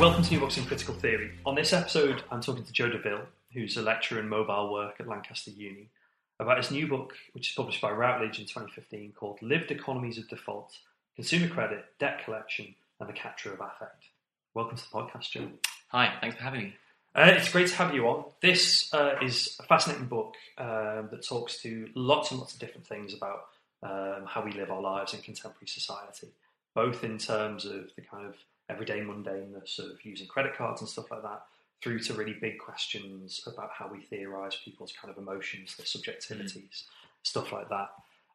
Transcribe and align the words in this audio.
Welcome 0.00 0.22
to 0.22 0.30
New 0.30 0.40
Books 0.40 0.56
in 0.56 0.64
Critical 0.64 0.94
Theory. 0.94 1.32
On 1.44 1.54
this 1.54 1.74
episode, 1.74 2.22
I'm 2.30 2.40
talking 2.40 2.64
to 2.64 2.72
Joe 2.72 2.88
Deville, 2.88 3.26
who's 3.52 3.76
a 3.76 3.82
lecturer 3.82 4.18
in 4.18 4.30
mobile 4.30 4.72
work 4.72 4.94
at 4.98 5.06
Lancaster 5.06 5.50
Uni, 5.50 5.90
about 6.38 6.56
his 6.56 6.70
new 6.70 6.88
book, 6.88 7.12
which 7.34 7.50
is 7.50 7.54
published 7.54 7.82
by 7.82 7.90
Routledge 7.90 8.38
in 8.38 8.46
2015, 8.46 9.12
called 9.12 9.42
Lived 9.42 9.70
Economies 9.70 10.16
of 10.16 10.26
Default 10.26 10.72
Consumer 11.16 11.48
Credit, 11.48 11.84
Debt 11.98 12.24
Collection, 12.24 12.74
and 12.98 13.10
the 13.10 13.12
Capture 13.12 13.52
of 13.52 13.60
Affect. 13.60 14.06
Welcome 14.54 14.78
to 14.78 14.82
the 14.82 14.88
podcast, 14.88 15.32
Joe. 15.32 15.50
Hi, 15.88 16.14
thanks 16.22 16.36
for 16.36 16.44
having 16.44 16.60
me. 16.62 16.74
Uh, 17.14 17.32
it's 17.36 17.52
great 17.52 17.68
to 17.68 17.74
have 17.74 17.94
you 17.94 18.08
on. 18.08 18.24
This 18.40 18.94
uh, 18.94 19.16
is 19.20 19.58
a 19.60 19.64
fascinating 19.64 20.06
book 20.06 20.34
um, 20.56 21.10
that 21.10 21.26
talks 21.28 21.60
to 21.60 21.90
lots 21.94 22.30
and 22.30 22.40
lots 22.40 22.54
of 22.54 22.58
different 22.58 22.86
things 22.86 23.12
about 23.12 23.48
um, 23.82 24.24
how 24.26 24.42
we 24.42 24.52
live 24.52 24.70
our 24.70 24.80
lives 24.80 25.12
in 25.12 25.20
contemporary 25.20 25.66
society, 25.66 26.28
both 26.74 27.04
in 27.04 27.18
terms 27.18 27.66
of 27.66 27.90
the 27.96 28.02
kind 28.10 28.24
of 28.24 28.36
everyday 28.70 29.00
mundaneness 29.00 29.78
of 29.78 30.04
using 30.04 30.26
credit 30.26 30.56
cards 30.56 30.80
and 30.80 30.88
stuff 30.88 31.10
like 31.10 31.22
that, 31.22 31.42
through 31.82 31.98
to 32.00 32.14
really 32.14 32.34
big 32.34 32.58
questions 32.58 33.40
about 33.46 33.70
how 33.72 33.88
we 33.90 34.02
theorize 34.02 34.56
people's 34.64 34.92
kind 34.92 35.10
of 35.10 35.18
emotions, 35.18 35.76
their 35.76 35.86
subjectivities, 35.86 36.84
stuff 37.22 37.52
like 37.52 37.68
that. 37.70 37.88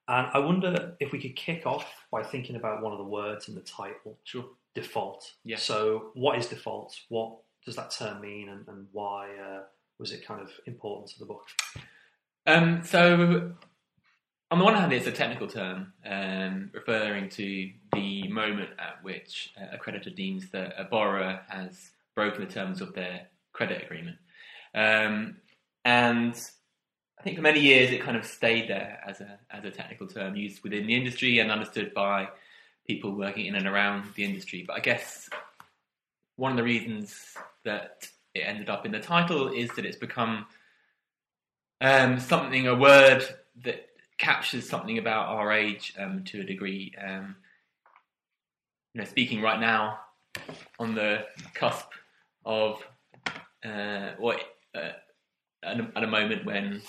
And 0.08 0.28
I 0.34 0.40
wonder 0.40 0.96
if 1.00 1.12
we 1.12 1.20
could 1.20 1.36
kick 1.36 1.66
off 1.66 2.06
by 2.12 2.24
thinking 2.24 2.56
about 2.56 2.82
one 2.82 2.92
of 2.92 3.00
the 3.00 3.06
words 3.06 3.48
in 3.48 3.56
the 3.56 3.62
title. 3.62 4.18
Sure. 4.24 4.46
Default. 4.76 5.32
Yeah. 5.44 5.58
So, 5.58 6.12
what 6.14 6.38
is 6.38 6.48
default? 6.48 6.96
What 7.10 7.38
does 7.66 7.76
that 7.78 7.92
term 7.92 8.22
mean, 8.22 8.50
and, 8.50 8.68
and 8.68 8.88
why 8.92 9.30
uh, 9.30 9.62
was 9.98 10.12
it 10.12 10.26
kind 10.26 10.42
of 10.42 10.52
important 10.66 11.10
to 11.12 11.20
the 11.20 11.26
book? 11.26 11.48
Um, 12.46 12.84
so, 12.84 13.54
on 14.52 14.60
the 14.60 14.66
one 14.66 14.76
hand, 14.76 14.94
it's 14.94 15.08
a 15.08 15.12
technical 15.12 15.48
term 15.48 15.94
um, 16.06 16.70
referring 16.74 17.30
to 17.30 17.72
the 17.94 18.28
moment 18.28 18.70
at 18.78 19.04
which 19.04 19.54
uh, 19.60 19.76
a 19.76 19.78
creditor 19.78 20.12
deems 20.12 20.50
that 20.52 20.76
a 20.78 20.84
borrower 20.84 21.40
has 21.50 21.92
broken 22.16 22.46
the 22.46 22.52
terms 22.52 22.80
of 22.80 22.94
their 22.94 23.28
credit 23.54 23.84
agreement. 23.84 24.18
Um, 24.76 25.38
and 25.84 26.36
I 27.20 27.24
think 27.24 27.38
for 27.38 27.42
many 27.42 27.60
years 27.60 27.92
it 27.92 28.02
kind 28.02 28.18
of 28.18 28.26
stayed 28.26 28.70
there 28.70 29.02
as 29.08 29.20
a, 29.20 29.40
as 29.50 29.66
a 29.66 29.72
technical 29.72 30.08
term 30.08 30.36
used 30.36 30.62
within 30.64 30.86
the 30.86 30.96
industry 30.96 31.40
and 31.40 31.52
understood 31.52 31.94
by 31.94 32.28
people 32.86 33.16
working 33.16 33.48
in 33.48 33.56
and 33.56 33.66
around 33.66 34.06
the 34.16 34.24
industry. 34.24 34.64
But 34.66 34.76
I 34.76 34.80
guess 34.80 35.28
one 36.36 36.52
of 36.52 36.58
the 36.58 36.64
reasons 36.64 37.36
that 37.64 38.08
it 38.36 38.42
ended 38.42 38.70
up 38.70 38.86
in 38.86 38.92
the 38.92 39.00
title 39.00 39.48
is 39.52 39.72
that 39.72 39.86
it's 39.86 39.98
become 39.98 40.46
um, 41.82 42.20
something, 42.20 42.68
a 42.68 42.76
word 42.76 43.26
that 43.64 43.90
captures 44.18 44.68
something 44.68 44.98
about 44.98 45.28
our 45.28 45.52
age 45.52 45.94
um, 46.00 46.24
to 46.26 46.42
a 46.42 46.46
degree. 46.46 46.94
Um, 47.04 47.36
you 48.94 49.02
know, 49.02 49.08
speaking 49.08 49.42
right 49.42 49.60
now 49.60 50.00
on 50.80 50.96
the 50.96 51.26
cusp 51.54 51.88
of 52.46 52.82
uh, 53.66 54.12
what 54.18 54.40
uh, 54.74 54.92
at, 55.64 55.80
a, 55.80 55.92
at 55.96 56.04
a 56.04 56.08
moment 56.08 56.46
when 56.46 56.82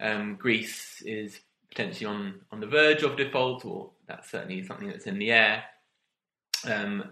um, 0.00 0.36
Greece 0.36 1.02
is 1.04 1.40
potentially 1.70 2.06
on, 2.06 2.40
on 2.52 2.60
the 2.60 2.66
verge 2.66 3.02
of 3.02 3.16
default, 3.16 3.64
or 3.64 3.90
that's 4.06 4.30
certainly 4.30 4.64
something 4.64 4.88
that's 4.88 5.06
in 5.06 5.18
the 5.18 5.32
air. 5.32 5.64
Um, 6.64 7.04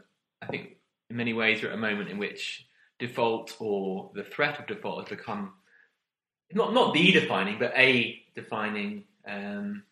I 0.43 0.47
think 0.47 0.77
in 1.11 1.17
many 1.17 1.33
ways 1.33 1.63
we're 1.63 1.69
at 1.69 1.75
a 1.75 1.79
moment 1.79 2.11
in 2.11 2.19
which 2.19 2.67
default 2.99 3.57
or 3.59 4.11
the 4.15 4.25
threat 4.25 4.59
of 4.59 4.67
default 4.67 5.01
has 5.01 5.19
become 5.19 5.53
not 6.53 6.73
not 6.73 6.95
the 6.95 7.13
defining, 7.13 7.59
but 7.59 7.73
a 7.77 8.23
defining 8.35 9.05
um, 9.27 9.83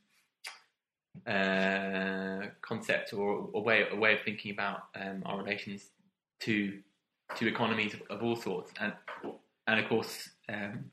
uh, 1.26 2.46
concept 2.60 3.12
or 3.12 3.50
a 3.54 3.60
way 3.60 3.86
a 3.90 3.96
way 3.96 4.14
of 4.14 4.20
thinking 4.24 4.52
about 4.52 4.84
um, 4.94 5.22
our 5.24 5.38
relations 5.38 5.90
to 6.40 6.78
to 7.36 7.46
economies 7.46 7.94
of, 8.10 8.22
all 8.22 8.36
sorts, 8.36 8.72
and 8.80 8.92
and 9.66 9.80
of 9.80 9.88
course 9.88 10.30
um, 10.48 10.90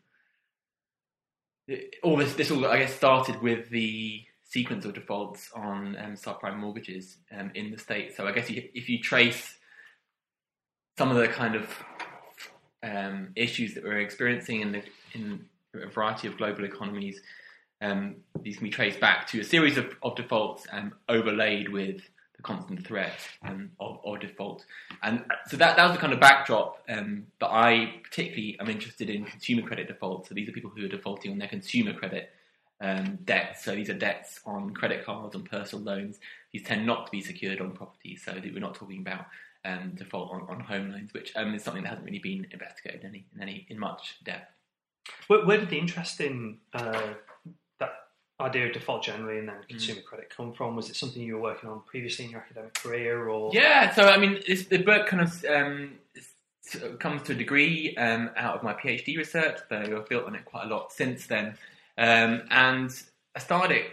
all 2.03 2.17
this 2.17 2.33
this 2.35 2.51
all 2.51 2.65
I 2.65 2.79
guess 2.79 2.93
started 2.93 3.41
with 3.41 3.69
the 3.69 4.23
sequence 4.43 4.85
of 4.85 4.93
defaults 4.93 5.49
on 5.55 5.95
um, 5.97 6.13
subprime 6.13 6.57
mortgages 6.57 7.17
um, 7.37 7.51
in 7.55 7.71
the 7.71 7.77
states. 7.77 8.17
So 8.17 8.27
I 8.27 8.33
guess 8.33 8.49
you, 8.49 8.67
if 8.73 8.89
you 8.89 8.99
trace 8.99 9.55
some 10.97 11.09
of 11.09 11.15
the 11.15 11.29
kind 11.29 11.55
of 11.55 11.69
um, 12.83 13.29
issues 13.35 13.73
that 13.75 13.83
we're 13.83 13.99
experiencing 13.99 14.61
in 14.61 14.71
the 14.73 14.83
in 15.13 15.45
a 15.73 15.87
variety 15.87 16.27
of 16.27 16.37
global 16.37 16.65
economies, 16.65 17.21
um, 17.81 18.17
these 18.41 18.57
can 18.57 18.65
be 18.65 18.71
traced 18.71 18.99
back 18.99 19.27
to 19.27 19.39
a 19.39 19.43
series 19.43 19.77
of, 19.77 19.95
of 20.03 20.15
defaults 20.15 20.67
um, 20.71 20.93
overlaid 21.09 21.69
with 21.69 22.01
the 22.35 22.43
constant 22.43 22.85
threat 22.85 23.19
um, 23.43 23.71
of, 23.79 23.99
of, 24.05 24.19
default. 24.19 24.65
And 25.03 25.23
so 25.47 25.57
that, 25.57 25.75
that 25.77 25.85
was 25.85 25.93
the 25.93 25.99
kind 25.99 26.13
of 26.13 26.19
backdrop 26.19 26.83
um, 26.89 27.27
that 27.39 27.49
I 27.49 28.01
particularly 28.03 28.57
am 28.59 28.69
interested 28.69 29.09
in 29.09 29.25
consumer 29.25 29.63
credit 29.63 29.87
defaults. 29.87 30.29
So 30.29 30.35
these 30.35 30.47
are 30.47 30.51
people 30.51 30.71
who 30.75 30.85
are 30.85 30.89
defaulting 30.89 31.31
on 31.31 31.37
their 31.37 31.47
consumer 31.47 31.93
credit 31.93 32.31
um, 32.81 33.19
debts. 33.25 33.63
So 33.63 33.75
these 33.75 33.89
are 33.89 33.97
debts 33.97 34.39
on 34.45 34.73
credit 34.73 35.05
cards, 35.05 35.35
on 35.35 35.43
personal 35.43 35.83
loans. 35.83 36.19
These 36.51 36.63
tend 36.63 36.85
not 36.85 37.05
to 37.05 37.11
be 37.11 37.21
secured 37.21 37.61
on 37.61 37.71
property. 37.71 38.15
So 38.15 38.33
we're 38.43 38.59
not 38.59 38.75
talking 38.75 39.01
about 39.01 39.25
um, 39.63 39.91
default 39.95 40.31
on, 40.31 40.41
on, 40.49 40.59
home 40.59 40.91
loans, 40.91 41.13
which 41.13 41.33
um, 41.35 41.53
is 41.53 41.63
something 41.63 41.83
that 41.83 41.89
hasn't 41.89 42.05
really 42.05 42.19
been 42.19 42.47
investigated 42.51 43.01
in 43.01 43.09
any 43.09 43.25
in, 43.35 43.41
any, 43.41 43.67
in 43.69 43.79
much 43.79 44.15
depth. 44.23 44.51
Where, 45.27 45.45
where 45.45 45.59
did 45.59 45.69
the 45.69 45.77
interest 45.77 46.19
in 46.19 46.57
uh, 46.73 47.13
idea 48.41 48.67
of 48.67 48.73
default 48.73 49.03
generally 49.03 49.39
and 49.39 49.47
then 49.47 49.55
mm. 49.55 49.67
consumer 49.69 50.01
mm. 50.01 50.05
credit 50.05 50.29
come 50.35 50.53
from? 50.53 50.75
Was 50.75 50.89
it 50.89 50.95
something 50.95 51.21
you 51.21 51.35
were 51.35 51.41
working 51.41 51.69
on 51.69 51.81
previously 51.85 52.25
in 52.25 52.31
your 52.31 52.41
academic 52.41 52.73
career, 52.75 53.29
or 53.29 53.51
yeah? 53.53 53.93
So 53.93 54.07
I 54.07 54.17
mean, 54.17 54.41
the 54.69 54.77
book 54.77 55.07
kind 55.07 55.23
of 55.23 55.45
um, 55.45 55.91
comes 56.99 57.23
to 57.23 57.33
a 57.33 57.35
degree 57.35 57.95
um, 57.95 58.29
out 58.35 58.55
of 58.55 58.63
my 58.63 58.73
PhD 58.73 59.17
research, 59.17 59.59
though 59.69 59.99
I've 59.99 60.09
built 60.09 60.25
on 60.25 60.35
it 60.35 60.45
quite 60.45 60.65
a 60.65 60.67
lot 60.67 60.91
since 60.91 61.27
then. 61.27 61.57
Um, 61.97 62.43
and 62.49 62.91
I 63.35 63.39
started 63.39 63.75
it 63.75 63.91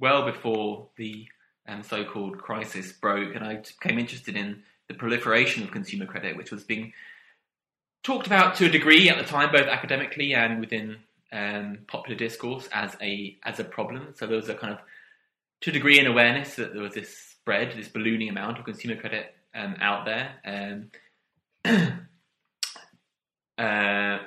well 0.00 0.24
before 0.24 0.88
the 0.96 1.26
um, 1.66 1.82
so-called 1.82 2.38
crisis 2.38 2.92
broke, 2.92 3.34
and 3.34 3.44
I 3.44 3.56
became 3.56 3.98
interested 3.98 4.36
in 4.36 4.62
the 4.88 4.94
proliferation 4.94 5.62
of 5.62 5.70
consumer 5.70 6.06
credit, 6.06 6.36
which 6.36 6.50
was 6.50 6.64
being 6.64 6.92
talked 8.02 8.26
about 8.26 8.54
to 8.56 8.66
a 8.66 8.68
degree 8.68 9.08
at 9.08 9.18
the 9.18 9.24
time, 9.24 9.50
both 9.50 9.66
academically 9.66 10.34
and 10.34 10.60
within 10.60 10.98
um, 11.34 11.78
popular 11.88 12.16
discourse 12.16 12.68
as 12.72 12.96
a 13.02 13.36
as 13.42 13.60
a 13.60 13.64
problem. 13.64 14.14
So 14.14 14.26
there 14.26 14.36
was 14.36 14.48
a 14.48 14.54
kind 14.54 14.72
of 14.72 14.78
to 15.62 15.70
a 15.70 15.72
degree 15.72 15.98
an 15.98 16.06
awareness 16.06 16.54
that 16.56 16.72
there 16.72 16.82
was 16.82 16.94
this 16.94 17.14
spread, 17.14 17.72
this 17.76 17.88
ballooning 17.88 18.28
amount 18.28 18.58
of 18.58 18.64
consumer 18.64 18.96
credit 18.96 19.34
um, 19.54 19.76
out 19.80 20.04
there. 20.04 20.32
Um, 20.46 20.90
uh, 23.58 24.18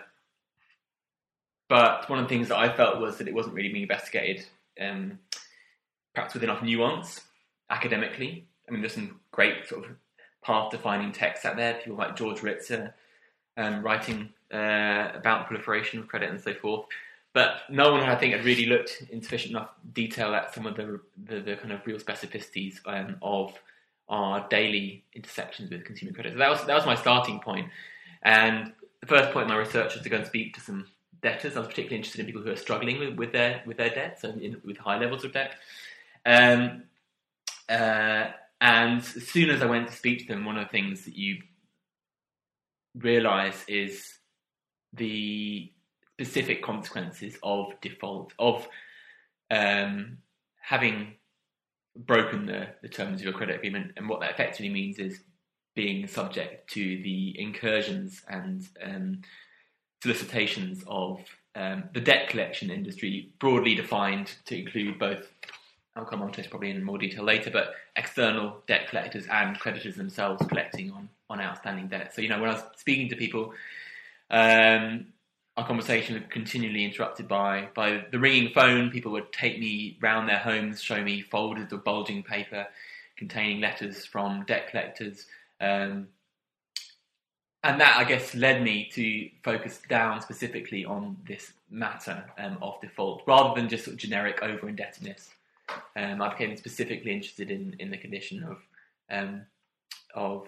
but 1.70 2.10
one 2.10 2.20
of 2.20 2.26
the 2.26 2.30
things 2.30 2.50
that 2.50 2.58
I 2.58 2.76
felt 2.76 3.00
was 3.00 3.18
that 3.18 3.28
it 3.28 3.34
wasn't 3.34 3.56
really 3.56 3.70
being 3.70 3.84
investigated, 3.84 4.46
um, 4.80 5.20
perhaps 6.14 6.34
with 6.34 6.44
enough 6.44 6.62
nuance 6.62 7.22
academically. 7.70 8.48
I 8.68 8.72
mean, 8.72 8.82
there's 8.82 8.94
some 8.94 9.20
great 9.32 9.68
sort 9.68 9.86
of 9.86 9.92
path-defining 10.44 11.12
texts 11.12 11.46
out 11.46 11.56
there. 11.56 11.76
People 11.76 11.98
like 11.98 12.16
George 12.16 12.40
Ritzer 12.40 12.94
um, 13.58 13.84
writing 13.84 14.30
uh, 14.54 15.10
about 15.14 15.42
the 15.42 15.46
proliferation 15.48 16.00
of 16.00 16.08
credit 16.08 16.30
and 16.30 16.40
so 16.40 16.54
forth. 16.54 16.86
But 17.34 17.62
no 17.70 17.92
one, 17.92 18.04
I 18.04 18.16
think, 18.16 18.34
had 18.34 18.46
really 18.46 18.66
looked 18.66 19.04
in 19.12 19.22
sufficient 19.22 19.52
enough 19.52 19.70
detail 19.94 20.34
at 20.34 20.54
some 20.54 20.66
of 20.66 20.76
the 20.76 21.00
the, 21.26 21.40
the 21.42 21.56
kind 21.58 21.72
of 21.72 21.86
real 21.86 22.00
specificities 22.00 22.80
um, 22.86 23.18
of 23.22 23.54
our 24.10 24.48
daily 24.50 25.04
intersections 25.14 25.70
with 25.70 25.84
consumer 25.86 26.14
credit. 26.14 26.34
So 26.34 26.40
that 26.40 26.50
was 26.50 26.66
that 26.66 26.76
was 26.76 26.86
my 26.86 26.96
starting 26.96 27.40
point. 27.40 27.70
And 28.24 28.74
the 29.02 29.08
first 29.08 29.32
point 29.32 29.44
in 29.44 29.50
my 29.50 29.60
research 29.60 29.94
was 29.94 30.04
to 30.04 30.10
go 30.10 30.18
and 30.18 30.26
speak 30.26 30.56
to 30.56 30.62
some 30.62 30.88
debtors. 31.22 31.56
I 31.56 31.60
was 31.60 31.68
particularly 31.68 31.98
interested 31.98 32.22
in 32.22 32.26
people 32.26 32.42
who 32.42 32.52
are 32.52 32.56
struggling 32.56 33.00
with, 33.00 33.16
with 33.16 33.32
their 33.32 33.62
with 33.66 33.78
their 33.78 33.90
debts 33.90 34.24
and 34.24 34.42
in, 34.42 34.62
with 34.64 34.78
high 34.78 34.98
levels 34.98 35.24
of 35.24 35.34
debt. 35.34 35.56
Um, 36.26 36.84
uh, 37.70 38.32
and 38.60 39.00
as 39.00 39.28
soon 39.28 39.50
as 39.50 39.62
I 39.62 39.66
went 39.66 39.88
to 39.90 39.94
speak 39.94 40.20
to 40.22 40.28
them, 40.28 40.46
one 40.46 40.58
of 40.58 40.66
the 40.66 40.72
things 40.72 41.06
that 41.06 41.16
you 41.16 41.44
realize 42.98 43.64
is 43.68 44.18
the 44.94 45.72
specific 46.14 46.64
consequences 46.64 47.38
of 47.44 47.74
default, 47.82 48.34
of 48.40 48.68
um, 49.52 50.18
having 50.62 51.14
broken 51.96 52.46
the, 52.46 52.68
the 52.82 52.90
terms 52.90 53.20
of 53.20 53.26
your 53.26 53.34
credit 53.34 53.58
agreement, 53.58 53.92
and 53.98 54.10
what 54.10 54.20
that 54.20 54.32
effectively 54.32 54.70
means 54.70 55.00
is 55.00 55.22
being 55.76 56.08
subject 56.08 56.70
to 56.72 57.02
the 57.04 57.40
incursions 57.40 58.24
and 58.30 58.68
um, 58.84 59.22
solicitations 60.02 60.84
of 60.88 61.20
um, 61.56 61.84
the 61.94 62.02
debt 62.02 62.30
collection 62.30 62.70
industry, 62.70 63.32
broadly 63.40 63.76
defined 63.76 64.36
to 64.46 64.60
include 64.60 65.00
both. 65.00 65.28
I'll 65.96 66.06
come 66.06 66.22
on 66.22 66.32
to 66.32 66.42
this 66.42 66.50
probably 66.50 66.70
in 66.70 66.84
more 66.84 67.00
detail 67.00 67.24
later, 67.24 67.50
but 67.50 67.74
external 67.96 68.62
debt 68.68 68.88
collectors 68.90 69.26
and 69.32 69.60
creditors 69.60 69.96
themselves 69.96 70.46
collecting 70.48 70.92
on 70.92 71.10
on 71.30 71.42
outstanding 71.42 71.88
debt. 71.88 72.14
So 72.14 72.22
you 72.22 72.30
know, 72.30 72.40
when 72.40 72.50
I 72.50 72.54
was 72.54 72.64
speaking 72.78 73.10
to 73.10 73.16
people, 73.16 73.54
um, 74.30 75.08
our 75.56 75.66
conversation 75.66 76.16
was 76.16 76.24
continually 76.30 76.86
interrupted 76.86 77.28
by 77.28 77.70
by 77.76 78.06
the 78.12 78.20
ringing 78.20 78.54
phone. 78.54 78.92
People 78.92 79.12
would 79.14 79.32
take 79.32 79.60
me 79.60 79.98
round 80.02 80.30
their 80.30 80.40
homes, 80.40 80.82
show 80.82 81.04
me 81.04 81.22
folders 81.22 81.72
of 81.72 81.84
bulging 81.84 82.24
paper 82.24 82.68
containing 83.18 83.60
letters 83.60 84.06
from 84.06 84.46
debt 84.46 84.70
collectors. 84.70 85.26
Um, 85.60 86.08
and 87.64 87.82
that, 87.82 87.98
I 87.98 88.04
guess, 88.04 88.36
led 88.36 88.62
me 88.62 88.88
to 88.94 89.30
focus 89.44 89.82
down 89.90 90.22
specifically 90.22 90.86
on 90.86 91.18
this 91.28 91.52
matter 91.70 92.24
um, 92.38 92.58
of 92.62 92.80
default, 92.80 93.24
rather 93.26 93.60
than 93.60 93.68
just 93.68 93.86
sort 93.86 93.96
of 93.96 94.00
generic 94.00 94.40
over 94.42 94.70
indebtedness. 94.70 95.32
Um, 95.96 96.22
I 96.22 96.30
became 96.30 96.56
specifically 96.56 97.12
interested 97.12 97.52
in, 97.52 97.76
in 97.80 97.90
the 97.90 97.98
condition 97.98 98.44
of 98.44 98.58
um, 99.10 99.42
of 100.14 100.48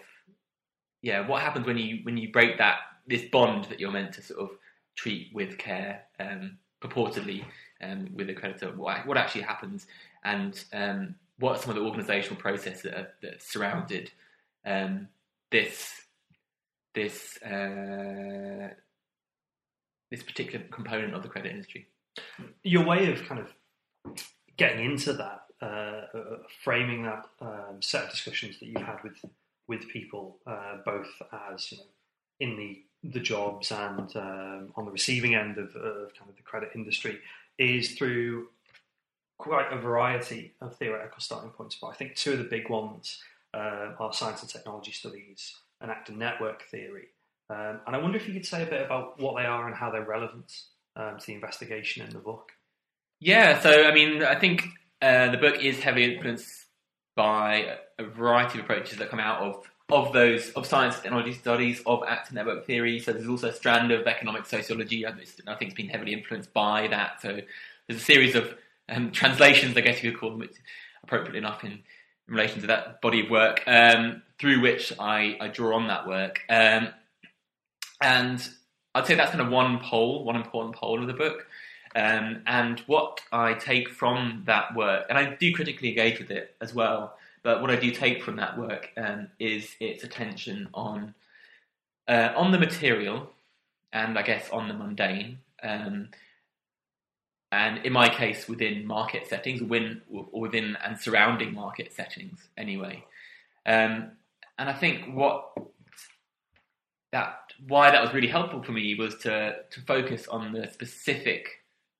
yeah, 1.01 1.25
what 1.25 1.41
happens 1.41 1.65
when 1.65 1.77
you 1.77 1.99
when 2.03 2.17
you 2.17 2.31
break 2.31 2.57
that 2.57 2.79
this 3.07 3.23
bond 3.31 3.65
that 3.65 3.79
you're 3.79 3.91
meant 3.91 4.13
to 4.13 4.21
sort 4.21 4.39
of 4.39 4.51
treat 4.95 5.31
with 5.33 5.57
care, 5.57 6.03
um, 6.19 6.57
purportedly 6.81 7.43
um, 7.81 8.09
with 8.13 8.29
a 8.29 8.33
creditor, 8.33 8.71
what, 8.75 9.05
what 9.07 9.17
actually 9.17 9.41
happens, 9.41 9.87
and 10.23 10.63
um, 10.73 11.15
what 11.39 11.57
are 11.57 11.61
some 11.61 11.69
of 11.69 11.75
the 11.75 11.81
organisational 11.81 12.37
processes 12.37 12.83
that, 12.83 12.93
are, 12.93 13.07
that 13.21 13.41
surrounded 13.41 14.11
um, 14.65 15.07
this 15.51 16.01
this 16.93 17.41
uh, 17.43 18.69
this 20.11 20.23
particular 20.23 20.65
component 20.71 21.13
of 21.13 21.23
the 21.23 21.29
credit 21.29 21.51
industry. 21.51 21.87
Your 22.63 22.85
way 22.85 23.11
of 23.11 23.23
kind 23.25 23.39
of 23.39 23.53
getting 24.57 24.83
into 24.83 25.13
that, 25.13 25.43
uh, 25.61 26.17
uh, 26.17 26.37
framing 26.63 27.03
that 27.03 27.25
um, 27.39 27.81
set 27.81 28.05
of 28.05 28.09
discussions 28.09 28.59
that 28.59 28.65
you 28.65 28.77
had 28.77 28.97
with 29.03 29.13
with 29.69 29.87
people, 29.87 30.37
uh, 30.45 30.77
both 30.83 31.07
as 31.53 31.71
you 31.71 31.77
know, 31.77 31.83
in 32.41 32.57
the 32.57 32.81
the 33.01 33.19
jobs 33.21 33.71
and 33.71 34.13
um, 34.17 34.73
on 34.75 34.83
the 34.83 34.91
receiving 34.91 35.33
end 35.33 35.57
of, 35.57 35.73
of, 35.77 36.13
kind 36.15 36.29
of 36.29 36.35
the 36.35 36.43
credit 36.43 36.71
industry, 36.75 37.17
is 37.57 37.91
through 37.91 38.49
quite 39.37 39.71
a 39.71 39.77
variety 39.77 40.53
of 40.59 40.75
theoretical 40.75 41.21
starting 41.21 41.51
points. 41.51 41.77
But 41.79 41.87
I 41.87 41.93
think 41.93 42.15
two 42.15 42.33
of 42.33 42.39
the 42.39 42.43
big 42.43 42.69
ones 42.69 43.23
uh, 43.53 43.93
are 43.97 44.11
science 44.11 44.41
and 44.41 44.51
technology 44.51 44.91
studies 44.91 45.55
and 45.79 45.89
actor 45.89 46.11
network 46.11 46.63
theory. 46.63 47.07
Um, 47.49 47.79
and 47.87 47.95
I 47.95 47.99
wonder 47.99 48.17
if 48.17 48.27
you 48.27 48.33
could 48.33 48.45
say 48.45 48.63
a 48.63 48.65
bit 48.65 48.85
about 48.85 49.17
what 49.21 49.37
they 49.37 49.45
are 49.45 49.65
and 49.65 49.75
how 49.75 49.89
they're 49.91 50.03
relevant 50.03 50.51
um, 50.97 51.17
to 51.19 51.25
the 51.25 51.33
investigation 51.33 52.05
in 52.05 52.11
the 52.11 52.19
book. 52.19 52.51
Yeah, 53.21 53.59
so 53.61 53.85
I 53.85 53.93
mean, 53.93 54.23
I 54.23 54.35
think 54.35 54.65
uh, 55.01 55.31
the 55.31 55.37
book 55.37 55.63
is 55.63 55.79
heavily 55.79 56.15
influenced 56.15 56.65
by 57.15 57.77
a 57.97 58.03
variety 58.03 58.59
of 58.59 58.65
approaches 58.65 58.97
that 58.97 59.09
come 59.09 59.19
out 59.19 59.41
of 59.41 59.69
of 59.89 60.13
those 60.13 60.51
of 60.51 60.67
science 60.67 60.95
and 60.95 61.03
technology 61.03 61.33
studies 61.33 61.81
of 61.85 62.03
actor 62.07 62.35
network 62.35 62.65
theory. 62.65 62.99
So 62.99 63.11
there's 63.11 63.27
also 63.27 63.49
a 63.49 63.53
strand 63.53 63.91
of 63.91 64.05
economic 64.05 64.45
sociology. 64.45 65.05
I 65.05 65.11
think 65.11 65.27
it's 65.61 65.73
been 65.73 65.89
heavily 65.89 66.13
influenced 66.13 66.53
by 66.53 66.87
that. 66.89 67.21
So 67.21 67.39
there's 67.87 68.01
a 68.01 68.05
series 68.05 68.35
of 68.35 68.53
um, 68.87 69.11
translations, 69.11 69.75
I 69.77 69.81
guess 69.81 70.03
you 70.03 70.11
could 70.11 70.19
call 70.19 70.37
them, 70.37 70.47
appropriately 71.03 71.39
enough 71.39 71.63
in, 71.63 71.71
in, 71.71 71.79
relation 72.27 72.61
to 72.61 72.67
that 72.67 73.01
body 73.01 73.21
of 73.21 73.29
work, 73.31 73.63
um, 73.65 74.21
through 74.37 74.61
which 74.61 74.93
I, 74.99 75.37
I, 75.41 75.47
draw 75.47 75.75
on 75.75 75.87
that 75.87 76.07
work. 76.07 76.41
Um, 76.49 76.89
and 78.01 78.47
I'd 78.93 79.07
say 79.07 79.15
that's 79.15 79.31
kind 79.31 79.41
of 79.41 79.49
one 79.49 79.79
pole, 79.79 80.23
one 80.23 80.35
important 80.35 80.75
pole 80.75 81.01
of 81.01 81.07
the 81.07 81.13
book. 81.13 81.47
Um, 81.95 82.43
and 82.45 82.79
what 82.81 83.21
I 83.31 83.53
take 83.53 83.89
from 83.89 84.43
that 84.45 84.75
work, 84.75 85.05
and 85.09 85.17
I 85.17 85.35
do 85.35 85.53
critically 85.53 85.89
engage 85.89 86.19
with 86.19 86.31
it 86.31 86.55
as 86.61 86.73
well, 86.73 87.17
but 87.41 87.61
what 87.61 87.71
I 87.71 87.77
do 87.77 87.91
take 87.91 88.23
from 88.23 88.35
that 88.35 88.57
work 88.57 88.89
um, 88.97 89.29
is 89.39 89.75
its 89.79 90.03
attention 90.03 90.69
on 90.73 91.15
uh, 92.07 92.33
on 92.35 92.51
the 92.51 92.59
material, 92.59 93.29
and 93.93 94.17
I 94.17 94.23
guess 94.23 94.49
on 94.49 94.67
the 94.67 94.73
mundane, 94.73 95.39
um, 95.61 96.09
and 97.51 97.85
in 97.85 97.93
my 97.93 98.09
case, 98.09 98.47
within 98.47 98.85
market 98.85 99.27
settings, 99.27 99.61
within, 99.61 100.01
or 100.11 100.41
within 100.41 100.75
and 100.83 100.99
surrounding 100.99 101.53
market 101.53 101.93
settings, 101.93 102.49
anyway. 102.57 103.03
Um, 103.65 104.11
and 104.57 104.69
I 104.69 104.73
think 104.73 105.15
what 105.15 105.51
that 107.11 107.39
why 107.67 107.91
that 107.91 108.03
was 108.03 108.13
really 108.13 108.27
helpful 108.27 108.61
for 108.61 108.71
me 108.71 108.95
was 108.95 109.15
to 109.19 109.55
to 109.69 109.81
focus 109.81 110.27
on 110.27 110.51
the 110.51 110.67
specific 110.71 111.58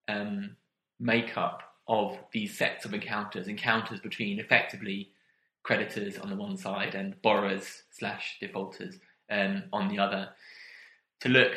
um, 0.10 0.56
makeup 1.00 1.64
of 1.88 2.18
these 2.32 2.58
sets 2.58 2.86
of 2.86 2.94
encounters, 2.94 3.48
encounters 3.48 4.00
between 4.00 4.40
effectively 4.40 5.10
creditors 5.64 6.18
on 6.18 6.30
the 6.30 6.36
one 6.36 6.58
side 6.58 6.96
and 6.96 7.22
borrowers 7.22 7.84
slash 7.92 8.38
defaulters 8.40 8.96
um, 9.30 9.64
on 9.74 9.88
the 9.88 10.00
other, 10.00 10.30
to 11.22 11.30
look 11.30 11.54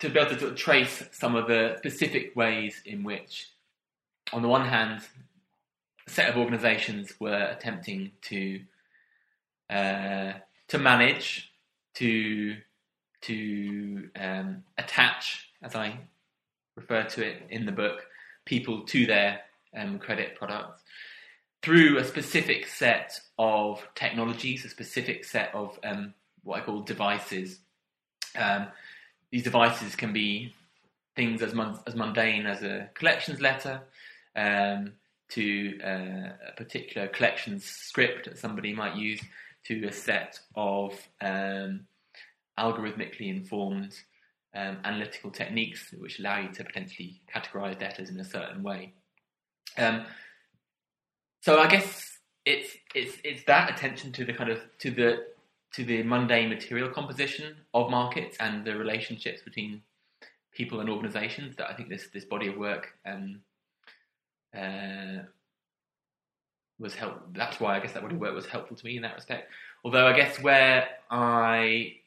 to 0.00 0.08
be 0.08 0.18
able 0.18 0.30
to 0.30 0.38
sort 0.38 0.52
of 0.52 0.58
trace 0.58 1.02
some 1.12 1.34
of 1.36 1.46
the 1.46 1.74
specific 1.76 2.34
ways 2.34 2.80
in 2.86 3.02
which, 3.02 3.50
on 4.32 4.40
the 4.40 4.48
one 4.48 4.66
hand, 4.66 5.02
a 6.06 6.10
set 6.10 6.30
of 6.30 6.36
organisations 6.36 7.12
were 7.20 7.50
attempting 7.52 8.10
to 8.22 8.60
uh, 9.68 10.32
to 10.68 10.78
manage, 10.78 11.52
to 11.94 12.56
to 13.22 14.08
um, 14.18 14.64
attach, 14.78 15.50
as 15.62 15.74
I 15.74 15.98
refer 16.80 17.04
to 17.04 17.26
it 17.26 17.42
in 17.50 17.66
the 17.66 17.72
book, 17.72 18.06
people 18.44 18.82
to 18.86 19.06
their 19.06 19.40
um, 19.76 19.98
credit 19.98 20.34
products 20.34 20.82
through 21.62 21.98
a 21.98 22.04
specific 22.04 22.66
set 22.66 23.20
of 23.38 23.86
technologies, 23.94 24.64
a 24.64 24.68
specific 24.68 25.24
set 25.24 25.54
of 25.54 25.78
um, 25.84 26.14
what 26.42 26.60
I 26.60 26.64
call 26.64 26.80
devices. 26.80 27.58
Um, 28.36 28.68
these 29.30 29.42
devices 29.42 29.94
can 29.94 30.12
be 30.12 30.54
things 31.16 31.42
as, 31.42 31.54
as 31.86 31.94
mundane 31.94 32.46
as 32.46 32.62
a 32.62 32.88
collections 32.94 33.40
letter 33.40 33.82
um, 34.36 34.92
to 35.28 35.78
uh, 35.84 36.32
a 36.48 36.52
particular 36.56 37.08
collections 37.08 37.64
script 37.64 38.24
that 38.24 38.38
somebody 38.38 38.72
might 38.72 38.96
use 38.96 39.20
to 39.64 39.86
a 39.86 39.92
set 39.92 40.40
of 40.54 40.92
um, 41.20 41.86
algorithmically 42.58 43.28
informed 43.28 43.94
um, 44.54 44.78
analytical 44.84 45.30
techniques 45.30 45.94
which 45.98 46.18
allow 46.18 46.38
you 46.38 46.48
to 46.48 46.64
potentially 46.64 47.20
categorize 47.34 47.78
debtors 47.78 48.10
in 48.10 48.18
a 48.20 48.24
certain 48.24 48.62
way. 48.62 48.92
Um, 49.78 50.04
so 51.40 51.60
I 51.60 51.68
guess 51.68 52.18
it's 52.44 52.76
it's 52.94 53.18
it's 53.24 53.44
that 53.44 53.70
attention 53.70 54.12
to 54.12 54.24
the 54.24 54.32
kind 54.32 54.50
of 54.50 54.60
to 54.78 54.90
the 54.90 55.26
to 55.74 55.84
the 55.84 56.02
mundane 56.02 56.48
material 56.48 56.90
composition 56.90 57.56
of 57.74 57.90
markets 57.90 58.36
and 58.40 58.64
the 58.64 58.76
relationships 58.76 59.40
between 59.42 59.82
people 60.52 60.80
and 60.80 60.90
organisations 60.90 61.56
that 61.56 61.70
I 61.70 61.74
think 61.74 61.88
this 61.88 62.08
this 62.12 62.24
body 62.24 62.48
of 62.48 62.56
work 62.56 62.88
um, 63.06 63.40
uh, 64.56 65.22
was 66.78 66.94
help. 66.94 67.34
That's 67.34 67.60
why 67.60 67.76
I 67.76 67.80
guess 67.80 67.92
that 67.92 68.02
body 68.02 68.16
of 68.16 68.20
work 68.20 68.34
was 68.34 68.46
helpful 68.46 68.76
to 68.76 68.84
me 68.84 68.96
in 68.96 69.02
that 69.02 69.14
respect. 69.14 69.50
Although 69.84 70.06
I 70.06 70.12
guess 70.14 70.40
where 70.42 70.88
I 71.10 71.99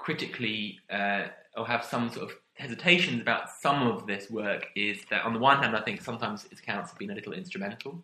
critically 0.00 0.80
uh, 0.90 1.26
or 1.56 1.66
have 1.66 1.84
some 1.84 2.10
sort 2.10 2.30
of 2.30 2.36
hesitations 2.54 3.20
about 3.20 3.50
some 3.50 3.86
of 3.86 4.06
this 4.06 4.30
work 4.30 4.66
is 4.74 4.98
that 5.10 5.24
on 5.24 5.34
the 5.34 5.38
one 5.38 5.62
hand, 5.62 5.76
I 5.76 5.82
think 5.82 6.00
sometimes 6.00 6.46
its 6.46 6.60
accounts 6.60 6.90
have 6.90 6.98
been 6.98 7.10
a 7.10 7.14
little 7.14 7.34
instrumental, 7.34 8.02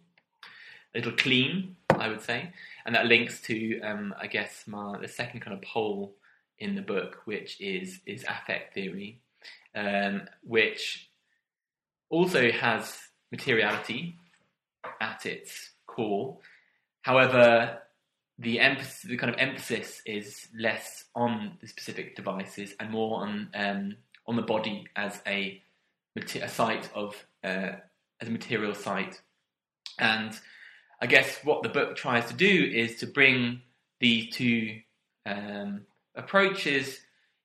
a 0.95 0.99
little 0.99 1.13
clean, 1.13 1.75
I 1.91 2.09
would 2.09 2.21
say, 2.21 2.53
and 2.85 2.95
that 2.95 3.07
links 3.07 3.41
to, 3.43 3.81
um, 3.81 4.15
I 4.21 4.27
guess, 4.27 4.65
my 4.67 4.99
the 5.01 5.09
second 5.09 5.41
kind 5.41 5.57
of 5.57 5.63
pole 5.63 6.15
in 6.59 6.75
the 6.75 6.83
book, 6.83 7.23
which 7.25 7.61
is 7.61 8.01
is 8.05 8.25
affect 8.25 8.75
theory, 8.75 9.21
um, 9.75 10.29
which 10.43 11.09
also 12.11 12.51
has 12.51 12.99
materiality 13.31 14.17
at 15.01 15.25
its 15.25 15.71
core. 15.87 16.39
However, 17.01 17.79
the 18.39 18.61
emphasis, 18.61 19.03
the 19.03 19.17
kind 19.17 19.33
of 19.33 19.41
emphasis 19.41 20.03
is 20.05 20.49
less 20.59 21.05
on 21.15 21.57
the 21.61 21.67
specific 21.67 22.17
devices 22.17 22.75
and 22.79 22.91
more 22.91 23.23
on 23.23 23.49
um, 23.55 23.97
on 24.27 24.37
the 24.37 24.43
body 24.43 24.87
as 24.97 25.21
a 25.27 25.63
a 26.17 26.49
site 26.49 26.89
of 26.95 27.15
uh, 27.45 27.73
as 28.21 28.29
a 28.29 28.31
material 28.31 28.75
site. 28.75 29.21
And 29.99 30.39
I 31.01 31.07
guess 31.07 31.39
what 31.45 31.63
the 31.63 31.69
book 31.69 31.97
tries 31.97 32.27
to 32.27 32.35
do 32.35 32.71
is 32.75 32.97
to 32.97 33.07
bring 33.07 33.63
these 34.01 34.35
two 34.35 34.81
um, 35.25 35.83
approaches 36.15 37.01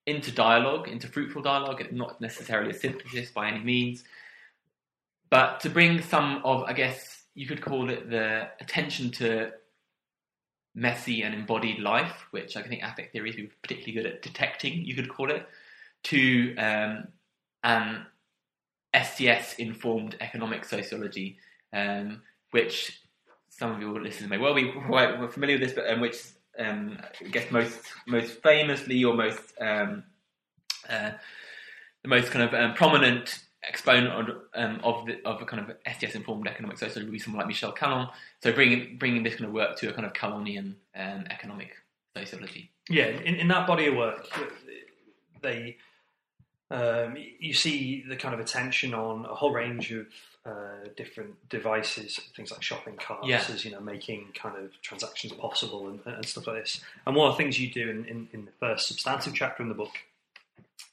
into 0.06 0.32
dialogue, 0.32 0.88
into 0.88 1.08
fruitful 1.08 1.42
dialogue. 1.42 1.86
Not 1.92 2.20
necessarily 2.20 2.72
a 2.72 2.74
synthesis 2.74 3.32
by 3.32 3.50
any 3.50 3.64
means, 3.64 4.04
but 5.30 5.62
to 5.62 5.70
bring 5.70 6.02
some 6.02 6.42
of, 6.44 6.64
I 6.64 6.74
guess, 6.74 7.24
you 7.34 7.48
could 7.48 7.62
call 7.62 7.90
it 7.90 8.10
the 8.10 8.50
attention 8.60 9.12
to 9.12 9.52
messy 10.74 11.22
and 11.24 11.34
embodied 11.34 11.80
life, 11.80 12.26
which 12.32 12.56
I 12.56 12.62
think 12.62 12.84
affect 12.84 13.12
theory 13.12 13.32
is 13.32 13.50
particularly 13.62 13.92
good 13.94 14.06
at 14.06 14.22
detecting, 14.22 14.86
you 14.86 14.96
could 14.96 15.10
call 15.10 15.32
it, 15.32 15.46
to 16.04 16.56
um, 16.58 17.08
an 17.64 18.06
STS 18.96 19.56
informed 19.58 20.16
economic 20.20 20.66
sociology, 20.66 21.38
um, 21.74 22.22
which 22.52 23.02
some 23.50 23.72
of 23.72 23.82
your 23.82 24.02
listeners 24.02 24.30
may 24.30 24.38
well 24.38 24.56
be 24.56 24.72
quite 24.88 25.32
familiar 25.32 25.58
with 25.60 25.68
this, 25.68 25.74
but 25.74 25.90
um, 25.90 26.02
which 26.02 26.18
um, 26.60 26.98
I 27.24 27.28
guess 27.30 27.52
most 27.52 27.80
most 28.08 28.42
famously 28.42 29.04
or 29.04 29.14
most 29.14 29.54
um, 29.60 30.04
uh, 30.90 31.12
the 32.02 32.08
most 32.08 32.32
kind 32.32 32.44
of 32.44 32.54
um, 32.54 32.74
prominent 32.74 33.44
exponent 33.68 34.30
of, 34.30 34.36
um, 34.56 34.80
of, 34.84 35.06
the, 35.06 35.22
of 35.26 35.42
a 35.42 35.46
kind 35.46 35.70
of 35.70 35.76
STS 35.96 36.16
informed 36.16 36.48
economic 36.48 36.78
sociology 36.78 37.06
would 37.06 37.12
be 37.14 37.20
someone 37.20 37.40
like 37.40 37.48
Michel 37.48 37.72
Callon. 37.72 38.08
So 38.42 38.52
bringing 38.52 38.98
bringing 38.98 39.24
this 39.24 39.36
kind 39.36 39.46
of 39.46 39.52
work 39.54 39.78
to 39.78 39.90
a 39.90 39.94
kind 39.94 40.06
of 40.06 40.14
Callonian 40.14 40.76
um, 40.96 41.26
economic 41.30 41.76
sociology. 42.16 42.72
Yeah, 42.90 43.08
in, 43.08 43.36
in 43.36 43.48
that 43.50 43.68
body 43.68 43.88
of 43.88 43.96
work, 43.96 44.28
they 45.42 45.78
um, 46.70 47.16
you 47.40 47.54
see 47.54 48.04
the 48.08 48.16
kind 48.16 48.34
of 48.34 48.40
attention 48.40 48.94
on 48.94 49.26
a 49.26 49.36
whole 49.36 49.52
range 49.52 49.92
of 49.92 50.08
uh, 50.46 50.88
different 50.96 51.36
devices, 51.50 52.20
things 52.36 52.50
like 52.50 52.64
shopping 52.64 52.96
carts, 52.96 53.28
Yeah. 53.28 53.44
as 53.50 53.64
you 53.64 53.72
know, 53.72 53.80
making 53.82 54.30
kind 54.34 54.58
of 54.58 54.72
transactions 54.82 55.34
possible 55.34 55.88
and, 55.90 56.00
and 56.06 56.26
stuff 56.26 56.48
like 56.48 56.64
this. 56.64 56.82
And 57.06 57.16
one 57.16 57.30
of 57.30 57.38
the 57.38 57.44
things 57.44 57.60
you 57.60 57.70
do 57.72 57.90
in, 57.90 58.06
in, 58.06 58.28
in 58.34 58.46
the 58.46 58.52
first 58.60 58.88
substantive 58.88 59.36
chapter 59.36 59.62
in 59.62 59.70
the 59.70 59.76
book 59.76 59.92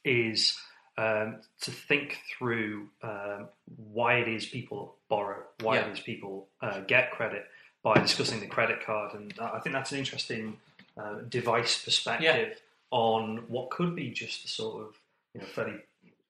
is 0.03 0.57
um, 0.99 1.37
to 1.61 1.71
think 1.71 2.19
through 2.37 2.89
um, 3.03 3.47
why 3.93 4.15
it 4.15 4.27
is 4.27 4.45
people 4.45 4.95
borrow, 5.07 5.41
why 5.61 5.75
Yeah. 5.75 5.87
it 5.87 5.93
is 5.93 5.99
people 6.01 6.47
uh, 6.61 6.81
get 6.81 7.11
credit 7.11 7.45
by 7.83 7.93
discussing 8.07 8.39
the 8.41 8.47
credit 8.47 8.85
card. 8.85 9.13
And 9.15 9.33
I 9.39 9.59
think 9.59 9.73
that's 9.73 9.91
an 9.93 9.99
interesting 9.99 10.57
uh, 10.97 11.19
device 11.29 11.83
perspective 11.83 12.59
on 12.91 13.43
what 13.47 13.69
could 13.69 13.95
be 13.95 14.09
just 14.09 14.43
a 14.45 14.47
sort 14.47 14.75
of 14.85 14.89
you 15.33 15.39
know 15.41 15.47
fairly 15.47 15.75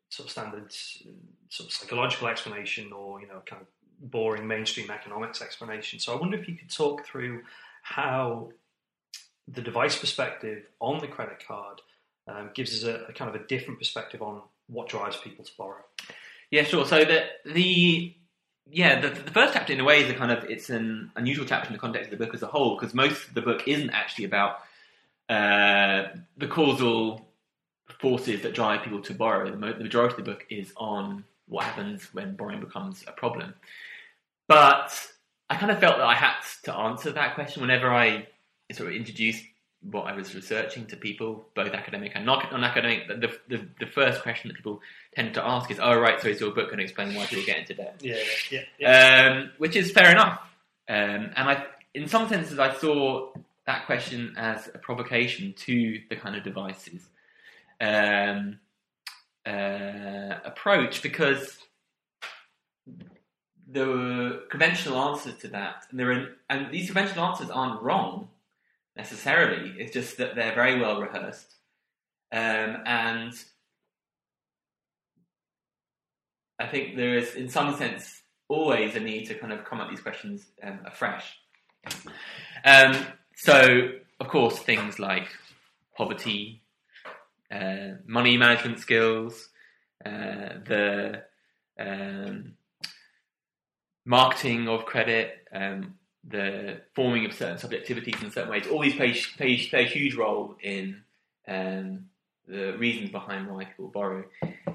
sort 0.10 0.28
of 0.28 0.32
standard 0.32 0.72
sort 1.50 1.68
of 1.70 1.74
psychological 1.74 2.28
explanation 2.28 2.92
or 2.92 3.22
you 3.22 3.28
know 3.28 3.42
kind 3.46 3.62
of 3.64 3.68
boring 4.12 4.46
mainstream 4.46 4.92
economics 4.92 5.42
explanation. 5.42 6.00
So 6.00 6.14
I 6.14 6.20
wonder 6.20 6.38
if 6.38 6.48
you 6.48 6.56
could 6.56 6.70
talk 6.70 7.06
through 7.06 7.42
how 7.82 8.52
the 9.48 9.62
device 9.62 9.98
perspective 9.98 10.66
on 10.80 11.00
the 11.00 11.08
credit 11.08 11.44
card 11.48 11.82
um, 12.28 12.52
gives 12.54 12.72
us 12.72 12.84
a, 12.84 13.06
a 13.10 13.14
kind 13.14 13.34
of 13.34 13.42
a 13.42 13.46
different 13.48 13.80
perspective 13.80 14.22
on 14.22 14.42
what 14.70 14.88
drives 14.88 15.18
people 15.18 15.44
to 15.44 15.52
borrow. 15.58 15.84
Yeah, 16.52 16.64
sure. 16.64 16.86
So 16.86 17.04
the 17.06 17.26
the 17.46 18.16
yeah 18.72 19.02
the, 19.02 19.10
the 19.10 19.32
first 19.32 19.54
chapter 19.54 19.74
in 19.74 19.80
a 19.80 19.84
way 19.84 20.04
is 20.04 20.10
a 20.10 20.14
kind 20.14 20.32
of 20.32 20.44
it's 20.46 20.70
an 20.70 21.12
unusual 21.16 21.46
chapter 21.46 21.68
in 21.68 21.74
the 21.74 21.80
context 21.80 22.12
of 22.12 22.18
the 22.18 22.26
book 22.26 22.34
as 22.34 22.42
a 22.44 22.48
whole 22.48 22.76
because 22.76 22.94
most 22.94 23.28
of 23.28 23.34
the 23.34 23.42
book 23.42 23.68
isn't 23.68 23.90
actually 23.90 24.26
about 24.26 24.60
uh, 25.30 26.08
the 26.38 26.48
causal 26.48 27.28
forces 28.00 28.42
that 28.42 28.54
drive 28.54 28.84
people 28.84 29.02
to 29.02 29.14
borrow. 29.14 29.50
The, 29.50 29.58
majority 29.58 30.14
of 30.14 30.26
the 30.26 30.32
book 30.32 30.46
is 30.50 30.72
on 30.78 31.24
what 31.48 31.66
happens 31.66 32.14
when 32.14 32.36
borrowing 32.36 32.60
becomes 32.60 33.04
a 33.08 33.12
problem. 33.12 33.54
But 34.48 34.96
I 35.50 35.56
kind 35.56 35.72
of 35.72 35.80
felt 35.80 35.98
that 35.98 36.06
I 36.06 36.16
had 36.16 36.36
to 36.64 36.76
answer 36.76 37.12
that 37.12 37.36
question 37.36 37.62
whenever 37.62 37.92
I 37.92 38.28
sort 38.72 38.90
of 38.90 38.96
introduced 38.96 39.44
what 39.82 40.08
I 40.08 40.14
was 40.14 40.36
researching 40.36 40.86
to 40.88 40.98
people, 40.98 41.46
both 41.56 41.74
academic 41.74 42.12
and 42.16 42.26
not 42.26 42.52
non-academic. 42.52 43.08
The, 43.08 43.38
the, 43.48 43.66
the 43.80 43.86
first 43.86 44.22
question 44.22 44.50
that 44.50 44.56
people 44.56 44.82
tend 45.16 45.34
to 45.36 45.46
ask 45.46 45.72
is, 45.72 45.80
"Oh, 45.82 45.98
right, 45.98 46.20
so 46.20 46.28
is 46.28 46.40
your 46.42 46.52
book 46.52 46.66
going 46.66 46.78
to 46.78 46.84
explain 46.84 47.16
why 47.16 47.26
people 47.26 47.46
get 47.46 47.60
into 47.60 47.76
debt?" 47.76 47.96
Yeah, 48.02 48.18
yeah, 48.78 49.32
um, 49.32 49.52
which 49.58 49.76
is 49.76 49.92
fair 49.92 50.12
enough. 50.12 50.42
Um, 50.90 51.32
and 51.36 51.50
I, 51.50 51.66
in 51.94 52.08
some 52.08 52.28
senses, 52.28 52.60
I 52.60 52.74
saw 52.76 53.32
that 53.66 53.86
question 53.86 54.34
as 54.38 54.68
a 54.74 54.80
provocation 54.80 55.54
to 55.54 56.02
the 56.10 56.16
kind 56.16 56.36
of 56.36 56.44
devices 56.44 57.08
um, 57.80 58.60
uh, 59.46 60.40
approach 60.44 61.02
because 61.02 61.58
the 63.72 64.44
conventional 64.50 64.98
answers 64.98 65.38
to 65.38 65.48
that, 65.50 65.86
and 65.92 66.00
there 66.00 66.12
are, 66.12 66.30
and 66.50 66.72
these 66.72 66.88
conventional 66.88 67.26
answers 67.26 67.50
aren't 67.50 67.82
wrong 67.82 68.28
necessarily. 69.00 69.74
It's 69.80 69.94
just 69.94 70.18
that 70.18 70.36
they're 70.36 70.56
very 70.56 70.80
well 70.80 71.02
rehearsed, 71.02 71.56
um, 72.32 72.72
and 72.86 73.34
I 76.60 76.68
think 76.68 76.98
there 76.98 77.18
is, 77.18 77.36
in 77.36 77.50
some 77.50 77.76
sense, 77.78 78.22
always 78.50 78.96
a 78.96 79.00
need 79.00 79.26
to 79.28 79.36
kind 79.36 79.54
of 79.54 79.64
come 79.64 79.80
at 79.80 79.90
these 79.90 80.02
questions 80.02 80.46
um, 80.62 80.80
afresh. 80.86 81.38
Um, 82.66 82.94
so, 83.36 83.90
of 84.20 84.28
course, 84.28 84.60
things 84.60 85.00
like 85.00 85.30
poverty, 85.96 86.62
uh, 87.50 87.92
money 88.06 88.36
management 88.36 88.80
skills, 88.80 89.50
uh, 90.06 90.60
the 90.66 91.24
um, 91.80 92.56
marketing 94.06 94.68
of 94.68 94.86
credit, 94.86 95.48
um, 95.54 95.99
the 96.30 96.82
forming 96.96 97.26
of 97.26 97.34
certain 97.34 97.58
subjectivities 97.58 98.22
in 98.24 98.32
certain 98.32 98.52
ways, 98.52 98.68
all 98.68 98.82
these 98.82 98.96
play, 98.96 99.14
play, 99.38 99.68
play 99.68 99.84
a 99.86 99.88
huge 99.88 100.16
role 100.16 100.56
in 100.62 101.02
um, 101.48 102.06
the 102.48 102.78
reasons 102.78 103.10
behind 103.10 103.48
why 103.48 103.66
people 103.66 103.88
borrow. 103.88 104.24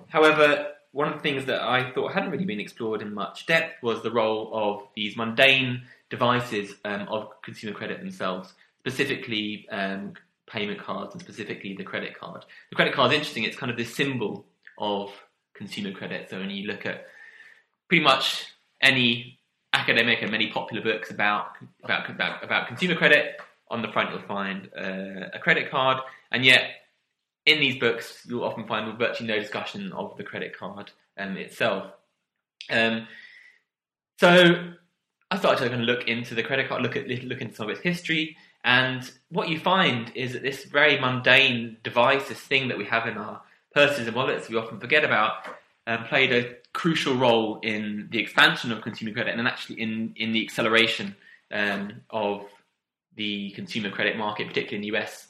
However, 0.08 0.68
one 0.92 1.08
of 1.08 1.14
the 1.14 1.20
things 1.20 1.44
that 1.46 1.60
I 1.60 1.90
thought 1.92 2.12
hadn't 2.12 2.30
really 2.30 2.44
been 2.44 2.60
explored 2.60 3.02
in 3.02 3.12
much 3.12 3.46
depth 3.46 3.82
was 3.82 4.02
the 4.02 4.12
role 4.12 4.50
of 4.52 4.86
these 4.94 5.16
mundane 5.16 5.82
devices 6.08 6.74
um, 6.84 7.08
of 7.08 7.30
consumer 7.42 7.74
credit 7.74 7.98
themselves, 7.98 8.54
specifically 8.78 9.66
um, 9.70 10.14
payment 10.46 10.80
cards 10.80 11.14
and 11.14 11.20
specifically 11.20 11.74
the 11.76 11.82
credit 11.82 12.18
card. 12.18 12.44
The 12.70 12.76
credit 12.76 12.94
card 12.94 13.12
is 13.12 13.18
interesting, 13.18 13.44
it's 13.44 13.56
kind 13.56 13.70
of 13.70 13.76
this 13.76 13.94
symbol 13.94 14.46
of 14.78 15.10
consumer 15.54 15.92
credit. 15.92 16.30
So 16.30 16.38
when 16.38 16.50
you 16.50 16.66
look 16.66 16.86
at 16.86 17.06
pretty 17.88 18.04
much 18.04 18.46
any 18.80 19.38
academic 19.74 20.22
and 20.22 20.30
many 20.30 20.50
popular 20.50 20.82
books 20.82 21.10
about 21.10 21.56
about 21.82 22.08
about, 22.08 22.42
about 22.42 22.68
consumer 22.68 22.94
credit, 22.94 23.40
on 23.68 23.82
the 23.82 23.88
front 23.88 24.10
you'll 24.10 24.22
find 24.22 24.70
uh, 24.78 25.28
a 25.34 25.38
credit 25.38 25.70
card, 25.70 25.98
and 26.32 26.44
yet 26.44 26.62
in 27.44 27.60
these 27.60 27.78
books 27.78 28.24
you'll 28.26 28.44
often 28.44 28.66
find 28.66 28.98
virtually 28.98 29.28
no 29.28 29.38
discussion 29.38 29.92
of 29.92 30.16
the 30.16 30.24
credit 30.24 30.56
card 30.56 30.90
um, 31.18 31.36
itself. 31.36 31.92
Um, 32.70 33.06
so 34.18 34.72
I 35.30 35.38
started 35.38 35.64
to 35.64 35.70
kind 35.70 35.84
look 35.84 36.08
into 36.08 36.34
the 36.34 36.42
credit 36.42 36.68
card, 36.68 36.82
look 36.82 36.96
at 36.96 37.08
look 37.08 37.40
into 37.40 37.54
some 37.54 37.68
of 37.68 37.76
its 37.76 37.80
history, 37.80 38.36
and 38.64 39.10
what 39.28 39.48
you 39.48 39.58
find 39.58 40.10
is 40.14 40.32
that 40.32 40.42
this 40.42 40.64
very 40.64 40.98
mundane 40.98 41.76
device, 41.82 42.28
this 42.28 42.40
thing 42.40 42.68
that 42.68 42.78
we 42.78 42.86
have 42.86 43.06
in 43.06 43.18
our 43.18 43.42
purses 43.74 44.06
and 44.06 44.16
wallets, 44.16 44.48
we 44.48 44.56
often 44.56 44.80
forget 44.80 45.04
about, 45.04 45.32
um, 45.86 46.04
played 46.04 46.32
a 46.32 46.56
crucial 46.72 47.14
role 47.14 47.60
in 47.62 48.08
the 48.10 48.18
expansion 48.18 48.72
of 48.72 48.82
consumer 48.82 49.12
credit 49.12 49.38
and 49.38 49.46
actually 49.46 49.80
in 49.80 50.12
in 50.16 50.32
the 50.32 50.42
acceleration 50.44 51.14
um, 51.52 52.00
of 52.10 52.46
the 53.16 53.50
consumer 53.52 53.90
credit 53.90 54.16
market, 54.16 54.48
particularly 54.48 54.76
in 54.86 54.92
the 54.92 54.98
US 54.98 55.28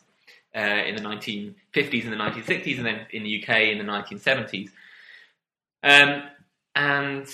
uh, 0.57 0.61
in 0.61 0.97
the 0.97 1.03
1950s 1.03 2.05
and 2.05 2.13
the 2.13 2.17
1960s, 2.17 2.79
and 2.79 2.87
then 2.87 3.07
in 3.11 3.25
the 3.25 3.43
UK 3.43 3.69
in 3.69 3.79
the 3.79 3.85
1970s. 3.85 4.71
Um, 5.83 6.23
and 6.75 7.27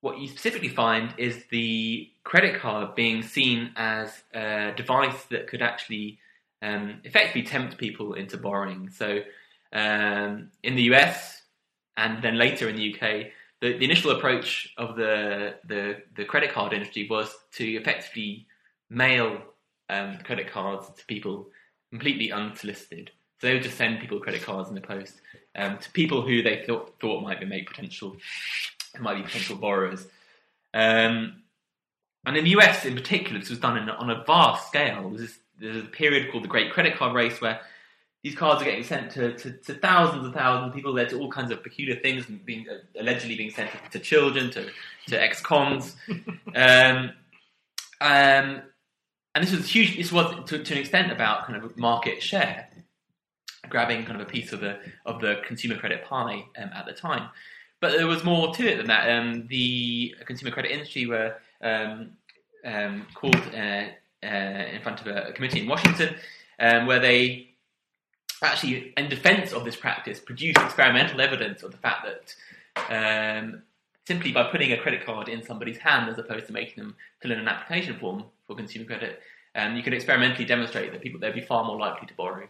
what 0.00 0.18
you 0.18 0.28
specifically 0.28 0.68
find 0.68 1.14
is 1.18 1.44
the 1.50 2.10
credit 2.24 2.60
card 2.60 2.94
being 2.94 3.22
seen 3.22 3.72
as 3.76 4.22
a 4.34 4.72
device 4.76 5.24
that 5.26 5.46
could 5.46 5.62
actually 5.62 6.18
um, 6.62 7.00
effectively 7.04 7.42
tempt 7.42 7.78
people 7.78 8.14
into 8.14 8.36
borrowing. 8.36 8.90
So 8.90 9.20
um, 9.72 10.50
in 10.62 10.74
the 10.74 10.82
US 10.94 11.41
and 11.96 12.22
then 12.22 12.38
later 12.38 12.68
in 12.68 12.76
the 12.76 12.94
UK, 12.94 13.26
the, 13.60 13.78
the 13.78 13.84
initial 13.84 14.10
approach 14.10 14.72
of 14.76 14.96
the, 14.96 15.54
the, 15.64 16.02
the 16.16 16.24
credit 16.24 16.52
card 16.52 16.72
industry 16.72 17.06
was 17.08 17.34
to 17.52 17.64
effectively 17.64 18.46
mail 18.90 19.40
um, 19.88 20.18
credit 20.24 20.50
cards 20.50 20.88
to 20.96 21.04
people 21.06 21.48
completely 21.90 22.32
unsolicited. 22.32 23.10
So 23.40 23.46
they 23.46 23.54
would 23.54 23.62
just 23.62 23.76
send 23.76 24.00
people 24.00 24.20
credit 24.20 24.42
cards 24.42 24.68
in 24.68 24.74
the 24.74 24.80
post 24.80 25.20
um, 25.54 25.78
to 25.78 25.90
people 25.92 26.22
who 26.22 26.42
they 26.42 26.64
thought, 26.66 26.94
thought 27.00 27.22
might 27.22 27.40
be 27.40 27.46
make 27.46 27.68
potential 27.68 28.16
might 29.00 29.16
be 29.16 29.22
potential 29.22 29.56
borrowers. 29.56 30.06
Um, 30.74 31.42
and 32.24 32.36
in 32.36 32.44
the 32.44 32.50
US, 32.50 32.84
in 32.84 32.94
particular, 32.94 33.40
this 33.40 33.50
was 33.50 33.58
done 33.58 33.78
in, 33.78 33.88
on 33.88 34.10
a 34.10 34.22
vast 34.24 34.68
scale. 34.68 35.00
There 35.00 35.08
was 35.08 35.20
this, 35.20 35.38
there's 35.58 35.84
a 35.84 35.88
period 35.88 36.30
called 36.30 36.44
the 36.44 36.48
Great 36.48 36.72
Credit 36.72 36.96
Card 36.96 37.14
Race 37.14 37.40
where 37.40 37.60
these 38.22 38.36
cards 38.36 38.62
are 38.62 38.64
getting 38.64 38.84
sent 38.84 39.10
to, 39.12 39.32
to, 39.34 39.52
to 39.52 39.74
thousands 39.74 40.24
and 40.24 40.34
thousands 40.34 40.68
of 40.68 40.74
people. 40.74 40.92
They're 40.92 41.08
to 41.08 41.18
all 41.18 41.30
kinds 41.30 41.50
of 41.50 41.62
peculiar 41.62 41.96
things, 41.96 42.24
being 42.26 42.66
uh, 42.68 42.78
allegedly 43.00 43.36
being 43.36 43.50
sent 43.50 43.70
to, 43.70 43.98
to 43.98 43.98
children, 43.98 44.50
to 44.52 44.70
to 45.08 45.20
ex-cons. 45.20 45.96
um, 46.54 47.12
um, 48.00 48.62
and 49.34 49.42
this 49.44 49.52
was 49.52 49.68
huge. 49.68 49.96
This 49.96 50.12
was 50.12 50.48
to, 50.48 50.62
to 50.62 50.74
an 50.74 50.80
extent 50.80 51.10
about 51.10 51.46
kind 51.46 51.62
of 51.62 51.76
market 51.76 52.22
share, 52.22 52.68
grabbing 53.68 54.04
kind 54.04 54.20
of 54.20 54.26
a 54.26 54.30
piece 54.30 54.52
of 54.52 54.60
the 54.60 54.78
of 55.04 55.20
the 55.20 55.40
consumer 55.44 55.76
credit 55.76 56.04
pie 56.04 56.44
um, 56.58 56.70
at 56.74 56.86
the 56.86 56.92
time. 56.92 57.28
But 57.80 57.96
there 57.96 58.06
was 58.06 58.22
more 58.22 58.54
to 58.54 58.66
it 58.68 58.76
than 58.76 58.86
that. 58.86 59.10
Um, 59.10 59.48
the 59.48 60.14
consumer 60.26 60.52
credit 60.52 60.70
industry 60.70 61.06
were 61.06 61.34
um, 61.60 62.12
um, 62.64 63.06
called 63.14 63.34
uh, 63.52 63.86
uh, 64.22 64.64
in 64.72 64.80
front 64.80 65.00
of 65.00 65.08
a, 65.08 65.30
a 65.30 65.32
committee 65.32 65.62
in 65.62 65.66
Washington, 65.66 66.14
um, 66.60 66.86
where 66.86 67.00
they 67.00 67.51
actually, 68.42 68.92
in 68.96 69.08
defence 69.08 69.52
of 69.52 69.64
this 69.64 69.76
practice, 69.76 70.20
produced 70.20 70.58
experimental 70.58 71.20
evidence 71.20 71.62
of 71.62 71.70
the 71.70 71.78
fact 71.78 72.06
that 72.06 73.40
um, 73.40 73.62
simply 74.06 74.32
by 74.32 74.44
putting 74.44 74.72
a 74.72 74.78
credit 74.78 75.04
card 75.04 75.28
in 75.28 75.42
somebody's 75.42 75.78
hand 75.78 76.10
as 76.10 76.18
opposed 76.18 76.46
to 76.46 76.52
making 76.52 76.82
them 76.82 76.96
fill 77.20 77.32
in 77.32 77.38
an 77.38 77.48
application 77.48 77.98
form 77.98 78.24
for 78.46 78.56
consumer 78.56 78.84
credit, 78.84 79.20
um, 79.54 79.76
you 79.76 79.82
can 79.82 79.92
experimentally 79.92 80.44
demonstrate 80.44 80.92
that 80.92 81.02
people 81.02 81.20
they'd 81.20 81.34
be 81.34 81.40
far 81.40 81.64
more 81.64 81.78
likely 81.78 82.06
to 82.06 82.14
borrow. 82.14 82.48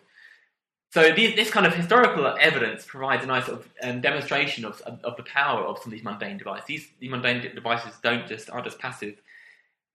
So 0.91 1.11
these, 1.11 1.35
this 1.35 1.51
kind 1.51 1.67
of 1.67 1.75
historical 1.75 2.27
evidence 2.39 2.85
provides 2.85 3.25
a 3.25 3.27
nice 3.27 3.47
sort 3.47 3.61
of 3.61 3.69
um, 3.83 4.03
demonstration 4.03 4.67
of, 4.67 4.81
of, 4.83 5.03
of, 5.03 5.17
the 5.17 5.23
power 5.23 5.65
of 5.65 5.79
some 5.79 5.87
of 5.87 5.93
these 5.93 6.05
mundane 6.05 6.37
devices. 6.37 6.67
These, 6.67 6.89
these 7.01 7.11
mundane 7.11 7.41
devices 7.55 7.95
don't 8.03 8.29
just 8.29 8.51
are 8.51 8.61
just 8.61 8.79
passive 8.79 9.17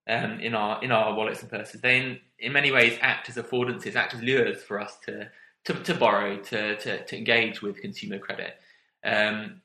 um, 0.09 0.39
in 0.39 0.55
our 0.55 0.83
in 0.83 0.91
our 0.91 1.13
wallets 1.13 1.41
and 1.41 1.51
purses. 1.51 1.81
They 1.81 1.97
in, 1.97 2.19
in 2.39 2.51
many 2.51 2.71
ways 2.71 2.97
act 3.01 3.29
as 3.29 3.35
affordances, 3.35 3.95
act 3.95 4.15
as 4.15 4.21
lures 4.21 4.63
for 4.63 4.79
us 4.79 4.97
to 5.05 5.29
to, 5.67 5.73
to 5.83 5.93
borrow, 5.93 6.37
to, 6.37 6.77
to, 6.77 7.05
to 7.05 7.17
engage 7.17 7.61
with 7.61 7.81
consumer 7.81 8.17
credit. 8.17 8.55
Um, 9.03 9.61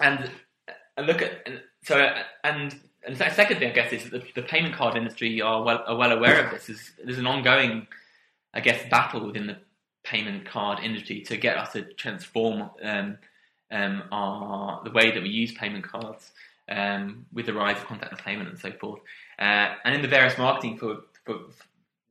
and 0.00 0.30
and 0.96 1.06
look 1.06 1.22
at 1.22 1.42
and 1.46 1.60
so 1.82 1.98
and 2.42 2.78
and 3.06 3.16
the 3.16 3.30
second 3.30 3.58
thing 3.58 3.70
I 3.70 3.74
guess 3.74 3.92
is 3.92 4.10
that 4.10 4.12
the, 4.12 4.40
the 4.40 4.46
payment 4.46 4.74
card 4.74 4.96
industry 4.96 5.40
are 5.40 5.62
well 5.62 5.84
are 5.86 5.96
well 5.96 6.12
aware 6.12 6.44
of 6.44 6.50
this. 6.50 6.68
Is 6.68 6.92
there's 7.04 7.18
an 7.18 7.26
ongoing, 7.26 7.86
I 8.54 8.60
guess, 8.60 8.88
battle 8.90 9.26
within 9.26 9.46
the 9.46 9.58
payment 10.04 10.46
card 10.46 10.80
industry 10.80 11.20
to 11.22 11.36
get 11.36 11.56
us 11.56 11.72
to 11.72 11.82
transform 11.94 12.70
um, 12.82 13.18
um, 13.70 14.02
our 14.10 14.82
the 14.84 14.90
way 14.90 15.10
that 15.10 15.22
we 15.22 15.28
use 15.28 15.52
payment 15.52 15.84
cards 15.84 16.32
um, 16.68 17.26
with 17.32 17.46
the 17.46 17.54
rise 17.54 17.76
of 17.76 17.84
contactless 17.84 18.24
payment 18.24 18.48
and 18.48 18.58
so 18.58 18.72
forth. 18.72 19.00
Uh, 19.38 19.74
and 19.84 19.94
in 19.94 20.02
the 20.02 20.08
various 20.08 20.38
marketing 20.38 20.78
for, 20.78 21.02
for, 21.24 21.40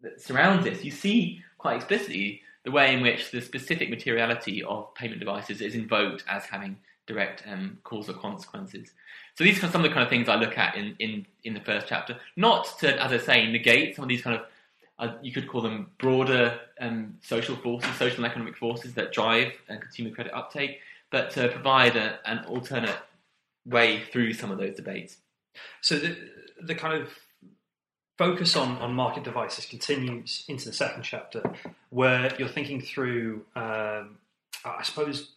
that 0.01 0.21
surrounds 0.21 0.63
this, 0.63 0.83
you 0.83 0.91
see 0.91 1.41
quite 1.57 1.77
explicitly 1.77 2.41
the 2.65 2.71
way 2.71 2.93
in 2.93 3.01
which 3.01 3.31
the 3.31 3.41
specific 3.41 3.89
materiality 3.89 4.63
of 4.63 4.93
payment 4.95 5.19
devices 5.19 5.61
is 5.61 5.75
invoked 5.75 6.23
as 6.27 6.45
having 6.45 6.77
direct 7.05 7.43
um, 7.47 7.77
causal 7.83 8.15
consequences. 8.15 8.91
So 9.35 9.43
these 9.43 9.63
are 9.63 9.69
some 9.69 9.83
of 9.85 9.89
the 9.89 9.93
kind 9.93 10.03
of 10.03 10.09
things 10.09 10.27
I 10.27 10.35
look 10.35 10.57
at 10.57 10.75
in, 10.75 10.95
in, 10.99 11.25
in 11.43 11.53
the 11.53 11.59
first 11.59 11.87
chapter. 11.87 12.17
Not 12.35 12.79
to, 12.79 13.01
as 13.01 13.11
I 13.11 13.17
say, 13.17 13.51
negate 13.51 13.95
some 13.95 14.03
of 14.03 14.09
these 14.09 14.23
kind 14.23 14.37
of, 14.37 14.45
uh, 14.97 15.13
you 15.21 15.31
could 15.31 15.47
call 15.47 15.61
them 15.61 15.91
broader 15.99 16.59
um, 16.79 17.17
social 17.21 17.55
forces, 17.55 17.93
social 17.97 18.23
and 18.23 18.31
economic 18.31 18.57
forces 18.57 18.93
that 18.95 19.13
drive 19.13 19.51
uh, 19.69 19.77
consumer 19.77 20.09
credit 20.09 20.33
uptake, 20.33 20.79
but 21.11 21.29
to 21.31 21.49
provide 21.49 21.95
a, 21.95 22.19
an 22.25 22.45
alternate 22.45 22.97
way 23.65 24.01
through 24.11 24.33
some 24.33 24.51
of 24.51 24.57
those 24.57 24.75
debates. 24.75 25.17
So 25.81 25.99
the, 25.99 26.17
the 26.63 26.75
kind 26.75 26.99
of 26.99 27.09
focus 28.17 28.55
on, 28.55 28.77
on 28.77 28.93
market 28.93 29.23
devices 29.23 29.65
continues 29.65 30.45
into 30.47 30.65
the 30.65 30.73
second 30.73 31.03
chapter, 31.03 31.43
where 31.89 32.33
you're 32.37 32.47
thinking 32.47 32.81
through, 32.81 33.45
um, 33.55 34.17
I 34.63 34.83
suppose, 34.83 35.31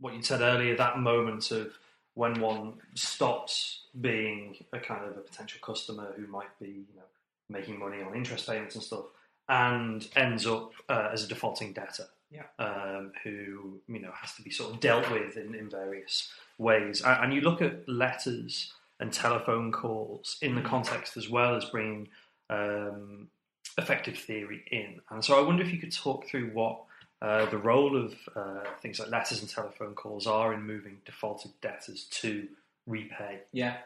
what 0.00 0.14
you 0.14 0.22
said 0.22 0.40
earlier, 0.40 0.76
that 0.76 0.98
moment 0.98 1.50
of 1.50 1.72
when 2.14 2.40
one 2.40 2.74
stops 2.94 3.80
being 4.00 4.56
a 4.72 4.78
kind 4.78 5.04
of 5.04 5.16
a 5.16 5.20
potential 5.20 5.60
customer 5.62 6.12
who 6.16 6.26
might 6.26 6.56
be, 6.60 6.68
you 6.68 6.96
know, 6.96 7.02
making 7.48 7.78
money 7.78 8.00
on 8.02 8.14
interest 8.14 8.46
payments 8.46 8.74
and 8.74 8.84
stuff, 8.84 9.04
and 9.48 10.08
ends 10.16 10.46
up 10.46 10.72
uh, 10.88 11.10
as 11.12 11.24
a 11.24 11.28
defaulting 11.28 11.72
debtor, 11.72 12.06
yeah. 12.30 12.44
um, 12.58 13.12
who 13.22 13.80
you 13.88 14.00
know 14.00 14.12
has 14.18 14.32
to 14.34 14.42
be 14.42 14.50
sort 14.50 14.72
of 14.72 14.80
dealt 14.80 15.10
with 15.10 15.36
in, 15.36 15.54
in 15.54 15.68
various 15.68 16.32
ways. 16.58 17.02
And 17.04 17.34
you 17.34 17.40
look 17.40 17.60
at 17.60 17.86
letters 17.88 18.72
and 19.00 19.12
telephone 19.12 19.72
calls 19.72 20.36
in 20.40 20.54
the 20.54 20.60
context 20.60 21.16
as 21.16 21.28
well 21.28 21.56
as 21.56 21.64
bringing 21.66 22.08
um, 22.50 23.28
affective 23.76 24.18
theory 24.18 24.62
in. 24.70 25.00
And 25.10 25.24
so 25.24 25.38
I 25.38 25.46
wonder 25.46 25.62
if 25.62 25.72
you 25.72 25.78
could 25.78 25.94
talk 25.94 26.26
through 26.26 26.50
what 26.50 26.80
uh, 27.20 27.46
the 27.46 27.58
role 27.58 27.96
of 27.96 28.14
uh, 28.36 28.68
things 28.82 28.98
like 28.98 29.10
letters 29.10 29.40
and 29.40 29.50
telephone 29.50 29.94
calls 29.94 30.26
are 30.26 30.52
in 30.52 30.62
moving 30.62 30.98
defaulted 31.04 31.52
debtors 31.60 32.04
to 32.10 32.46
repay. 32.86 33.40
Yeah. 33.52 33.76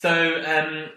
So 0.00 0.42
um, 0.44 0.90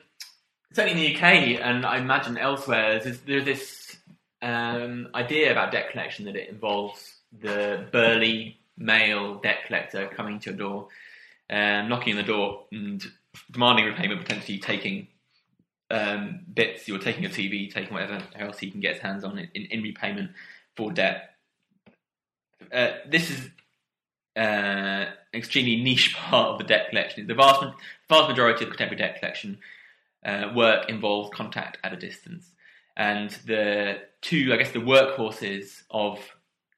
certainly 0.74 1.06
in 1.06 1.14
the 1.14 1.16
UK, 1.16 1.62
and 1.62 1.86
I 1.86 1.98
imagine 1.98 2.38
elsewhere, 2.38 3.00
there's, 3.00 3.20
there's 3.20 3.46
this 3.46 3.98
um, 4.42 5.10
idea 5.14 5.52
about 5.52 5.72
debt 5.72 5.92
collection 5.92 6.26
that 6.26 6.36
it 6.36 6.50
involves 6.50 7.16
the 7.42 7.86
burly 7.92 8.58
male 8.78 9.36
debt 9.36 9.66
collector 9.68 10.08
coming 10.08 10.40
to 10.40 10.50
your 10.50 10.58
door, 10.58 10.88
um, 11.54 11.88
knocking 11.88 12.14
on 12.14 12.18
the 12.18 12.24
door 12.24 12.66
and 12.72 13.04
demanding 13.52 13.86
repayment, 13.86 14.20
potentially 14.20 14.58
taking 14.58 15.08
um, 15.92 16.40
bits, 16.52 16.88
you're 16.88 16.98
taking 16.98 17.26
a 17.26 17.30
TV, 17.30 17.72
taking 17.72 17.94
whatever 17.94 18.24
else 18.40 18.58
he 18.58 18.72
can 18.72 18.80
get 18.80 18.94
his 18.94 19.02
hands 19.04 19.24
on 19.24 19.38
in, 19.38 19.66
in 19.66 19.84
repayment 19.84 20.32
for 20.76 20.92
debt. 20.92 21.36
Uh, 22.72 22.94
this 23.08 23.30
is 23.30 23.52
uh, 24.36 24.40
an 24.40 25.14
extremely 25.36 25.76
niche 25.76 26.16
part 26.16 26.50
of 26.50 26.58
the 26.58 26.64
debt 26.64 26.90
collection. 26.90 27.28
The 27.28 27.36
vast, 27.36 27.64
vast 28.10 28.30
majority 28.30 28.64
of 28.64 28.72
contemporary 28.72 28.98
debt 28.98 29.20
collection 29.20 29.60
uh, 30.26 30.52
work 30.56 30.90
involves 30.90 31.30
contact 31.36 31.78
at 31.84 31.94
a 31.94 31.98
distance. 31.98 32.50
And 32.98 33.30
the 33.46 34.00
two, 34.22 34.52
I 34.52 34.58
guess, 34.58 34.72
the 34.72 34.80
workhorses 34.80 35.84
of 35.92 36.18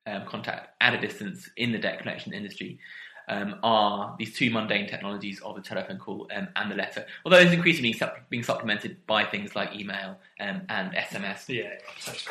um, 0.06 0.26
contact 0.26 0.70
at 0.82 0.94
a 0.94 1.00
distance 1.00 1.50
in 1.56 1.72
the 1.72 1.80
debt 1.80 2.00
collection 2.00 2.34
industry 2.34 2.80
um, 3.28 3.56
are 3.64 4.16
these 4.18 4.36
two 4.36 4.50
mundane 4.50 4.88
technologies 4.88 5.40
of 5.42 5.56
the 5.56 5.62
telephone 5.62 5.98
call 5.98 6.28
um, 6.36 6.48
and 6.56 6.72
the 6.72 6.76
letter. 6.76 7.06
Although 7.24 7.38
it's 7.38 7.54
increasingly 7.54 7.94
supp- 7.94 8.30
being 8.30 8.44
supplemented 8.44 9.06
by 9.08 9.26
things 9.26 9.56
like 9.56 9.76
email 9.76 10.18
um, 10.40 10.62
and 10.70 10.94
SMS. 10.94 11.48
Yeah, 11.48 11.74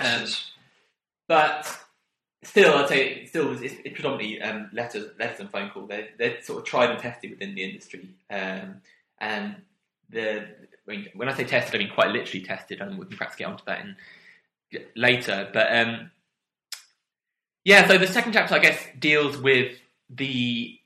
um, 0.00 0.26
but 1.26 1.80
still, 2.42 2.74
I'd 2.74 2.88
say 2.88 3.26
still 3.26 3.52
it's, 3.52 3.62
it's 3.62 3.94
predominantly 3.94 4.40
um, 4.42 4.70
letters, 4.72 5.10
letters 5.18 5.40
and 5.40 5.50
phone 5.50 5.70
call. 5.70 5.86
They're, 5.86 6.08
they're 6.18 6.42
sort 6.42 6.60
of 6.60 6.64
tried 6.64 6.90
and 6.90 6.98
tested 6.98 7.30
within 7.30 7.54
the 7.54 7.64
industry, 7.64 8.10
um, 8.30 8.76
and 9.18 9.56
the 10.10 10.46
when 10.86 11.28
I 11.28 11.34
say 11.34 11.44
tested, 11.44 11.74
I 11.74 11.78
mean 11.78 11.92
quite 11.94 12.10
literally 12.10 12.44
tested, 12.44 12.80
and 12.80 12.98
we 12.98 13.06
can 13.06 13.16
perhaps 13.16 13.36
get 13.36 13.46
onto 13.46 13.64
that 13.64 13.80
in 13.80 13.96
later. 14.94 15.48
But 15.52 15.74
um, 15.74 16.10
yeah, 17.64 17.88
so 17.88 17.98
the 17.98 18.06
second 18.06 18.32
chapter, 18.32 18.54
I 18.54 18.58
guess, 18.58 18.78
deals 18.98 19.38
with 19.38 19.78
the 20.10 20.78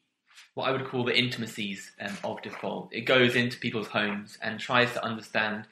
what 0.59 0.69
I 0.69 0.73
would 0.73 0.89
call 0.89 1.05
the 1.05 1.17
intimacies 1.17 1.93
um, 2.01 2.17
of 2.25 2.43
default. 2.43 2.93
It 2.93 3.03
goes 3.03 3.37
into 3.37 3.61
people's 3.61 3.87
homes 3.87 4.37
and 4.43 4.59
tries 4.59 4.93
to 4.95 5.05
understand 5.05 5.69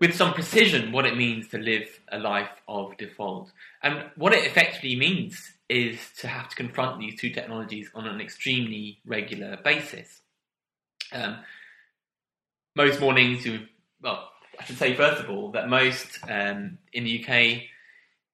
with 0.00 0.16
some 0.16 0.34
precision 0.34 0.90
what 0.90 1.06
it 1.06 1.16
means 1.16 1.46
to 1.50 1.58
live 1.58 2.00
a 2.10 2.18
life 2.18 2.50
of 2.66 2.96
default. 2.96 3.52
And 3.80 4.06
what 4.16 4.32
it 4.32 4.44
effectively 4.44 4.96
means 4.96 5.52
is 5.68 5.96
to 6.18 6.26
have 6.26 6.48
to 6.48 6.56
confront 6.56 6.98
these 6.98 7.14
two 7.20 7.30
technologies 7.30 7.88
on 7.94 8.08
an 8.08 8.20
extremely 8.20 8.98
regular 9.06 9.56
basis. 9.62 10.22
Um, 11.12 11.36
most 12.74 12.98
mornings, 12.98 13.46
you 13.46 13.68
well, 14.02 14.28
I 14.58 14.64
should 14.64 14.78
say 14.78 14.96
first 14.96 15.22
of 15.22 15.30
all 15.30 15.52
that 15.52 15.68
most 15.68 16.18
um, 16.28 16.78
in 16.92 17.04
the 17.04 17.24
UK, 17.24 17.62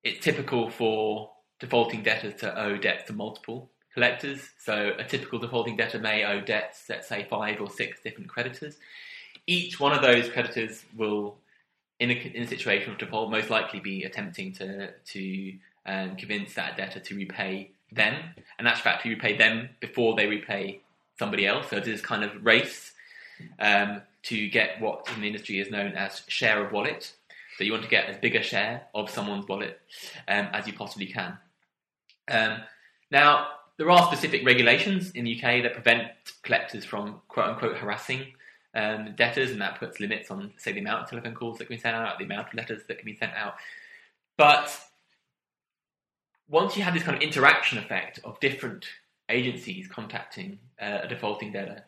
it's 0.03 0.25
typical 0.25 0.71
for 0.71 1.33
defaulting 1.61 2.03
debtors 2.03 2.41
to 2.41 2.59
owe 2.59 2.79
debts 2.79 3.09
to 3.09 3.12
multiple 3.12 3.71
collectors. 3.99 4.41
So 4.59 4.93
a 4.97 5.03
typical 5.03 5.41
defaulting 5.41 5.77
debtor 5.77 5.99
may 5.99 6.25
owe 6.25 6.41
debts, 6.41 6.85
let's 6.89 7.09
say 7.09 7.27
five 7.29 7.61
or 7.61 7.69
six 7.69 8.01
different 8.01 8.29
creditors. 8.29 8.77
Each 9.45 9.81
one 9.81 9.93
of 9.93 10.03
those 10.03 10.29
creditors 10.29 10.85
will, 10.97 11.37
in 11.99 12.11
a, 12.11 12.15
in 12.15 12.45
a 12.45 12.47
situation 12.47 12.93
of 12.93 12.99
default, 12.99 13.29
most 13.29 13.51
likely 13.51 13.81
be 13.81 14.05
attempting 14.05 14.53
to 14.53 14.93
to 14.93 15.55
um, 15.85 16.15
convince 16.15 16.55
that 16.55 16.77
debtor 16.77 17.01
to 17.01 17.17
repay 17.17 17.71
them, 17.91 18.15
and 18.59 18.69
actually, 18.69 18.83
fact, 18.83 19.03
to 19.03 19.09
repay 19.09 19.37
them 19.37 19.71
before 19.81 20.15
they 20.15 20.27
repay 20.27 20.81
somebody 21.19 21.45
else. 21.45 21.71
So 21.71 21.81
there's 21.81 22.03
kind 22.03 22.23
of 22.23 22.31
race 22.45 22.93
um, 23.59 24.03
to 24.25 24.49
get 24.49 24.81
what 24.81 25.09
in 25.13 25.23
the 25.23 25.27
industry 25.27 25.59
is 25.59 25.71
known 25.73 25.93
as 25.97 26.23
share 26.29 26.65
of 26.65 26.71
wallet. 26.71 27.13
So 27.57 27.65
you 27.65 27.73
want 27.73 27.83
to 27.83 27.91
get 27.91 28.09
as 28.09 28.17
big 28.19 28.37
a 28.37 28.43
share 28.43 28.83
of 28.95 29.11
someone's 29.11 29.49
wallet 29.49 29.81
um, 30.29 30.47
as 30.53 30.69
you 30.69 30.75
possibly 30.75 31.07
can. 31.07 31.39
Um, 32.31 32.59
now, 33.11 33.49
there 33.79 33.91
are 33.91 34.07
specific 34.07 34.45
regulations 34.45 35.12
in 35.12 35.25
the 35.25 35.37
UK 35.37 35.62
that 35.62 35.73
prevent 35.73 36.09
collectors 36.43 36.85
from 36.85 37.21
quote 37.29 37.47
unquote 37.47 37.77
harassing 37.77 38.27
um, 38.75 39.14
debtors, 39.17 39.51
and 39.51 39.61
that 39.61 39.79
puts 39.79 40.01
limits 40.01 40.31
on, 40.31 40.53
say, 40.57 40.73
the 40.73 40.81
amount 40.81 41.05
of 41.05 41.11
telephone 41.11 41.35
calls 41.35 41.59
that 41.59 41.67
can 41.67 41.77
be 41.77 41.81
sent 41.81 41.97
out, 41.97 42.19
the 42.19 42.25
amount 42.25 42.49
of 42.49 42.55
letters 42.55 42.83
that 42.88 42.99
can 42.99 43.07
be 43.07 43.17
sent 43.17 43.33
out. 43.35 43.55
But 44.37 44.77
once 46.49 46.77
you 46.77 46.83
have 46.83 46.93
this 46.93 47.03
kind 47.03 47.17
of 47.17 47.23
interaction 47.23 47.79
effect 47.79 48.21
of 48.25 48.38
different 48.41 48.87
agencies 49.29 49.87
contacting 49.88 50.59
uh, 50.81 51.01
a 51.03 51.09
defaulting 51.09 51.53
debtor, 51.53 51.85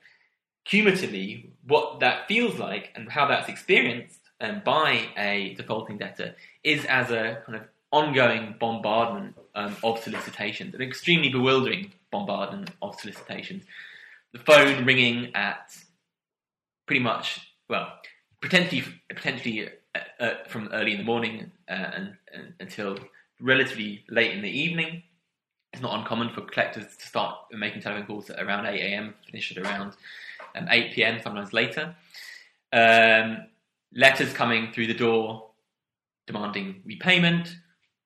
cumulatively, 0.65 1.51
what 1.67 2.01
that 2.01 2.29
feels 2.29 2.59
like 2.59 2.91
and 2.95 3.11
how 3.11 3.27
that's 3.27 3.49
experienced 3.49 4.21
um, 4.41 4.63
by 4.65 5.09
a 5.17 5.55
defaulting 5.55 5.99
debtor 5.99 6.35
is 6.63 6.85
as 6.85 7.11
a 7.11 7.43
kind 7.47 7.57
of 7.57 7.63
ongoing 7.93 8.55
bombardment 8.59 9.37
um, 9.55 9.77
of 9.83 9.99
solicitations, 9.99 10.75
an 10.75 10.83
extremely 10.83 11.29
bewildering 11.29 11.93
bombardment 12.11 12.71
of 12.83 12.99
solicitations. 12.99 13.65
The 14.33 14.39
phone 14.39 14.85
ringing 14.85 15.35
at 15.35 15.77
pretty 16.87 17.01
much 17.01 17.41
well 17.69 17.93
potentially 18.41 18.85
potentially 19.09 19.69
uh, 19.95 20.23
uh, 20.23 20.35
from 20.49 20.69
early 20.73 20.93
in 20.93 20.99
the 20.99 21.05
morning 21.05 21.51
uh, 21.69 21.73
and, 21.73 22.17
and, 22.33 22.55
until 22.61 22.97
relatively 23.41 24.05
late 24.09 24.33
in 24.33 24.43
the 24.43 24.51
evening. 24.51 25.03
It's 25.73 25.83
not 25.83 25.99
uncommon 25.99 26.31
for 26.31 26.43
collectors 26.43 26.97
to 26.97 27.07
start 27.07 27.37
making 27.53 27.83
telephone 27.83 28.07
calls 28.07 28.29
at 28.29 28.45
around 28.45 28.67
8 28.67 28.81
a.m., 28.81 29.15
finish 29.25 29.57
at 29.57 29.65
around 29.65 29.93
um, 30.57 30.67
8 30.69 30.93
p.m., 30.95 31.21
sometimes 31.23 31.53
later. 31.53 31.95
Um, 32.73 33.47
letters 33.95 34.33
coming 34.33 34.73
through 34.73 34.89
the 34.89 34.95
door 34.95 35.51
demanding 36.27 36.83
repayment, 36.85 37.55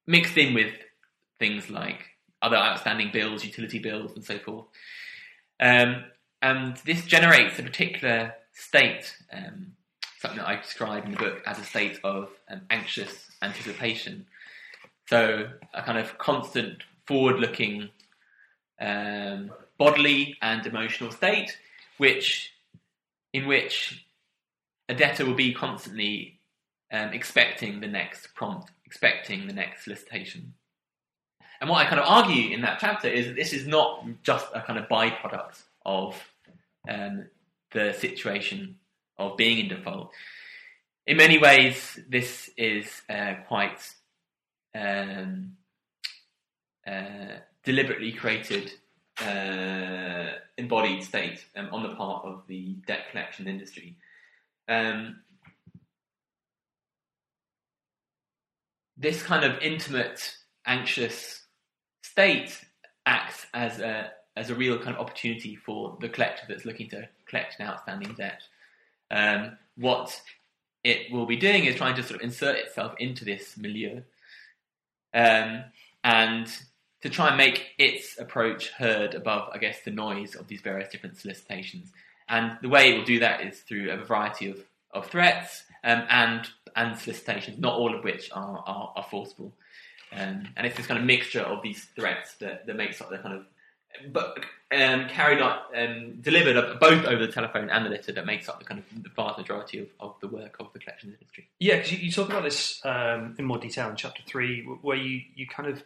mixed 0.07 0.37
in 0.37 0.55
with 0.55 0.73
things 1.38 1.71
like 1.71 2.01
other 2.43 2.57
outstanding 2.57 3.11
bills, 3.12 3.45
utility 3.45 3.79
bills, 3.79 4.12
and 4.14 4.25
so 4.25 4.38
forth. 4.38 4.67
Um, 5.61 6.05
and 6.43 6.77
this 6.85 7.05
generates 7.07 7.59
a 7.59 7.62
particular 7.62 8.35
state, 8.53 9.17
um, 9.33 9.73
something 10.19 10.38
that 10.38 10.49
I 10.49 10.57
describe 10.57 11.07
in 11.07 11.12
the 11.12 11.17
book 11.17 11.43
as 11.47 11.59
a 11.59 11.64
state 11.64 11.99
of 12.05 12.29
um, 12.51 12.62
anxious 12.71 13.31
anticipation. 13.43 14.27
So, 15.09 15.49
a 15.73 15.83
kind 15.83 15.99
of 15.99 16.19
constant 16.19 16.83
forward 17.07 17.38
looking 17.38 17.90
um, 18.81 19.51
bodily 19.79 20.37
and 20.43 20.67
emotional 20.67 21.11
state, 21.11 21.57
which 21.99 22.53
in 23.33 23.47
which 23.47 24.07
a 24.88 24.95
debtor 24.95 25.27
will 25.27 25.35
be 25.35 25.53
constantly 25.53 26.38
um, 26.93 27.12
expecting 27.12 27.81
the 27.81 27.88
next 27.88 28.35
prompt, 28.35 28.71
expecting 28.94 29.48
the 29.48 29.52
next 29.52 29.83
solicitation. 29.83 30.54
And 31.61 31.68
what 31.68 31.85
I 31.85 31.88
kind 31.88 31.98
of 31.98 32.07
argue 32.07 32.54
in 32.54 32.61
that 32.61 32.78
chapter 32.80 33.09
is 33.09 33.26
that 33.26 33.35
this 33.35 33.52
is 33.52 33.66
not 33.66 34.04
just 34.22 34.46
a 34.54 34.61
kind 34.61 34.78
of 34.78 34.88
byproduct 34.88 35.62
of 35.85 36.22
um, 36.88 37.26
the 37.72 37.92
situation 37.98 38.76
of 39.18 39.37
being 39.37 39.59
in 39.59 39.68
default. 39.68 40.12
In 41.09 41.16
many 41.16 41.38
ways, 41.38 41.98
this 42.09 42.50
is 42.57 43.02
uh, 43.11 43.35
quite 43.48 43.80
um, 44.76 45.57
uh, 46.87 47.38
deliberately 47.64 48.12
created 48.12 48.70
uh, 49.20 50.38
embodied 50.57 51.02
state 51.02 51.44
um, 51.57 51.68
on 51.72 51.83
the 51.83 51.96
part 51.96 52.24
of 52.24 52.44
the 52.46 52.76
debt 52.87 53.11
collection 53.11 53.48
industry. 53.48 53.96
Um, 54.68 55.16
this 58.96 59.22
kind 59.22 59.44
of 59.44 59.61
intimate, 59.61 60.37
anxious 60.66 61.42
state 62.02 62.61
acts 63.07 63.46
as 63.52 63.80
a 63.80 64.11
as 64.37 64.50
a 64.50 64.54
real 64.54 64.78
kind 64.78 64.96
of 64.96 65.00
opportunity 65.00 65.54
for 65.54 65.96
the 66.00 66.09
collector 66.09 66.42
that's 66.48 66.64
looking 66.64 66.88
to 66.88 67.09
collect 67.26 67.54
an 67.61 67.66
outstanding 67.66 68.12
debt. 68.14 68.40
Um, 69.11 69.57
what 69.76 70.20
it 70.83 71.12
will 71.12 71.26
be 71.26 71.37
doing 71.37 71.64
is 71.64 71.76
trying 71.76 71.94
to 71.96 72.02
sort 72.02 72.16
of 72.16 72.24
insert 72.24 72.57
itself 72.57 72.94
into 72.98 73.24
this 73.24 73.57
milieu 73.57 74.02
um, 75.14 75.64
and 76.02 76.48
to 77.02 77.09
try 77.09 77.28
and 77.28 77.37
make 77.37 77.70
its 77.78 78.18
approach 78.18 78.70
heard 78.70 79.14
above, 79.14 79.50
I 79.52 79.59
guess, 79.59 79.80
the 79.85 79.90
noise 79.90 80.35
of 80.35 80.48
these 80.48 80.61
various 80.61 80.90
different 80.90 81.16
solicitations. 81.16 81.92
And 82.28 82.59
the 82.61 82.68
way 82.68 82.90
it 82.90 82.98
will 82.98 83.04
do 83.04 83.20
that 83.20 83.42
is 83.42 83.61
through 83.61 83.90
a 83.90 84.04
variety 84.04 84.50
of, 84.50 84.59
of 84.92 85.07
threats 85.07 85.62
um, 85.85 86.04
and 86.09 86.48
and 86.76 86.98
solicitations, 86.98 87.58
not 87.58 87.74
all 87.74 87.94
of 87.94 88.04
which 88.04 88.30
are, 88.32 88.62
are, 88.66 88.92
are 88.96 89.06
forcible. 89.10 89.52
Um, 90.12 90.48
and 90.56 90.66
it's 90.66 90.76
this 90.76 90.87
kind 90.87 90.98
of 90.98 91.06
mixture 91.06 91.40
of 91.40 91.62
these 91.62 91.84
threats 91.96 92.34
that, 92.34 92.66
that 92.66 92.76
makes 92.76 93.00
up 93.00 93.10
the 93.10 93.18
kind 93.18 93.34
of 93.34 93.46
but 94.12 94.44
um, 94.72 95.08
carried 95.08 95.40
out, 95.40 95.66
um, 95.76 96.18
delivered 96.20 96.80
both 96.80 97.04
over 97.04 97.26
the 97.26 97.32
telephone 97.32 97.70
and 97.70 97.87
the 97.87 97.90
letter 97.90 98.12
that 98.12 98.26
makes 98.26 98.48
up 98.48 98.58
the 98.58 98.64
kind 98.64 98.80
of 98.80 99.02
the 99.02 99.08
vast 99.10 99.38
majority 99.38 99.78
of, 99.78 99.88
of 100.00 100.14
the 100.20 100.28
work 100.28 100.56
of 100.58 100.72
the 100.72 100.78
collections 100.78 101.14
industry. 101.14 101.48
Yeah, 101.60 101.76
because 101.76 101.92
you, 101.92 101.98
you, 101.98 102.10
talk 102.10 102.28
about 102.28 102.42
this 102.42 102.84
um, 102.84 103.37
in 103.38 103.44
more 103.44 103.58
detail 103.58 103.88
in 103.90 103.96
chapter 103.96 104.22
three, 104.26 104.62
where 104.62 104.96
you, 104.96 105.20
you 105.34 105.46
kind 105.46 105.68
of 105.68 105.84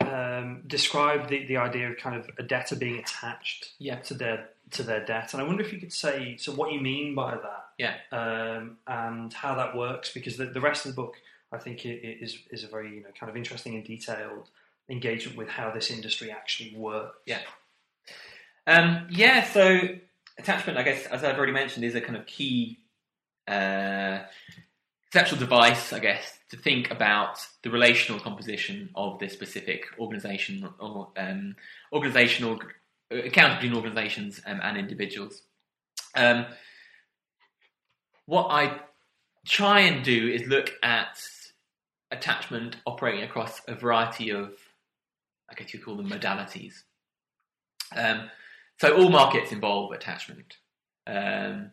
um, 0.00 0.62
describe 0.66 1.28
the, 1.28 1.46
the 1.46 1.56
idea 1.56 1.90
of 1.90 1.96
kind 1.96 2.16
of 2.16 2.28
a 2.38 2.42
debtor 2.42 2.76
being 2.76 2.98
attached 2.98 3.72
yeah. 3.78 3.96
to 3.96 4.14
their 4.14 4.48
to 4.72 4.82
their 4.82 5.04
debt, 5.04 5.32
and 5.32 5.40
I 5.40 5.46
wonder 5.46 5.62
if 5.62 5.72
you 5.72 5.78
could 5.78 5.92
say 5.92 6.36
so 6.38 6.52
what 6.52 6.72
you 6.72 6.80
mean 6.80 7.14
by 7.14 7.36
that, 7.36 7.65
yeah, 7.78 7.96
um, 8.12 8.78
and 8.86 9.32
how 9.32 9.54
that 9.56 9.76
works, 9.76 10.12
because 10.12 10.36
the, 10.36 10.46
the 10.46 10.60
rest 10.60 10.86
of 10.86 10.92
the 10.94 11.02
book 11.02 11.16
I 11.52 11.58
think 11.58 11.84
it, 11.84 12.04
it 12.04 12.18
is 12.22 12.38
is 12.50 12.64
a 12.64 12.68
very 12.68 12.96
you 12.96 13.02
know 13.02 13.10
kind 13.18 13.30
of 13.30 13.36
interesting 13.36 13.74
and 13.74 13.84
detailed 13.84 14.48
engagement 14.88 15.36
with 15.36 15.48
how 15.48 15.70
this 15.70 15.90
industry 15.90 16.30
actually 16.30 16.74
works. 16.76 17.18
Yeah. 17.26 17.40
Um, 18.66 19.06
yeah, 19.10 19.44
so 19.44 19.80
attachment, 20.38 20.78
I 20.78 20.82
guess, 20.82 21.06
as 21.06 21.24
I've 21.24 21.36
already 21.36 21.52
mentioned, 21.52 21.84
is 21.84 21.94
a 21.94 22.00
kind 22.00 22.16
of 22.16 22.26
key 22.26 22.78
uh, 23.46 24.20
conceptual 25.10 25.38
device, 25.38 25.92
I 25.92 25.98
guess, 26.00 26.32
to 26.50 26.56
think 26.56 26.90
about 26.90 27.38
the 27.62 27.70
relational 27.70 28.20
composition 28.20 28.90
of 28.94 29.18
this 29.18 29.32
specific 29.32 29.84
organization 29.98 30.68
or 30.80 31.08
um, 31.16 31.56
organizational 31.92 32.58
account 33.10 33.60
between 33.60 33.76
organizations 33.76 34.40
um, 34.46 34.60
and 34.62 34.76
individuals. 34.76 35.42
Um, 36.16 36.46
what 38.26 38.48
I 38.50 38.80
try 39.46 39.80
and 39.80 40.04
do 40.04 40.28
is 40.28 40.46
look 40.46 40.72
at 40.82 41.18
attachment 42.10 42.76
operating 42.86 43.22
across 43.22 43.60
a 43.66 43.74
variety 43.74 44.30
of 44.30 44.52
I 45.48 45.54
guess 45.54 45.72
you 45.72 45.80
call 45.80 45.96
them 45.96 46.10
modalities. 46.10 46.74
Um, 47.94 48.28
so 48.80 48.96
all 48.96 49.10
markets 49.10 49.52
involve 49.52 49.92
attachment. 49.92 50.56
Um, 51.06 51.70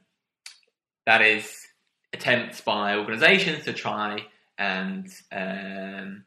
that 1.08 1.22
is 1.24 1.68
attempts 2.14 2.62
by 2.62 2.98
organisations 2.98 3.66
to 3.66 3.74
try 3.74 4.24
and 4.60 5.08
um, 5.32 6.24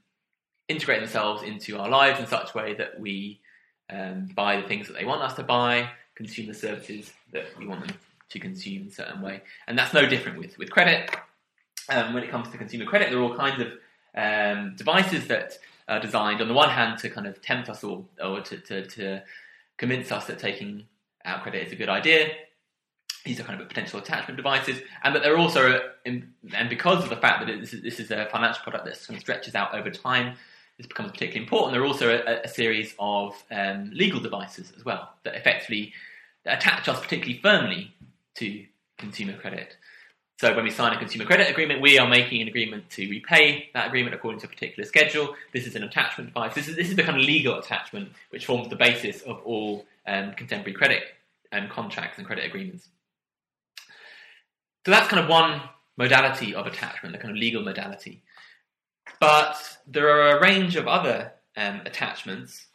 integrate 0.66 1.00
themselves 1.00 1.44
into 1.44 1.78
our 1.78 1.88
lives 1.88 2.18
in 2.18 2.26
such 2.26 2.52
a 2.52 2.58
way 2.58 2.74
that 2.74 2.98
we 2.98 3.40
um, 3.88 4.28
buy 4.34 4.60
the 4.60 4.66
things 4.66 4.88
that 4.88 4.94
they 4.94 5.04
want 5.04 5.22
us 5.22 5.34
to 5.34 5.44
buy, 5.44 5.88
consume 6.16 6.48
the 6.48 6.54
services 6.54 7.12
that 7.32 7.46
we 7.56 7.64
want 7.64 7.86
them 7.86 7.96
to 8.30 8.38
consume 8.38 8.82
in 8.82 8.88
a 8.88 8.90
certain 8.90 9.22
way. 9.22 9.42
And 9.66 9.78
that's 9.78 9.94
no 9.94 10.06
different 10.06 10.38
with, 10.38 10.58
with 10.58 10.70
credit. 10.70 11.14
Um, 11.88 12.14
when 12.14 12.22
it 12.22 12.30
comes 12.30 12.48
to 12.48 12.58
consumer 12.58 12.84
credit, 12.84 13.10
there 13.10 13.18
are 13.18 13.22
all 13.22 13.36
kinds 13.36 13.62
of 13.62 13.72
um, 14.16 14.74
devices 14.76 15.28
that 15.28 15.58
are 15.88 16.00
designed 16.00 16.40
on 16.40 16.48
the 16.48 16.54
one 16.54 16.70
hand 16.70 16.98
to 16.98 17.10
kind 17.10 17.26
of 17.26 17.40
tempt 17.40 17.68
us 17.68 17.84
or, 17.84 18.04
or 18.22 18.40
to, 18.40 18.58
to, 18.58 18.86
to 18.86 19.22
convince 19.76 20.10
us 20.10 20.26
that 20.26 20.38
taking 20.38 20.86
out 21.24 21.42
credit 21.42 21.66
is 21.66 21.72
a 21.72 21.76
good 21.76 21.88
idea. 21.88 22.30
These 23.24 23.40
are 23.40 23.44
kind 23.44 23.60
of 23.60 23.68
potential 23.68 23.98
attachment 23.98 24.36
devices, 24.36 24.80
and 25.02 25.12
but 25.12 25.22
they're 25.22 25.36
also, 25.36 25.80
in, 26.04 26.32
and 26.54 26.68
because 26.68 27.02
of 27.02 27.10
the 27.10 27.16
fact 27.16 27.40
that 27.40 27.52
it, 27.52 27.60
this, 27.60 27.74
is, 27.74 27.82
this 27.82 27.98
is 27.98 28.12
a 28.12 28.28
financial 28.30 28.62
product 28.62 28.84
that 28.84 29.04
kind 29.04 29.16
of 29.16 29.20
stretches 29.20 29.56
out 29.56 29.74
over 29.74 29.90
time, 29.90 30.36
this 30.78 30.86
becomes 30.86 31.10
particularly 31.10 31.42
important. 31.42 31.72
There 31.72 31.82
are 31.82 31.86
also 31.86 32.22
a, 32.24 32.42
a 32.44 32.48
series 32.48 32.94
of 33.00 33.34
um, 33.50 33.90
legal 33.92 34.20
devices 34.20 34.72
as 34.76 34.84
well 34.84 35.12
that 35.24 35.34
effectively 35.34 35.92
attach 36.44 36.86
us 36.88 37.00
particularly 37.00 37.40
firmly 37.40 37.95
to 38.36 38.64
consumer 38.98 39.36
credit. 39.36 39.76
So 40.38 40.54
when 40.54 40.64
we 40.64 40.70
sign 40.70 40.92
a 40.92 40.98
consumer 40.98 41.24
credit 41.24 41.48
agreement, 41.48 41.80
we 41.80 41.98
are 41.98 42.08
making 42.08 42.42
an 42.42 42.48
agreement 42.48 42.90
to 42.90 43.08
repay 43.08 43.70
that 43.72 43.86
agreement 43.86 44.14
according 44.14 44.40
to 44.40 44.46
a 44.46 44.50
particular 44.50 44.86
schedule. 44.86 45.34
This 45.52 45.66
is 45.66 45.76
an 45.76 45.82
attachment 45.82 46.28
device. 46.28 46.54
This 46.54 46.68
is, 46.68 46.76
this 46.76 46.90
is 46.90 46.96
the 46.96 47.02
kind 47.02 47.16
of 47.18 47.24
legal 47.24 47.58
attachment 47.58 48.10
which 48.28 48.44
forms 48.44 48.68
the 48.68 48.76
basis 48.76 49.22
of 49.22 49.40
all 49.44 49.86
um, 50.06 50.32
contemporary 50.32 50.74
credit 50.74 51.04
um, 51.52 51.68
contracts 51.68 52.18
and 52.18 52.26
credit 52.26 52.44
agreements. 52.44 52.88
So 54.84 54.92
that's 54.92 55.08
kind 55.08 55.22
of 55.22 55.30
one 55.30 55.62
modality 55.96 56.54
of 56.54 56.66
attachment, 56.66 57.14
the 57.14 57.18
kind 57.18 57.30
of 57.30 57.38
legal 57.38 57.62
modality. 57.62 58.22
But 59.20 59.56
there 59.86 60.08
are 60.10 60.36
a 60.36 60.42
range 60.42 60.76
of 60.76 60.86
other 60.86 61.32
um, 61.56 61.80
attachments 61.86 62.66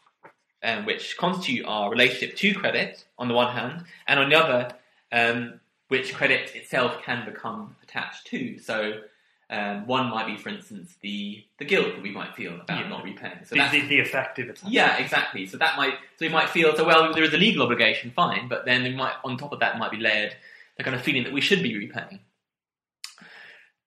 um, 0.64 0.86
which 0.86 1.16
constitute 1.18 1.66
our 1.66 1.92
relationship 1.92 2.36
to 2.38 2.54
credit 2.54 3.06
on 3.18 3.28
the 3.28 3.34
one 3.34 3.56
hand, 3.56 3.86
and 4.08 4.20
on 4.20 4.30
the 4.30 4.36
other, 4.36 4.74
um, 5.12 5.60
which 5.88 6.14
credit 6.14 6.56
itself 6.56 7.02
can 7.04 7.26
become 7.26 7.76
attached 7.84 8.28
to. 8.28 8.58
So 8.60 9.02
um, 9.50 9.86
one 9.86 10.10
might 10.10 10.28
be, 10.28 10.38
for 10.38 10.48
instance, 10.50 10.96
the 11.02 11.44
the 11.60 11.66
guilt 11.66 11.96
that 11.96 12.02
we 12.02 12.12
might 12.12 12.34
feel 12.36 12.56
about 12.56 12.80
yeah. 12.80 12.88
not 12.88 13.04
repaying. 13.04 13.40
So 13.44 13.56
the, 13.56 13.68
the, 13.70 13.88
the 13.88 14.00
affective 14.00 14.48
attachment. 14.48 14.74
Yeah, 14.74 14.98
exactly. 14.98 15.46
So 15.46 15.58
that 15.58 15.76
might 15.76 15.96
so 16.18 16.26
we 16.26 16.30
might 16.30 16.50
feel 16.50 16.76
so 16.76 16.86
well 16.86 17.14
there 17.14 17.24
is 17.24 17.34
a 17.34 17.38
legal 17.38 17.64
obligation, 17.64 18.12
fine, 18.16 18.48
but 18.48 18.66
then 18.66 18.84
we 18.84 18.96
might 18.96 19.16
on 19.26 19.38
top 19.38 19.52
of 19.52 19.60
that 19.60 19.78
might 19.78 19.92
be 19.92 19.98
layered 19.98 20.36
the 20.78 20.84
kind 20.84 20.96
of 20.96 21.02
feeling 21.02 21.24
that 21.24 21.34
we 21.34 21.42
should 21.42 21.62
be 21.62 21.78
repaying. 21.78 22.20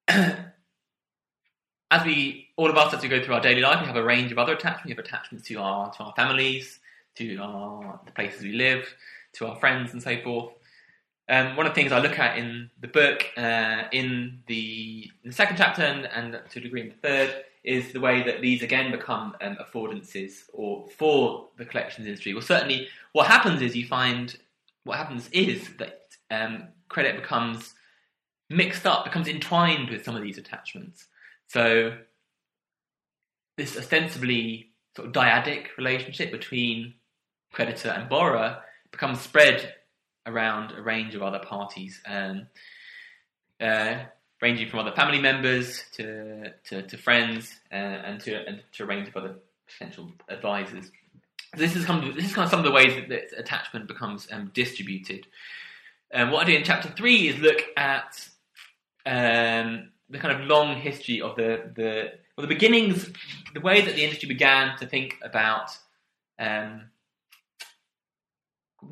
as 0.09 2.05
we 2.05 2.49
all 2.57 2.69
of 2.69 2.77
us 2.77 2.93
as 2.93 3.03
we 3.03 3.09
go 3.09 3.25
through 3.25 3.35
our 3.35 3.41
daily 3.41 3.63
life, 3.63 3.81
we 3.81 3.87
have 3.87 3.97
a 3.97 4.05
range 4.05 4.33
of 4.33 4.39
other 4.39 4.53
attachments. 4.53 4.85
We 4.85 4.91
have 4.91 4.99
attachments 4.99 5.49
to 5.49 5.55
our 5.57 5.91
to 5.95 6.03
our 6.03 6.13
families, 6.15 6.81
to 7.15 7.39
our 7.39 8.01
the 8.05 8.13
places 8.13 8.43
we 8.43 8.53
live, 8.53 8.87
to 9.35 9.47
our 9.47 9.57
friends, 9.57 9.95
and 9.95 10.03
so 10.03 10.21
forth. 10.21 10.53
Um, 11.29 11.57
one 11.57 11.67
of 11.67 11.73
the 11.73 11.75
things 11.75 11.91
I 11.91 12.01
look 12.01 12.19
at 12.19 12.37
in 12.37 12.71
the 12.81 12.89
book, 12.89 13.27
uh, 13.37 13.85
in, 13.93 14.41
the, 14.47 15.11
in, 15.23 15.31
the, 15.31 15.33
second 15.33 15.57
chapter 15.57 15.83
and, 15.83 16.07
and, 16.07 16.39
to 16.51 16.59
a 16.59 16.63
degree 16.63 16.83
in 16.83 16.89
the 16.89 17.09
third, 17.09 17.45
is 17.63 17.93
the 17.93 18.01
way 18.01 18.23
that 18.23 18.43
these 18.43 18.63
again 18.63 18.91
become 18.91 19.35
um, 19.41 19.57
affordances 19.57 20.43
or 20.53 20.87
for 20.99 21.49
the 21.57 21.65
collections 21.65 22.07
industry. 22.07 22.35
Well, 22.35 22.43
certainly, 22.43 22.89
what 23.13 23.27
happens 23.27 23.63
is 23.63 23.75
you 23.75 23.87
find 23.87 24.37
what 24.85 24.99
happens 24.99 25.29
is 25.31 25.69
that 25.79 26.03
um, 26.31 26.65
credit 26.89 27.17
becomes 27.17 27.75
mixed 28.51 28.87
up, 28.87 29.05
becomes 29.05 29.29
entwined 29.29 29.89
with 29.89 30.05
some 30.05 30.15
of 30.15 30.23
these 30.23 30.37
attachments. 30.37 31.07
So 31.47 31.97
this 33.57 33.79
ostensibly 33.79 34.71
sort 34.97 35.09
of 35.09 35.15
dyadic 35.15 35.69
relationship 35.79 36.31
between 36.31 36.95
creditor 37.53 37.89
and 37.89 38.09
borrower 38.09 38.59
becomes 38.91 39.21
spread 39.21 39.75
around 40.27 40.73
a 40.73 40.83
range 40.83 41.15
of 41.15 41.23
other 41.23 41.41
parties, 41.41 42.01
um, 42.07 42.47
uh, 43.61 43.99
ranging 44.41 44.69
from 44.69 44.81
other 44.81 44.93
family 44.93 45.21
members 45.21 45.85
to 45.93 46.53
to, 46.69 46.83
to 46.83 46.97
friends 46.97 47.61
uh, 47.73 47.75
and 47.75 48.21
to 48.21 48.47
and 48.47 48.63
to 48.73 48.85
a 48.85 48.87
range 48.87 49.09
of 49.09 49.17
other 49.17 49.37
potential 49.67 50.13
advisors. 50.29 50.91
This 51.57 51.77
is 51.77 51.85
kind 51.85 52.05
of, 52.05 52.17
this 52.17 52.25
is 52.25 52.35
kind 52.35 52.45
of 52.45 52.51
some 52.51 52.59
of 52.59 52.65
the 52.65 52.73
ways 52.73 52.95
that, 52.97 53.09
that 53.09 53.39
attachment 53.39 53.87
becomes 53.87 54.27
um, 54.33 54.51
distributed. 54.55 55.27
Um, 56.13 56.31
what 56.31 56.43
I 56.43 56.51
do 56.51 56.57
in 56.57 56.65
chapter 56.65 56.89
three 56.91 57.29
is 57.29 57.39
look 57.39 57.63
at 57.77 58.29
um, 59.07 59.91
the 60.11 60.19
kind 60.19 60.41
of 60.41 60.47
long 60.49 60.81
history 60.81 61.21
of 61.21 61.37
the 61.37 61.71
the 61.75 62.13
well, 62.37 62.47
the 62.47 62.55
beginnings, 62.55 63.09
the 63.53 63.61
way 63.61 63.81
that 63.81 63.95
the 63.95 64.03
industry 64.03 64.29
began 64.29 64.77
to 64.79 64.87
think 64.87 65.17
about 65.23 65.71
um, 66.39 66.91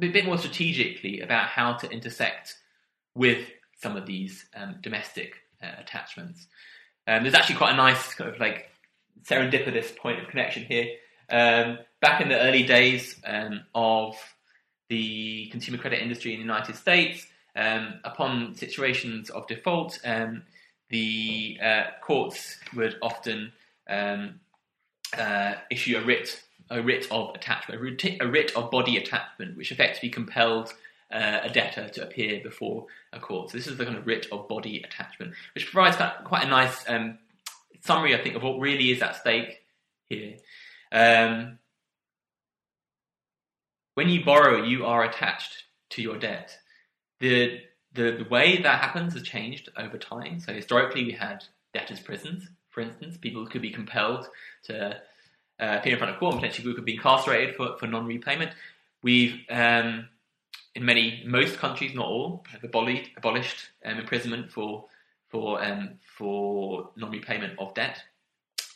a 0.00 0.08
bit 0.08 0.24
more 0.24 0.38
strategically 0.38 1.20
about 1.20 1.48
how 1.48 1.74
to 1.74 1.90
intersect 1.90 2.56
with 3.14 3.46
some 3.80 3.96
of 3.96 4.06
these 4.06 4.46
um, 4.54 4.76
domestic 4.80 5.34
uh, 5.62 5.70
attachments. 5.78 6.46
Um, 7.06 7.22
there's 7.22 7.34
actually 7.34 7.56
quite 7.56 7.72
a 7.72 7.76
nice 7.76 8.14
kind 8.14 8.32
of 8.32 8.40
like 8.40 8.70
serendipitous 9.24 9.96
point 9.96 10.20
of 10.20 10.28
connection 10.28 10.64
here. 10.64 10.86
Um, 11.30 11.78
back 12.00 12.20
in 12.20 12.28
the 12.28 12.38
early 12.40 12.62
days 12.62 13.20
um, 13.26 13.62
of 13.74 14.16
the 14.88 15.48
consumer 15.50 15.78
credit 15.78 16.02
industry 16.02 16.32
in 16.32 16.38
the 16.38 16.44
United 16.44 16.76
States, 16.76 17.26
um, 17.56 18.00
upon 18.04 18.54
situations 18.54 19.30
of 19.30 19.46
default, 19.46 19.98
um, 20.04 20.42
the 20.90 21.58
uh, 21.62 21.84
courts 22.02 22.58
would 22.74 22.96
often 23.02 23.52
uh, 23.88 25.54
issue 25.70 25.98
a 25.98 26.04
writ 26.04 26.42
a 26.70 26.82
writ 26.82 27.06
of 27.10 27.34
attachment, 27.34 27.80
a 28.20 28.26
writ, 28.26 28.56
of 28.56 28.70
body 28.70 28.96
attachment, 28.96 29.56
which 29.56 29.72
effectively 29.72 30.10
compelled 30.10 30.72
uh, 31.12 31.40
a 31.42 31.50
debtor 31.50 31.88
to 31.90 32.02
appear 32.02 32.40
before 32.42 32.86
a 33.12 33.20
court. 33.20 33.50
So 33.50 33.58
this 33.58 33.66
is 33.66 33.76
the 33.76 33.84
kind 33.84 33.98
of 33.98 34.06
writ 34.06 34.26
of 34.32 34.48
body 34.48 34.82
attachment, 34.82 35.34
which 35.54 35.70
provides 35.70 35.96
quite 36.24 36.44
a 36.44 36.48
nice 36.48 36.84
um, 36.88 37.18
summary, 37.82 38.14
I 38.14 38.22
think, 38.22 38.36
of 38.36 38.42
what 38.42 38.58
really 38.58 38.90
is 38.90 39.02
at 39.02 39.16
stake 39.16 39.60
here. 40.08 40.36
Um, 40.90 41.58
when 43.94 44.08
you 44.08 44.24
borrow, 44.24 44.62
you 44.62 44.86
are 44.86 45.04
attached 45.04 45.64
to 45.90 46.02
your 46.02 46.18
debt. 46.18 46.56
The, 47.20 47.60
the 47.92 48.12
the 48.12 48.26
way 48.30 48.62
that 48.62 48.80
happens 48.80 49.12
has 49.12 49.22
changed 49.22 49.68
over 49.76 49.98
time. 49.98 50.40
So 50.40 50.52
historically, 50.52 51.04
we 51.04 51.12
had 51.12 51.44
debtors' 51.74 52.00
prisons, 52.00 52.48
for 52.70 52.80
instance. 52.80 53.18
People 53.18 53.46
could 53.46 53.62
be 53.62 53.70
compelled 53.70 54.26
to 54.64 55.00
uh, 55.60 55.78
appear 55.78 55.92
in 55.94 55.98
front 55.98 56.12
of 56.12 56.18
court 56.18 56.34
potentially 56.34 56.68
we 56.68 56.74
could 56.74 56.84
be 56.84 56.94
incarcerated 56.94 57.56
for, 57.56 57.76
for 57.78 57.86
non-repayment. 57.86 58.52
We've, 59.02 59.40
um, 59.50 60.08
in 60.74 60.84
many, 60.84 61.24
most 61.26 61.58
countries, 61.58 61.94
not 61.94 62.06
all, 62.06 62.44
have 62.50 62.62
abolished, 62.64 63.10
abolished 63.16 63.68
um, 63.84 63.98
imprisonment 63.98 64.50
for 64.50 64.86
for 65.28 65.62
um, 65.64 65.98
for 66.16 66.90
non-repayment 66.96 67.58
of 67.58 67.74
debt. 67.74 68.02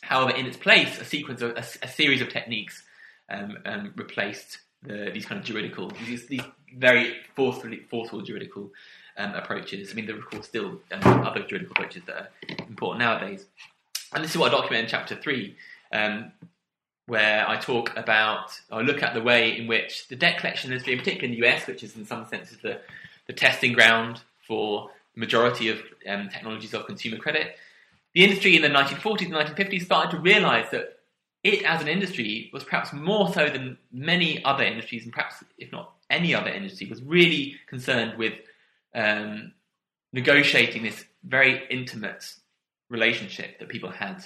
However, 0.01 0.35
in 0.35 0.45
its 0.45 0.57
place, 0.57 0.99
a 0.99 1.05
sequence 1.05 1.41
of 1.41 1.51
a, 1.51 1.63
a 1.81 1.87
series 1.87 2.21
of 2.21 2.29
techniques 2.29 2.83
um, 3.29 3.57
um, 3.65 3.93
replaced 3.95 4.59
the, 4.83 5.09
these 5.13 5.25
kind 5.25 5.39
of 5.39 5.45
juridical, 5.45 5.91
these, 6.05 6.27
these 6.27 6.41
very 6.75 7.15
forcefully, 7.35 7.81
forceful 7.89 8.21
juridical 8.21 8.71
um, 9.17 9.33
approaches. 9.33 9.91
I 9.91 9.93
mean, 9.95 10.05
there 10.05 10.15
are 10.15 10.19
of 10.19 10.29
course 10.29 10.47
still 10.47 10.79
other 10.91 11.43
juridical 11.43 11.73
approaches 11.75 12.03
that 12.05 12.15
are 12.15 12.29
important 12.67 12.99
nowadays. 12.99 13.45
And 14.13 14.23
this 14.23 14.31
is 14.31 14.37
what 14.37 14.53
I 14.53 14.57
document 14.57 14.83
in 14.85 14.89
chapter 14.89 15.15
three. 15.15 15.57
Um, 15.91 16.31
where 17.07 17.47
I 17.47 17.57
talk 17.57 17.95
about 17.97 18.51
or 18.69 18.83
look 18.83 19.01
at 19.01 19.13
the 19.13 19.21
way 19.21 19.57
in 19.57 19.67
which 19.67 20.07
the 20.09 20.15
debt 20.15 20.39
collection 20.39 20.71
industry, 20.71 20.93
in 20.93 20.99
particular 20.99 21.25
in 21.25 21.39
the 21.39 21.47
US, 21.47 21.65
which 21.65 21.81
is 21.81 21.95
in 21.95 22.05
some 22.05 22.25
senses 22.27 22.57
the, 22.61 22.81
the 23.27 23.33
testing 23.33 23.73
ground 23.73 24.21
for 24.45 24.91
the 25.13 25.21
majority 25.21 25.69
of 25.69 25.79
um, 26.07 26.29
technologies 26.29 26.73
of 26.73 26.85
consumer 26.85 27.17
credit, 27.17 27.55
the 28.13 28.23
industry 28.23 28.55
in 28.55 28.61
the 28.61 28.69
1940s 28.69 29.25
and 29.25 29.33
1950s 29.33 29.83
started 29.83 30.11
to 30.11 30.19
realize 30.19 30.69
that 30.71 30.99
it 31.43 31.63
as 31.63 31.81
an 31.81 31.87
industry 31.87 32.49
was 32.51 32.63
perhaps 32.63 32.91
more 32.91 33.31
so 33.31 33.49
than 33.49 33.77
many 33.91 34.43
other 34.43 34.63
industries, 34.63 35.03
and 35.03 35.13
perhaps 35.13 35.43
if 35.57 35.71
not 35.71 35.93
any 36.09 36.35
other 36.35 36.49
industry, 36.49 36.87
was 36.89 37.01
really 37.03 37.55
concerned 37.67 38.17
with 38.17 38.33
um, 38.95 39.53
negotiating 40.11 40.83
this 40.83 41.05
very 41.23 41.63
intimate 41.69 42.33
relationship 42.89 43.59
that 43.59 43.69
people 43.69 43.91
had 43.91 44.25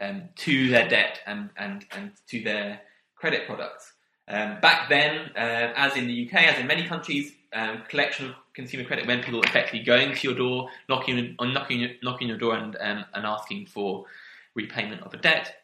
um, 0.00 0.24
to 0.36 0.68
their 0.68 0.88
debt 0.88 1.20
and, 1.26 1.50
and, 1.56 1.84
and 1.96 2.12
to 2.28 2.42
their 2.42 2.80
credit 3.14 3.46
products. 3.46 3.92
Um, 4.28 4.60
back 4.60 4.88
then, 4.88 5.30
uh, 5.36 5.72
as 5.76 5.96
in 5.96 6.08
the 6.08 6.26
UK, 6.26 6.34
as 6.44 6.58
in 6.58 6.66
many 6.66 6.86
countries, 6.86 7.32
um, 7.52 7.82
collection 7.88 8.30
of 8.30 8.34
consumer 8.54 8.84
credit 8.84 9.06
when 9.06 9.22
people 9.22 9.40
effectively 9.42 9.80
going 9.80 10.14
to 10.14 10.28
your 10.28 10.36
door, 10.36 10.68
knocking 10.88 11.36
on 11.38 11.52
knocking 11.52 11.88
knocking 12.02 12.28
your 12.28 12.36
door 12.36 12.56
and 12.56 12.76
um, 12.80 13.04
and 13.14 13.24
asking 13.24 13.66
for 13.66 14.04
repayment 14.54 15.02
of 15.02 15.14
a 15.14 15.16
debt. 15.16 15.56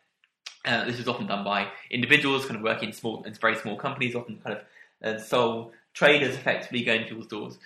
Uh, 0.64 0.84
this 0.84 1.00
is 1.00 1.08
often 1.08 1.26
done 1.26 1.44
by 1.44 1.68
individuals, 1.90 2.44
kind 2.44 2.56
of 2.56 2.62
working 2.62 2.90
in 2.90 2.94
small 2.94 3.24
in 3.24 3.34
very 3.34 3.56
small 3.56 3.76
companies, 3.76 4.14
often 4.14 4.38
kind 4.38 4.56
of 4.56 4.64
uh, 5.04 5.18
sole 5.20 5.72
traders, 5.92 6.36
effectively 6.36 6.84
going 6.84 7.02
to 7.02 7.08
people's 7.08 7.26
doors. 7.26 7.58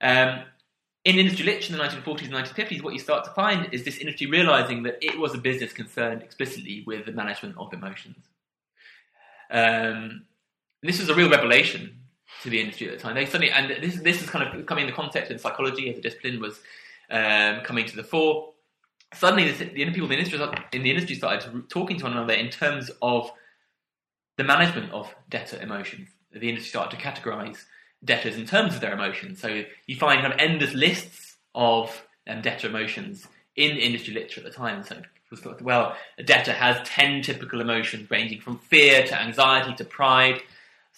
Um, 0.00 0.44
in 1.04 1.18
industry 1.18 1.44
literature 1.44 1.72
in 1.72 1.78
the 1.78 1.84
1940s 1.84 2.24
and 2.24 2.32
1950s, 2.32 2.82
what 2.82 2.94
you 2.94 2.98
start 2.98 3.24
to 3.24 3.30
find 3.32 3.68
is 3.72 3.84
this 3.84 3.98
industry 3.98 4.26
realizing 4.26 4.82
that 4.84 4.96
it 5.02 5.18
was 5.18 5.34
a 5.34 5.38
business 5.38 5.72
concerned 5.72 6.22
explicitly 6.22 6.82
with 6.86 7.04
the 7.04 7.12
management 7.12 7.56
of 7.58 7.72
emotions. 7.74 8.16
Um, 9.50 10.24
this 10.82 11.00
was 11.00 11.10
a 11.10 11.14
real 11.14 11.30
revelation 11.30 11.98
to 12.42 12.50
the 12.50 12.58
industry 12.58 12.88
at 12.88 12.96
the 12.96 13.02
time. 13.02 13.14
They 13.14 13.26
suddenly, 13.26 13.50
and 13.50 13.70
this, 13.82 14.00
this 14.00 14.22
is 14.22 14.30
kind 14.30 14.46
of 14.46 14.66
coming 14.66 14.84
in 14.84 14.90
the 14.90 14.96
context 14.96 15.30
in 15.30 15.38
psychology 15.38 15.90
as 15.90 15.98
a 15.98 16.00
discipline 16.00 16.40
was 16.40 16.60
um, 17.10 17.60
coming 17.60 17.84
to 17.86 17.96
the 17.96 18.04
fore. 18.04 18.52
Suddenly, 19.12 19.52
the, 19.52 19.64
the 19.66 19.84
people 19.90 20.04
in 20.04 20.08
the, 20.08 20.16
industry, 20.16 20.40
in 20.72 20.82
the 20.82 20.90
industry 20.90 21.16
started 21.16 21.68
talking 21.68 21.98
to 21.98 22.04
one 22.04 22.12
another 22.12 22.32
in 22.32 22.48
terms 22.48 22.90
of 23.02 23.30
the 24.38 24.44
management 24.44 24.90
of 24.92 25.14
debtor 25.28 25.60
emotions. 25.60 26.08
The 26.32 26.48
industry 26.48 26.70
started 26.70 26.98
to 26.98 27.02
categorize 27.02 27.58
debtors 28.04 28.36
in 28.36 28.46
terms 28.46 28.74
of 28.74 28.80
their 28.80 28.92
emotions. 28.92 29.40
So 29.40 29.64
you 29.86 29.96
find 29.96 30.20
kind 30.20 30.32
of 30.32 30.38
endless 30.38 30.74
lists 30.74 31.36
of 31.54 32.06
um, 32.26 32.42
debtor 32.42 32.68
emotions 32.68 33.26
in 33.56 33.76
industry 33.76 34.14
literature 34.14 34.40
at 34.40 34.46
the 34.46 34.52
time. 34.52 34.84
So 34.84 35.02
well, 35.62 35.96
a 36.18 36.22
debtor 36.22 36.52
has 36.52 36.86
10 36.88 37.22
typical 37.22 37.60
emotions 37.60 38.10
ranging 38.10 38.40
from 38.40 38.58
fear 38.58 39.04
to 39.06 39.20
anxiety 39.20 39.74
to 39.76 39.84
pride 39.84 40.40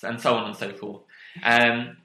and 0.02 0.20
so 0.20 0.34
on 0.34 0.46
and 0.46 0.56
so 0.56 0.72
forth. 0.72 1.02
Um, 1.42 1.96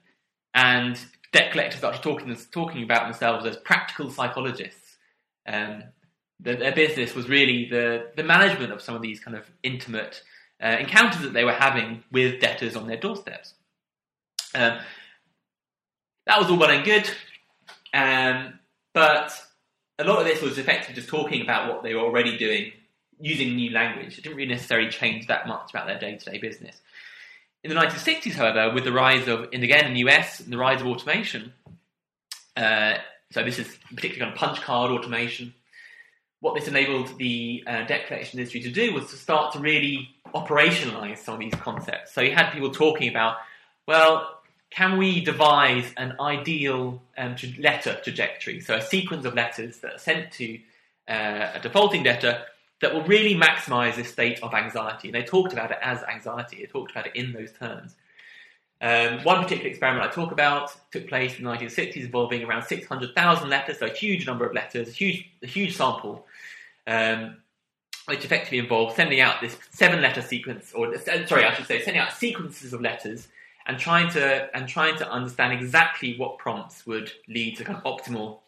and 0.54 1.00
debt 1.34 1.52
collectors 1.52 1.80
started 1.80 2.02
talking, 2.02 2.36
talking 2.52 2.84
about 2.84 3.04
themselves 3.04 3.46
as 3.46 3.58
practical 3.58 4.10
psychologists. 4.10 4.98
Um, 5.46 5.84
the, 6.40 6.56
their 6.56 6.72
business 6.74 7.14
was 7.14 7.30
really 7.30 7.68
the, 7.70 8.12
the 8.16 8.24
management 8.24 8.72
of 8.72 8.82
some 8.82 8.96
of 8.96 9.02
these 9.02 9.20
kind 9.20 9.38
of 9.38 9.50
intimate 9.64 10.22
uh, 10.64 10.78
encounters 10.80 11.22
that 11.22 11.34
they 11.34 11.44
were 11.44 11.54
having 11.54 12.04
with 12.12 12.40
debtors 12.40 12.76
on 12.76 12.88
their 12.88 12.98
doorsteps. 12.98 13.54
Um, 14.54 14.80
that 16.26 16.40
was 16.40 16.50
all 16.50 16.58
well 16.58 16.70
and 16.70 16.86
good, 16.86 17.10
um, 17.94 18.60
but 18.94 19.34
a 19.98 20.04
lot 20.04 20.20
of 20.20 20.26
this 20.26 20.42
was 20.42 20.58
effectively 20.58 20.96
just 20.96 21.10
talking 21.10 21.42
about 21.42 21.72
what 21.72 21.84
they 21.84 21.94
were 21.94 22.02
already 22.02 22.38
doing 22.38 22.72
using 23.20 23.56
new 23.56 23.72
language. 23.72 24.18
It 24.18 24.24
didn't 24.24 24.38
really 24.38 24.52
necessarily 24.52 24.90
change 24.90 25.28
that 25.28 25.48
much 25.48 25.70
about 25.70 25.88
their 25.88 26.00
day 26.00 26.18
to 26.18 26.32
day 26.32 26.38
business. 26.38 26.82
In 27.64 27.70
the 27.70 27.76
1960s, 27.80 28.34
however, 28.34 28.74
with 28.74 28.84
the 28.84 28.92
rise 28.92 29.28
of, 29.28 29.48
and 29.54 29.64
again 29.64 29.86
in 29.86 29.94
the 29.94 30.00
US, 30.12 30.40
the 30.40 30.58
rise 30.58 30.82
of 30.82 30.88
automation, 30.88 31.54
uh, 32.58 32.96
so 33.32 33.44
this 33.44 33.60
is 33.60 33.78
particularly 33.96 34.32
on 34.32 34.38
punch 34.38 34.62
card 34.62 34.92
automation, 34.92 35.54
what 36.40 36.56
this 36.56 36.68
enabled 36.68 37.18
the 37.20 37.64
uh, 37.68 37.86
debt 37.86 38.08
collection 38.08 38.40
industry 38.40 38.62
to 38.62 38.72
do 38.72 38.94
was 38.94 39.10
to 39.12 39.16
start 39.16 39.54
to 39.54 39.60
really 39.60 40.10
operationalize 40.34 41.20
some 41.20 41.36
of 41.36 41.40
these 41.40 41.54
concepts. 41.54 42.14
So 42.14 42.22
you 42.22 42.34
had 42.34 42.52
people 42.52 42.72
talking 42.72 43.10
about, 43.10 43.38
well, 43.88 44.41
can 44.72 44.98
we 44.98 45.20
devise 45.22 45.92
an 45.98 46.16
ideal 46.20 47.02
um, 47.18 47.36
letter 47.60 48.00
trajectory? 48.04 48.62
So 48.62 48.76
a 48.76 48.82
sequence 48.82 49.26
of 49.26 49.36
letters 49.36 49.78
that 49.80 49.94
are 49.94 50.00
sent 50.00 50.32
to 50.34 50.60
uh, 51.08 51.52
a 51.54 51.60
defaulting 51.62 52.04
debtor 52.04 52.44
that 52.82 52.94
will 52.94 53.04
really 53.04 53.36
maximize 53.36 53.96
this 53.96 54.10
state 54.10 54.42
of 54.42 54.54
anxiety. 54.54 55.10
And 55.10 55.16
they 55.16 55.24
talked 55.24 55.54
about 55.54 55.72
it 55.72 55.78
as 55.82 56.02
anxiety. 56.04 56.58
They 56.58 56.66
talked 56.66 56.92
about 56.92 57.06
it 57.06 57.16
in 57.16 57.34
those 57.34 57.52
terms. 57.52 57.96
Um, 58.82 59.24
one 59.24 59.44
particular 59.44 59.70
experiment 59.70 60.10
I 60.10 60.12
talk 60.12 60.32
about 60.32 60.76
took 60.92 61.08
place 61.08 61.38
in 61.38 61.44
the 61.44 61.52
1960s 61.52 61.98
involving 61.98 62.44
around 62.44 62.64
600,000 62.64 63.50
letters, 63.50 63.78
so 63.78 63.86
a 63.86 63.94
huge 63.94 64.26
number 64.26 64.44
of 64.44 64.56
letters, 64.56 64.88
a 64.88 64.92
huge, 64.92 65.30
a 65.44 65.48
huge 65.48 65.76
sample, 65.76 66.26
um, 66.88 67.38
which 68.08 68.26
effectively 68.26 68.58
involved 68.58 68.96
sending 68.96 69.20
out 69.20 69.40
this 69.40 69.56
seven 69.70 70.02
letter 70.02 70.24
sequence, 70.24 70.74
or 70.74 70.98
sorry, 70.98 71.46
I 71.46 71.54
should 71.54 71.68
say, 71.68 71.84
sending 71.84 72.02
out 72.02 72.14
sequences 72.14 72.74
of 72.74 72.82
letters 72.82 73.28
and 73.66 73.78
trying 73.78 74.10
to 74.12 74.56
and 74.56 74.68
trying 74.68 74.98
to 74.98 75.10
understand 75.10 75.54
exactly 75.54 76.16
what 76.18 76.38
prompts 76.38 76.86
would 76.86 77.12
lead 77.28 77.58
to 77.58 77.64
kind 77.64 77.78
of 77.78 77.84
optimal 77.84 78.40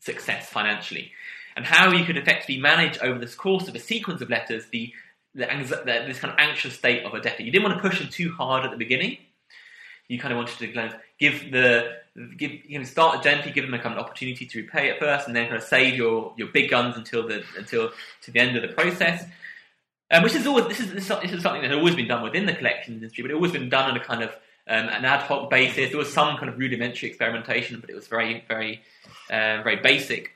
success 0.00 0.48
financially, 0.48 1.12
and 1.56 1.64
how 1.66 1.90
you 1.90 2.04
could 2.04 2.16
effectively 2.16 2.58
manage 2.58 2.98
over 2.98 3.18
this 3.18 3.34
course 3.34 3.68
of 3.68 3.74
a 3.74 3.78
sequence 3.78 4.20
of 4.20 4.30
letters 4.30 4.66
the, 4.66 4.92
the, 5.34 5.46
the 5.46 6.04
this 6.06 6.18
kind 6.18 6.32
of 6.32 6.38
anxious 6.38 6.74
state 6.74 7.04
of 7.04 7.14
a 7.14 7.20
debtor. 7.20 7.42
You 7.42 7.50
didn't 7.50 7.64
want 7.64 7.82
to 7.82 7.88
push 7.88 7.98
them 7.98 8.08
too 8.08 8.32
hard 8.32 8.64
at 8.64 8.70
the 8.70 8.76
beginning. 8.76 9.18
You 10.08 10.18
kind 10.18 10.32
of 10.32 10.38
wanted 10.38 10.58
to 10.58 10.68
kind 10.72 10.92
of 10.92 10.98
give 11.18 11.52
the 11.52 11.98
give 12.36 12.52
you 12.66 12.78
know 12.78 12.84
start 12.84 13.22
gently, 13.22 13.52
give 13.52 13.64
them 13.64 13.74
a 13.74 13.78
kind 13.78 13.94
of 13.94 14.04
opportunity 14.04 14.44
to 14.46 14.62
repay 14.62 14.90
at 14.90 14.98
first, 14.98 15.26
and 15.26 15.36
then 15.36 15.46
kind 15.46 15.56
of 15.56 15.62
save 15.62 15.94
your, 15.94 16.32
your 16.36 16.48
big 16.48 16.70
guns 16.70 16.96
until 16.96 17.28
the 17.28 17.44
until 17.56 17.90
to 18.22 18.30
the 18.30 18.40
end 18.40 18.56
of 18.56 18.62
the 18.62 18.68
process. 18.68 19.24
Um, 20.12 20.24
which 20.24 20.34
is 20.34 20.44
always 20.44 20.66
this 20.66 20.80
is, 20.80 20.92
this 20.92 21.04
is 21.04 21.42
something 21.42 21.62
that 21.62 21.70
has 21.70 21.76
always 21.76 21.94
been 21.94 22.08
done 22.08 22.24
within 22.24 22.44
the 22.44 22.52
collection 22.52 22.94
industry, 22.94 23.22
but 23.22 23.30
it 23.30 23.34
always 23.34 23.52
been 23.52 23.68
done 23.68 23.90
in 23.90 23.96
a 23.96 24.04
kind 24.04 24.24
of 24.24 24.34
um, 24.70 24.88
an 24.88 25.04
ad 25.04 25.20
hoc 25.22 25.50
basis. 25.50 25.90
There 25.90 25.98
was 25.98 26.12
some 26.12 26.36
kind 26.36 26.48
of 26.48 26.58
rudimentary 26.58 27.08
experimentation, 27.08 27.80
but 27.80 27.90
it 27.90 27.94
was 27.94 28.08
very 28.08 28.44
very 28.48 28.80
uh, 29.28 29.62
very 29.62 29.76
basic. 29.76 30.32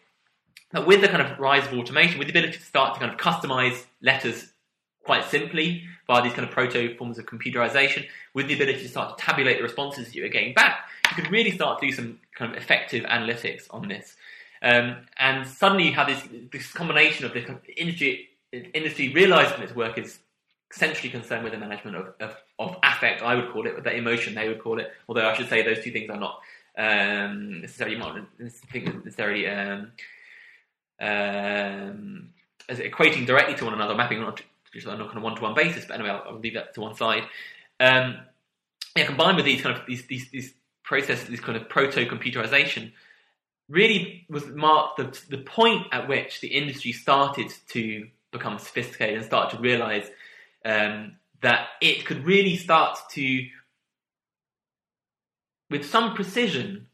But 0.73 0.87
with 0.87 1.01
the 1.01 1.09
kind 1.09 1.23
of 1.23 1.39
rise 1.39 1.65
of 1.67 1.73
automation, 1.79 2.19
with 2.19 2.27
the 2.27 2.33
ability 2.33 2.59
to 2.59 2.65
start 2.65 2.95
to 2.95 3.01
kind 3.01 3.13
of 3.13 3.19
customize 3.19 3.85
letters 4.03 4.53
quite 5.05 5.25
simply 5.25 5.85
via 6.07 6.23
these 6.23 6.33
kind 6.33 6.47
of 6.49 6.51
proto 6.51 6.97
forms 6.97 7.19
of 7.19 7.27
computerization, 7.27 8.07
with 8.35 8.49
the 8.49 8.55
ability 8.55 8.83
to 8.83 8.89
start 8.89 9.17
to 9.17 9.25
tabulate 9.25 9.59
the 9.59 9.63
responses 9.63 10.15
you 10.15 10.25
are 10.25 10.29
getting 10.29 10.53
back, 10.53 10.89
you 11.11 11.23
could 11.23 11.31
really 11.31 11.53
start 11.53 11.81
to 11.81 11.87
do 11.87 11.93
some 11.93 12.19
kind 12.37 12.51
of 12.51 12.57
effective 12.61 13.05
analytics 13.05 13.67
on 13.71 13.87
this. 13.89 14.17
Um, 14.63 14.97
and 15.19 15.47
suddenly 15.47 15.85
you 15.89 15.93
have 15.93 16.09
this, 16.09 16.23
this 16.51 16.73
combination 16.73 17.27
of 17.27 17.35
the 17.35 17.43
kind 17.43 17.59
of 17.59 17.65
industry, 17.77 18.31
industry 18.53 19.13
realizing 19.13 19.63
its 19.63 19.75
work 19.75 19.99
is 19.99 20.19
essentially 20.75 21.11
concerned 21.11 21.45
with 21.45 21.53
the 21.53 21.59
management 21.59 21.97
of, 21.97 22.15
of, 22.21 22.37
of 22.59 22.77
affect, 22.83 23.23
I 23.23 23.35
would 23.35 23.51
call 23.51 23.67
it, 23.67 23.75
with 23.75 23.85
the 23.85 23.95
emotion 23.95 24.35
they 24.35 24.49
would 24.49 24.63
call 24.63 24.81
it, 24.81 24.91
although 25.09 25.29
I 25.29 25.35
should 25.35 25.49
say 25.49 25.63
those 25.63 25.83
two 25.83 25.93
things 25.93 26.11
are 26.11 26.19
not 26.19 26.41
um, 26.77 27.61
necessarily 27.61 27.97
not 27.97 28.19
necessarily 28.39 29.47
um, 29.47 29.93
um, 31.01 32.29
as 32.69 32.79
equating 32.79 33.27
directly 33.27 33.55
to 33.57 33.65
one 33.65 33.75
another, 33.75 33.95
mapping 33.95 34.19
on 34.19 34.35
on 34.87 35.01
a 35.01 35.05
kind 35.05 35.17
of 35.17 35.23
one-to-one 35.23 35.55
basis. 35.55 35.85
But 35.85 35.95
anyway, 35.95 36.11
I'll, 36.11 36.25
I'll 36.27 36.39
leave 36.41 36.55
that 36.55 36.75
to 36.75 36.81
one 36.81 36.97
side. 36.97 37.23
Um, 37.79 38.17
yeah, 38.97 39.07
combined 39.07 39.37
with 39.37 39.47
these 39.47 39.63
kind 39.63 39.77
of 39.77 39.87
these 39.87 40.05
these, 40.07 40.29
these 40.31 40.55
processes, 40.83 41.29
this 41.29 41.41
kind 41.41 41.57
of 41.57 41.69
proto-computerization, 41.69 42.93
really 43.69 44.27
was 44.29 44.47
marked 44.47 44.97
the 44.97 45.37
the 45.37 45.43
point 45.45 45.87
at 45.93 46.09
which 46.09 46.41
the 46.41 46.49
industry 46.49 46.91
started 46.91 47.53
to 47.69 48.09
become 48.33 48.59
sophisticated 48.59 49.17
and 49.17 49.25
start 49.25 49.51
to 49.51 49.59
realize 49.59 50.11
um, 50.65 51.17
that 51.43 51.69
it 51.81 52.05
could 52.05 52.25
really 52.25 52.57
start 52.57 52.99
to, 53.13 53.47
with 55.71 55.85
some 55.85 56.15
precision, 56.15 56.87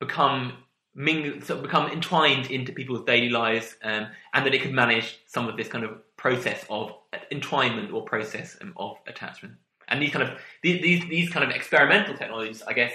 become 0.00 0.52
ming- 0.94 1.40
sort 1.42 1.58
of 1.58 1.62
become 1.62 1.90
entwined 1.90 2.50
into 2.50 2.72
people's 2.72 3.04
daily 3.04 3.28
lives, 3.28 3.76
um, 3.82 4.08
and 4.34 4.46
that 4.46 4.54
it 4.54 4.62
could 4.62 4.72
manage 4.72 5.18
some 5.26 5.48
of 5.48 5.56
this 5.56 5.68
kind 5.68 5.84
of 5.84 6.16
process 6.16 6.64
of 6.68 6.92
entwinement 7.32 7.92
or 7.92 8.02
process 8.02 8.56
um, 8.60 8.72
of 8.76 8.96
attachment. 9.06 9.54
And 9.88 10.02
these 10.02 10.10
kind 10.10 10.28
of 10.28 10.38
these, 10.62 10.82
these, 10.82 11.08
these 11.08 11.30
kind 11.30 11.48
of 11.48 11.54
experimental 11.54 12.16
technologies, 12.16 12.62
I 12.62 12.74
guess, 12.74 12.92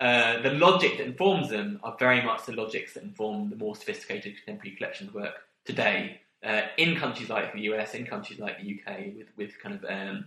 uh, 0.00 0.42
the 0.42 0.50
logic 0.50 0.98
that 0.98 1.06
informs 1.06 1.48
them 1.48 1.78
are 1.84 1.96
very 1.96 2.22
much 2.22 2.44
the 2.46 2.52
logics 2.52 2.94
that 2.94 3.04
inform 3.04 3.50
the 3.50 3.56
more 3.56 3.76
sophisticated 3.76 4.34
contemporary 4.36 4.76
collections 4.76 5.14
work 5.14 5.34
today 5.64 6.20
uh, 6.44 6.62
in 6.76 6.96
countries 6.96 7.28
like 7.28 7.52
the 7.52 7.60
US, 7.72 7.94
in 7.94 8.06
countries 8.06 8.38
like 8.38 8.58
the 8.60 8.78
UK, 8.78 9.14
with 9.16 9.28
with 9.36 9.58
kind 9.62 9.74
of 9.74 9.84
um, 9.88 10.24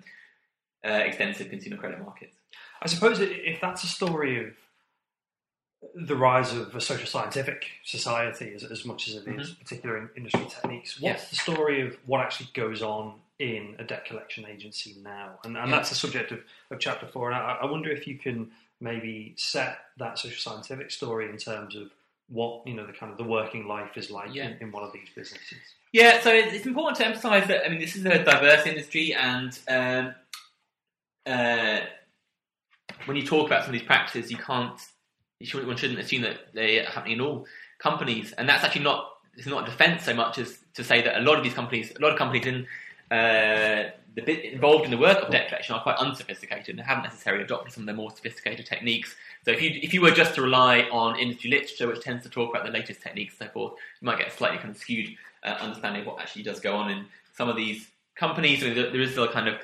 uh, 0.86 0.93
extensive 0.93 1.49
consumer 1.49 1.78
credit 1.78 1.99
markets. 1.99 2.36
I 2.82 2.88
suppose 2.88 3.19
if 3.19 3.60
that's 3.62 3.84
a 3.84 3.88
story 3.88 4.45
of 4.45 4.54
the 5.93 6.15
rise 6.15 6.54
of 6.54 6.75
a 6.75 6.82
social 6.82 7.08
scientific 7.08 7.65
society 7.84 8.54
as, 8.54 8.63
as 8.63 8.86
much 8.86 9.08
as 9.08 9.15
it 9.15 9.28
is 9.28 9.51
mm-hmm. 9.51 9.62
particular 9.62 9.97
in 9.97 10.10
industry 10.17 10.45
techniques. 10.49 10.99
What's 10.99 11.21
yes. 11.21 11.30
the 11.30 11.36
story 11.36 11.82
of 11.82 11.97
what 12.06 12.21
actually 12.21 12.49
goes 12.54 12.82
on 12.82 13.15
in 13.39 13.75
a 13.80 13.84
debt 13.84 14.06
collection 14.06 14.45
agency 14.45 14.95
now? 15.01 15.39
And, 15.43 15.58
and 15.58 15.69
yeah. 15.69 15.75
that's 15.75 15.89
the 15.89 15.95
subject 15.95 16.32
of, 16.32 16.39
of 16.71 16.80
chapter 16.80 17.08
four. 17.08 17.32
And 17.32 17.36
I, 17.36 17.60
I, 17.62 17.65
wonder 17.65 17.91
if 17.91 18.08
you 18.08 18.17
can 18.17 18.51
maybe 18.80 19.36
set 19.38 19.78
that 19.97 20.17
social 20.17 20.39
scientific 20.39 20.91
story 20.91 21.30
in 21.30 21.38
terms 21.38 21.75
of 21.75 21.91
what 22.27 22.65
you 22.65 22.73
know 22.73 22.85
the 22.85 22.93
kind 22.93 23.11
of 23.11 23.17
the 23.17 23.23
working 23.23 23.67
life 23.67 23.95
is 23.95 24.09
like 24.09 24.33
yeah. 24.33 24.47
in, 24.47 24.57
in, 24.61 24.71
one 24.71 24.83
of 24.83 24.91
these 24.91 25.07
businesses. 25.15 25.57
Yeah, 25.91 26.21
so 26.21 26.31
it's 26.31 26.65
important 26.65 26.97
to 26.97 27.05
emphasise 27.05 27.47
that 27.47 27.65
I 27.65 27.69
mean 27.69 27.79
this 27.79 27.95
is 27.95 28.05
a 28.05 28.23
diverse 28.23 28.65
industry, 28.65 29.13
and 29.13 29.57
um, 29.67 30.15
uh, 31.25 31.79
when 33.05 33.17
you 33.17 33.25
talk 33.25 33.47
about 33.47 33.63
some 33.63 33.73
of 33.73 33.79
these 33.79 33.88
practices, 33.88 34.31
you 34.31 34.38
can't 34.38 34.79
should, 35.41 35.67
one 35.67 35.77
shouldn't 35.77 35.99
assume 35.99 36.23
that 36.23 36.53
they're 36.53 36.85
happening 36.85 37.13
in 37.13 37.21
all 37.21 37.45
companies, 37.79 38.31
and 38.33 38.49
that's 38.49 38.63
actually 38.63 38.83
not 38.83 39.11
it's 39.38 39.47
not 39.47 39.67
a 39.67 39.71
defence 39.71 40.03
so 40.03 40.13
much 40.13 40.38
as 40.38 40.59
to 40.73 40.83
say 40.83 41.01
that 41.01 41.17
a 41.17 41.21
lot 41.21 41.38
of 41.38 41.43
these 41.43 41.53
companies, 41.53 41.93
a 41.95 42.01
lot 42.01 42.11
of 42.11 42.17
companies 42.17 42.45
in 42.45 42.65
uh, 43.11 43.91
the 44.15 44.21
bit 44.21 44.45
involved 44.45 44.85
in 44.85 44.91
the 44.91 44.97
work 44.97 45.21
of 45.21 45.29
debt 45.29 45.47
collection 45.49 45.75
are 45.75 45.83
quite 45.83 45.97
unsophisticated 45.97 46.77
and 46.77 46.79
haven't 46.85 47.03
necessarily 47.03 47.43
adopted 47.43 47.73
some 47.73 47.83
of 47.83 47.88
the 47.88 47.93
more 47.93 48.09
sophisticated 48.11 48.65
techniques. 48.65 49.15
So 49.45 49.51
if 49.51 49.62
you 49.62 49.79
if 49.81 49.93
you 49.93 50.01
were 50.01 50.12
just 50.12 50.34
to 50.36 50.41
rely 50.41 50.88
on 50.91 51.19
industry 51.19 51.51
literature, 51.51 51.88
which 51.88 52.01
tends 52.01 52.23
to 52.23 52.29
talk 52.29 52.49
about 52.49 52.65
the 52.65 52.71
latest 52.71 53.01
techniques 53.01 53.36
and 53.39 53.47
so 53.47 53.53
forth, 53.53 53.73
you 54.01 54.05
might 54.05 54.17
get 54.17 54.27
a 54.27 54.31
slightly 54.31 54.58
kind 54.58 54.71
of 54.71 54.77
skewed 54.77 55.15
uh, 55.43 55.58
understanding 55.62 56.01
of 56.01 56.08
what 56.08 56.19
actually 56.19 56.43
does 56.43 56.60
go 56.60 56.75
on 56.75 56.89
in 56.89 57.05
some 57.38 57.47
of 57.47 57.55
these 57.55 57.88
companies. 58.15 58.63
I 58.63 58.67
mean, 58.67 58.75
there 58.75 59.01
is 59.01 59.12
still 59.12 59.25
a 59.25 59.31
kind 59.31 59.47
of 59.47 59.55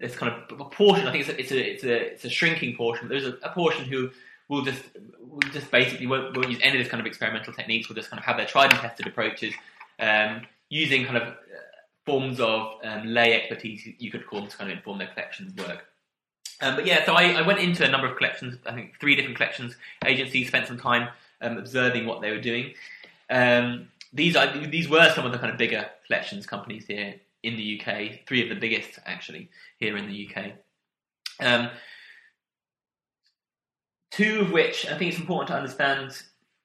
this 0.00 0.16
kind 0.16 0.32
of 0.32 0.60
a 0.60 0.64
portion. 0.64 1.06
I 1.06 1.12
think 1.12 1.28
it's 1.28 1.30
a 1.30 1.40
it's 1.40 1.52
a 1.52 1.72
it's 1.72 1.84
a, 1.84 2.12
it's 2.12 2.24
a 2.24 2.30
shrinking 2.30 2.76
portion. 2.76 3.08
There's 3.08 3.26
a, 3.26 3.38
a 3.44 3.50
portion 3.50 3.84
who 3.84 4.10
will 4.48 4.62
just 4.62 4.82
will 5.20 5.40
just 5.52 5.70
basically 5.70 6.06
won't, 6.06 6.36
won't, 6.36 6.48
use 6.48 6.58
any 6.62 6.78
of 6.78 6.82
this 6.82 6.90
kind 6.90 7.00
of 7.00 7.06
experimental 7.06 7.52
techniques. 7.52 7.88
We'll 7.88 7.96
just 7.96 8.10
kind 8.10 8.18
of 8.18 8.24
have 8.24 8.38
their 8.38 8.46
tried 8.46 8.72
and 8.72 8.80
tested 8.80 9.06
approaches, 9.06 9.54
um, 10.00 10.42
using 10.68 11.04
kind 11.04 11.18
of 11.18 11.28
uh, 11.28 11.34
forms 12.04 12.40
of 12.40 12.72
um, 12.82 13.06
lay 13.06 13.34
expertise 13.34 13.86
you 13.98 14.10
could 14.10 14.26
call 14.26 14.40
them 14.40 14.48
to 14.48 14.56
kind 14.56 14.70
of 14.70 14.78
inform 14.78 14.98
their 14.98 15.08
collections 15.08 15.54
work. 15.56 15.84
Um, 16.60 16.74
but 16.74 16.86
yeah, 16.86 17.04
so 17.06 17.14
I, 17.14 17.32
I, 17.32 17.42
went 17.42 17.60
into 17.60 17.84
a 17.84 17.88
number 17.88 18.08
of 18.08 18.16
collections. 18.16 18.56
I 18.66 18.72
think 18.72 18.98
three 19.00 19.14
different 19.14 19.36
collections 19.36 19.76
agencies. 20.04 20.48
Spent 20.48 20.66
some 20.66 20.78
time 20.78 21.08
um, 21.40 21.56
observing 21.56 22.06
what 22.06 22.20
they 22.20 22.30
were 22.30 22.40
doing. 22.40 22.74
Um, 23.30 23.88
these 24.12 24.34
are 24.36 24.66
these 24.66 24.88
were 24.88 25.12
some 25.14 25.24
of 25.24 25.32
the 25.32 25.38
kind 25.38 25.52
of 25.52 25.58
bigger 25.58 25.88
collections 26.06 26.46
companies 26.46 26.86
here 26.86 27.14
in 27.42 27.56
the 27.56 27.80
UK. 27.80 28.26
Three 28.26 28.42
of 28.42 28.48
the 28.48 28.56
biggest 28.56 28.98
actually 29.06 29.50
here 29.78 29.96
in 29.96 30.08
the 30.08 30.28
UK. 30.28 30.52
Um, 31.40 31.70
two 34.10 34.40
of 34.40 34.50
which 34.50 34.86
I 34.86 34.98
think 34.98 35.12
it's 35.12 35.20
important 35.20 35.48
to 35.48 35.56
understand. 35.56 36.22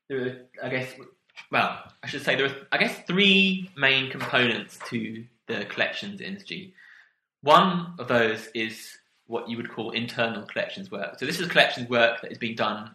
There 0.10 0.26
are, 0.26 0.66
I 0.66 0.70
guess, 0.70 0.94
well, 1.52 1.84
I 2.02 2.08
should 2.08 2.24
say 2.24 2.36
there 2.36 2.48
are, 2.48 2.56
I 2.72 2.78
guess, 2.78 2.98
three 3.08 3.70
main 3.78 4.10
components 4.10 4.80
to 4.90 5.24
the 5.48 5.66
collections 5.66 6.20
industry. 6.22 6.74
One 7.42 7.94
of 8.00 8.08
those 8.08 8.48
is 8.56 8.98
what 9.28 9.50
you 9.50 9.58
would 9.58 9.72
call 9.72 9.92
internal 9.92 10.44
collections 10.44 10.92
work. 10.92 11.20
So 11.20 11.26
this 11.26 11.40
is 11.40 11.48
collections 11.48 11.90
work 11.90 12.22
that 12.22 12.32
is 12.32 12.38
being 12.38 12.56
done 12.56 12.92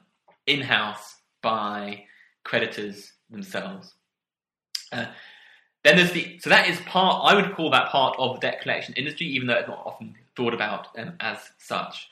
in 0.47 0.61
house 0.61 1.17
by 1.43 2.05
creditors 2.45 3.13
themselves. 3.31 3.95
Uh, 4.93 5.07
then 5.85 5.97
there's 5.97 6.13
the 6.13 6.39
so 6.41 6.51
that 6.51 6.69
is 6.69 6.81
part. 6.81 7.23
I 7.25 7.35
would 7.35 7.55
call 7.55 7.71
that 7.71 7.89
part 7.89 8.17
of 8.19 8.35
the 8.35 8.41
debt 8.41 8.61
collection 8.63 8.95
industry, 8.95 9.27
even 9.27 9.47
though 9.47 9.55
it's 9.55 9.69
not 9.69 9.83
often 9.85 10.17
thought 10.37 10.55
about 10.55 10.89
um, 10.99 11.13
as 11.21 11.39
such. 11.59 12.09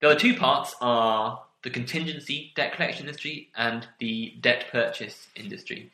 The 0.00 0.10
other 0.10 0.18
two 0.18 0.34
parts 0.34 0.74
are 0.80 1.42
the 1.62 1.70
contingency 1.70 2.52
debt 2.56 2.74
collection 2.74 3.06
industry 3.06 3.50
and 3.56 3.86
the 3.98 4.34
debt 4.40 4.66
purchase 4.70 5.28
industry. 5.36 5.90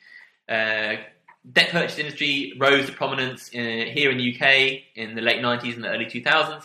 Uh, 0.49 0.97
debt 1.53 1.71
purchase 1.71 1.99
industry 1.99 2.55
rose 2.59 2.87
to 2.87 2.93
prominence 2.93 3.51
in, 3.51 3.89
uh, 3.89 3.93
here 3.93 4.11
in 4.11 4.19
the 4.19 4.35
UK 4.35 4.83
in 4.95 5.15
the 5.15 5.21
late 5.21 5.41
90s 5.41 5.75
and 5.75 5.85
the 5.85 5.89
early 5.89 6.07
2000s. 6.07 6.65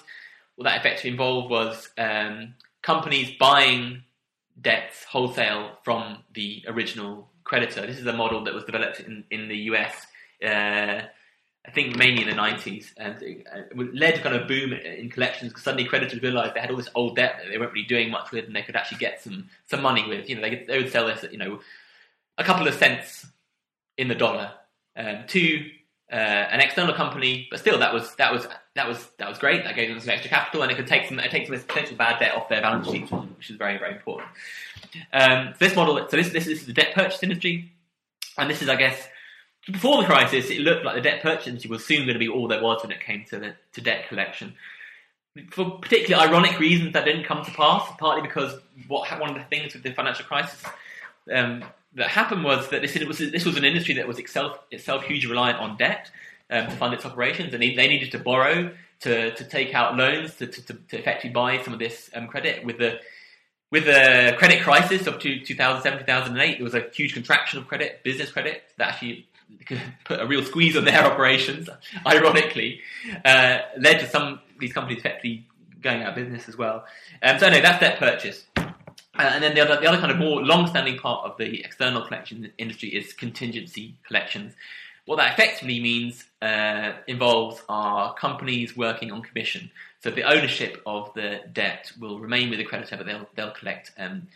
What 0.55 0.65
that 0.65 0.79
effectively 0.79 1.11
involved 1.11 1.49
was 1.49 1.89
um, 1.97 2.55
companies 2.81 3.31
buying 3.39 4.03
debts 4.61 5.03
wholesale 5.03 5.77
from 5.83 6.19
the 6.33 6.63
original 6.67 7.29
creditor. 7.43 7.85
This 7.85 7.99
is 7.99 8.05
a 8.05 8.13
model 8.13 8.43
that 8.43 8.53
was 8.53 8.63
developed 8.63 8.99
in, 8.99 9.23
in 9.31 9.47
the 9.47 9.57
US 9.57 10.07
uh, 10.43 11.01
I 11.65 11.71
think 11.71 11.95
mainly 11.95 12.23
in 12.23 12.29
the 12.29 12.35
90s, 12.35 12.87
and 12.97 13.21
it 13.21 13.95
led 13.95 14.15
to 14.15 14.21
kind 14.21 14.35
of 14.35 14.49
boom 14.49 14.73
in 14.73 15.09
collections 15.09 15.49
because 15.49 15.63
suddenly 15.63 15.85
creditors 15.85 16.21
realised 16.21 16.55
they 16.55 16.59
had 16.59 16.69
all 16.69 16.77
this 16.77 16.89
old 16.93 17.15
debt 17.15 17.39
that 17.41 17.49
they 17.49 17.57
weren't 17.57 17.71
really 17.71 17.87
doing 17.87 18.11
much 18.11 18.31
with, 18.31 18.45
and 18.45 18.55
they 18.55 18.63
could 18.63 18.75
actually 18.75 18.97
get 18.97 19.21
some 19.21 19.49
some 19.67 19.81
money 19.81 20.05
with. 20.05 20.27
You 20.27 20.35
know, 20.35 20.41
they, 20.41 20.65
they 20.67 20.77
would 20.77 20.91
sell 20.91 21.07
this 21.07 21.23
at 21.23 21.31
you 21.31 21.37
know 21.37 21.61
a 22.37 22.43
couple 22.43 22.67
of 22.67 22.73
cents 22.73 23.25
in 23.97 24.09
the 24.09 24.15
dollar 24.15 24.51
um, 24.97 25.23
to 25.27 25.69
uh, 26.11 26.15
an 26.15 26.59
external 26.59 26.93
company, 26.93 27.47
but 27.49 27.59
still 27.59 27.79
that 27.79 27.93
was 27.93 28.15
that 28.15 28.31
was 28.31 28.47
that 28.75 28.87
was 28.87 29.07
that 29.17 29.29
was 29.29 29.37
great. 29.37 29.63
That 29.63 29.75
gave 29.75 29.89
them 29.89 29.99
some 29.99 30.09
extra 30.09 30.29
capital, 30.29 30.61
and 30.61 30.71
it 30.71 30.75
could 30.75 30.87
take 30.87 31.07
some 31.07 31.19
it 31.19 31.31
take 31.31 31.47
some 31.47 31.57
potential 31.59 31.95
bad 31.97 32.19
debt 32.19 32.35
off 32.35 32.49
their 32.49 32.61
balance 32.61 32.89
sheet, 32.89 33.09
which 33.11 33.49
is 33.49 33.57
very 33.57 33.77
very 33.77 33.95
important. 33.95 34.29
Um, 35.11 35.53
so 35.53 35.65
this 35.65 35.75
model, 35.75 35.95
so 36.09 36.17
this, 36.17 36.29
this 36.29 36.45
this 36.45 36.61
is 36.61 36.65
the 36.65 36.73
debt 36.73 36.93
purchase 36.93 37.23
industry, 37.23 37.71
and 38.37 38.49
this 38.49 38.61
is 38.61 38.69
I 38.69 38.75
guess 38.75 39.07
before 39.71 40.01
the 40.01 40.07
crisis, 40.07 40.49
it 40.49 40.59
looked 40.59 40.83
like 40.83 40.95
the 40.95 41.01
debt 41.01 41.21
purchase 41.21 41.47
industry 41.47 41.71
was 41.71 41.85
soon 41.85 42.05
going 42.05 42.13
to 42.13 42.19
be 42.19 42.27
all 42.27 42.47
there 42.47 42.61
was 42.61 42.83
when 42.83 42.91
it 42.91 42.99
came 42.99 43.23
to 43.29 43.39
the, 43.39 43.55
to 43.73 43.81
debt 43.81 44.09
collection. 44.09 44.53
for 45.51 45.79
particularly 45.79 46.27
ironic 46.27 46.59
reasons 46.59 46.93
that 46.93 47.05
didn't 47.05 47.23
come 47.23 47.45
to 47.45 47.51
pass. 47.51 47.89
Partly 47.97 48.21
because 48.21 48.59
what 48.87 49.09
one 49.19 49.29
of 49.29 49.35
the 49.35 49.43
things 49.45 49.73
with 49.73 49.83
the 49.83 49.93
financial 49.93 50.25
crisis 50.25 50.61
um, 51.33 51.63
that 51.95 52.09
happened 52.09 52.43
was 52.43 52.69
that 52.69 52.81
this 52.81 52.95
was 53.05 53.19
this 53.19 53.45
was 53.45 53.57
an 53.57 53.65
industry 53.65 53.95
that 53.95 54.07
was 54.07 54.19
itself 54.19 54.59
itself 54.71 55.03
hugely 55.03 55.29
reliant 55.29 55.59
on 55.59 55.77
debt 55.77 56.09
um, 56.49 56.67
to 56.67 56.71
fund 56.75 56.93
its 56.93 57.05
operations, 57.05 57.53
and 57.53 57.61
they, 57.61 57.87
needed 57.87 58.11
to 58.11 58.19
borrow 58.19 58.71
to, 59.01 59.33
to 59.35 59.43
take 59.43 59.73
out 59.73 59.97
loans 59.97 60.35
to, 60.35 60.47
to, 60.47 60.61
to 60.61 60.97
effectively 60.97 61.29
buy 61.31 61.61
some 61.61 61.73
of 61.73 61.79
this 61.79 62.09
um, 62.13 62.27
credit. 62.27 62.65
With 62.65 62.77
the 62.77 62.99
with 63.71 63.85
the 63.85 64.35
credit 64.37 64.61
crisis 64.61 65.07
of 65.07 65.19
2007 65.19 65.99
2008 65.99 66.57
there 66.57 66.63
was 66.63 66.75
a 66.75 66.85
huge 66.93 67.13
contraction 67.13 67.59
of 67.59 67.67
credit 67.67 68.03
business 68.03 68.31
credit 68.31 68.61
that 68.77 68.89
actually 68.89 69.27
put 70.05 70.19
a 70.19 70.27
real 70.27 70.43
squeeze 70.43 70.77
on 70.77 70.85
their 70.85 71.03
operations 71.11 71.69
ironically 72.05 72.81
uh, 73.25 73.59
led 73.79 73.99
to 73.99 74.07
some 74.07 74.33
of 74.33 74.39
these 74.59 74.73
companies 74.73 74.99
effectively 74.99 75.47
going 75.81 76.03
out 76.03 76.09
of 76.09 76.15
business 76.15 76.47
as 76.47 76.55
well. 76.55 76.85
Um, 77.23 77.39
so 77.39 77.49
no 77.49 77.61
that's 77.61 77.79
debt 77.79 77.97
purchase 77.97 78.45
uh, 79.17 79.31
and 79.33 79.43
then 79.43 79.53
the 79.53 79.61
other, 79.61 79.79
the 79.79 79.87
other 79.87 79.99
kind 79.99 80.11
of 80.11 80.17
more 80.17 80.41
long-standing 80.41 80.97
part 80.97 81.29
of 81.29 81.37
the 81.37 81.63
external 81.63 82.05
collection 82.05 82.51
industry 82.57 82.89
is 82.89 83.13
contingency 83.13 83.95
collections. 84.07 84.53
What 85.05 85.17
that 85.17 85.33
effectively 85.33 85.79
means 85.81 86.25
uh, 86.41 86.93
involves 87.07 87.61
our 87.67 88.13
companies 88.15 88.75
working 88.77 89.11
on 89.11 89.21
commission. 89.21 89.69
So 90.01 90.09
the 90.09 90.23
ownership 90.23 90.81
of 90.85 91.13
the 91.13 91.41
debt 91.51 91.91
will 91.99 92.19
remain 92.19 92.49
with 92.49 92.59
the 92.59 92.65
creditor, 92.65 92.97
but 92.97 93.05
they'll 93.05 93.27
they'll 93.35 93.51
collect 93.51 93.91
um, 93.97 94.27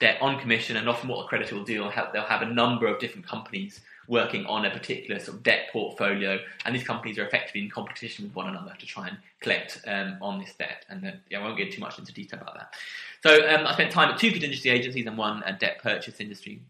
debt 0.00 0.18
on 0.20 0.40
commission. 0.40 0.76
And 0.76 0.88
often, 0.88 1.08
what 1.08 1.24
a 1.24 1.28
creditor 1.28 1.54
will 1.54 1.64
do, 1.64 1.74
they'll 1.74 1.90
have, 1.90 2.12
they'll 2.12 2.22
have 2.22 2.42
a 2.42 2.46
number 2.46 2.86
of 2.86 2.98
different 2.98 3.26
companies 3.26 3.80
working 4.08 4.46
on 4.46 4.64
a 4.64 4.70
particular 4.70 5.20
sort 5.20 5.36
of 5.36 5.42
debt 5.42 5.68
portfolio, 5.70 6.38
and 6.64 6.74
these 6.74 6.82
companies 6.82 7.18
are 7.18 7.26
effectively 7.26 7.62
in 7.62 7.70
competition 7.70 8.24
with 8.24 8.34
one 8.34 8.48
another 8.48 8.74
to 8.78 8.86
try 8.86 9.06
and 9.06 9.18
collect 9.40 9.80
um, 9.86 10.16
on 10.20 10.40
this 10.40 10.54
debt. 10.54 10.84
And 10.88 11.02
then, 11.02 11.20
yeah, 11.30 11.40
I 11.40 11.44
won't 11.44 11.58
get 11.58 11.72
too 11.72 11.80
much 11.80 11.98
into 11.98 12.12
detail 12.12 12.40
about 12.40 12.54
that. 12.54 12.74
So 13.22 13.48
um, 13.48 13.66
I 13.66 13.72
spent 13.74 13.92
time 13.92 14.10
at 14.10 14.18
two 14.18 14.30
contingency 14.30 14.70
agencies 14.70 15.06
and 15.06 15.16
one 15.16 15.42
at 15.44 15.60
debt 15.60 15.80
purchase 15.82 16.20
industry. 16.20 16.62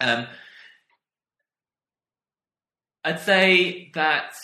Um, 0.00 0.26
I'd 3.04 3.20
say 3.20 3.90
that. 3.94 4.34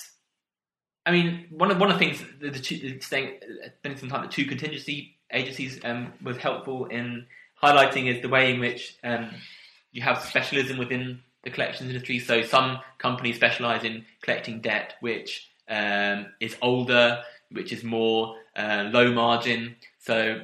I 1.06 1.12
mean, 1.12 1.46
one 1.50 1.70
of 1.70 1.80
one 1.80 1.90
of 1.90 1.98
the 1.98 2.04
things 2.04 2.22
the, 2.40 2.50
the 2.50 2.58
two, 2.58 3.00
staying 3.00 3.40
spending 3.78 3.98
some 3.98 4.10
time 4.10 4.24
at 4.24 4.30
two 4.30 4.44
contingency 4.44 5.16
agencies 5.32 5.80
um, 5.82 6.12
was 6.22 6.36
helpful 6.36 6.86
in 6.86 7.26
highlighting 7.62 8.14
is 8.14 8.20
the 8.20 8.28
way 8.28 8.52
in 8.52 8.60
which 8.60 8.98
um, 9.02 9.30
you 9.92 10.02
have 10.02 10.22
specialism 10.22 10.76
within 10.76 11.20
the 11.44 11.50
collections 11.50 11.90
industry. 11.90 12.18
So 12.18 12.42
some 12.42 12.78
companies 12.98 13.36
specialize 13.36 13.84
in 13.84 14.04
collecting 14.22 14.60
debt 14.60 14.94
which 15.00 15.50
um, 15.68 16.26
is 16.40 16.56
older, 16.62 17.22
which 17.50 17.72
is 17.72 17.84
more 17.84 18.36
uh, 18.56 18.90
low 18.92 19.12
margin. 19.12 19.76
So 19.98 20.42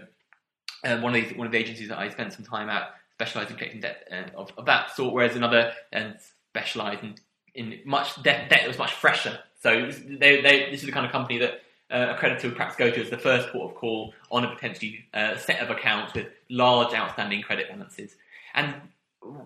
uh, 0.84 0.98
one 0.98 1.14
of 1.14 1.22
these 1.22 1.36
one 1.36 1.46
of 1.46 1.52
the 1.52 1.58
agencies 1.58 1.88
that 1.88 1.98
I 1.98 2.08
spent 2.10 2.32
some 2.32 2.44
time 2.44 2.68
at 2.68 2.90
specialised 3.14 3.50
in 3.50 3.56
collecting 3.56 3.80
debt 3.80 4.06
uh, 4.12 4.38
of, 4.38 4.52
of, 4.58 4.66
that 4.66 4.94
sort, 4.94 5.14
whereas 5.14 5.36
another 5.36 5.72
uh, 5.94 6.10
specialised 6.50 7.02
in, 7.02 7.14
in 7.54 7.80
much 7.86 8.22
debt, 8.22 8.50
debt 8.50 8.60
that 8.60 8.68
was 8.68 8.78
much 8.78 8.92
fresher. 8.92 9.38
So 9.62 9.90
they, 10.06 10.42
they, 10.42 10.68
this 10.70 10.80
is 10.80 10.86
the 10.86 10.92
kind 10.92 11.06
of 11.06 11.12
company 11.12 11.38
that 11.38 11.62
uh, 11.90 12.14
a 12.14 12.18
creditor 12.18 12.48
would 12.48 12.56
perhaps 12.56 12.76
go 12.76 12.90
to 12.90 13.00
as 13.00 13.08
the 13.08 13.16
first 13.16 13.48
port 13.48 13.72
of 13.72 13.76
call 13.76 14.12
on 14.30 14.44
a 14.44 14.54
potentially 14.54 15.06
uh, 15.14 15.36
set 15.38 15.60
of 15.60 15.70
accounts 15.70 16.12
with 16.14 16.26
large 16.50 16.94
outstanding 16.94 17.42
credit 17.42 17.68
balances. 17.70 18.16
And 18.54 18.74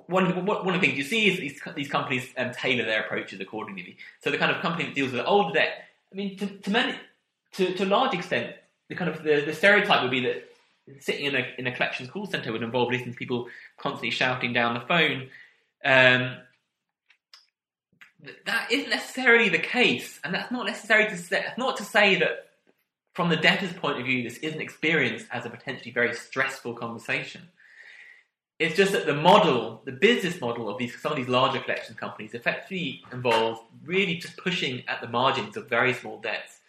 one, 0.07 0.47
one 0.47 0.75
of 0.75 0.81
the 0.81 0.87
things 0.87 0.99
you 0.99 1.05
see 1.05 1.29
is 1.31 1.39
these, 1.39 1.61
these 1.75 1.89
companies 1.89 2.29
um, 2.37 2.53
tailor 2.53 2.85
their 2.85 3.03
approaches 3.03 3.41
accordingly. 3.41 3.97
So 4.23 4.31
the 4.31 4.39
kind 4.39 4.51
of 4.55 4.61
company 4.61 4.85
that 4.85 4.95
deals 4.95 5.13
with 5.13 5.23
older 5.27 5.53
debt, 5.53 5.85
I 6.13 6.17
mean, 6.17 6.37
to, 6.39 6.47
to, 6.47 6.71
many, 6.71 6.95
to, 7.53 7.75
to 7.75 7.85
a 7.85 7.87
large 7.87 8.15
extent, 8.15 8.55
the 8.89 8.95
kind 8.95 9.11
of 9.11 9.23
the, 9.23 9.43
the 9.47 9.55
stereotype 9.55 10.03
would 10.03 10.11
be 10.11 10.21
that 10.21 10.45
sitting 10.99 11.27
in 11.27 11.37
a 11.37 11.47
in 11.59 11.67
a 11.67 11.73
collections 11.73 12.11
call 12.11 12.27
center 12.27 12.53
would 12.53 12.63
involve 12.63 12.91
listening 12.91 13.13
to 13.13 13.19
people 13.19 13.49
constantly 13.79 14.11
shouting 14.11 14.53
down 14.53 14.75
the 14.75 14.81
phone. 14.81 15.29
Um, 15.85 16.37
that 18.45 18.71
isn't 18.71 18.91
necessarily 18.91 19.49
the 19.49 19.59
case, 19.59 20.21
and 20.25 20.35
that's 20.35 20.51
not 20.51 20.67
necessary 20.67 21.09
to 21.09 21.17
say, 21.17 21.45
not 21.57 21.77
to 21.79 21.85
say 21.85 22.17
that 22.17 22.51
from 23.15 23.29
the 23.29 23.37
debtor's 23.37 23.73
point 23.73 23.99
of 23.99 24.05
view, 24.05 24.23
this 24.23 24.39
isn't 24.39 24.61
experienced 24.61 25.27
as 25.31 25.47
a 25.47 25.51
potentially 25.51 25.91
very 25.91 26.15
stressful 26.15 26.75
conversation. 26.75 27.43
It's 28.61 28.77
just 28.77 28.93
that 28.93 29.07
the 29.07 29.15
model, 29.15 29.83
the 29.85 29.93
business 29.93 30.41
model 30.41 30.69
of 30.69 30.79
these 30.79 31.01
some 31.01 31.11
of 31.11 31.19
these 31.19 31.29
larger 31.29 31.59
collection 31.59 31.97
companies, 31.97 32.35
effectively 32.35 33.03
involves 33.13 33.61
really 33.85 34.17
just 34.17 34.37
pushing 34.37 34.85
at 34.87 35.01
the 35.01 35.09
margins 35.09 35.57
of 35.57 35.69
very 35.69 35.95
small 35.95 36.21
debts 36.21 36.61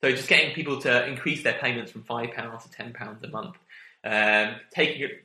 so 0.00 0.10
just 0.10 0.28
getting 0.28 0.54
people 0.54 0.80
to 0.80 1.06
increase 1.06 1.42
their 1.42 1.54
payments 1.54 1.92
from 1.92 2.04
five 2.04 2.32
pounds 2.32 2.64
to 2.64 2.70
ten 2.70 2.92
pounds 2.92 3.22
a 3.22 3.28
month, 3.28 3.56
um, 4.04 4.56
taking 4.72 5.02
it, 5.02 5.24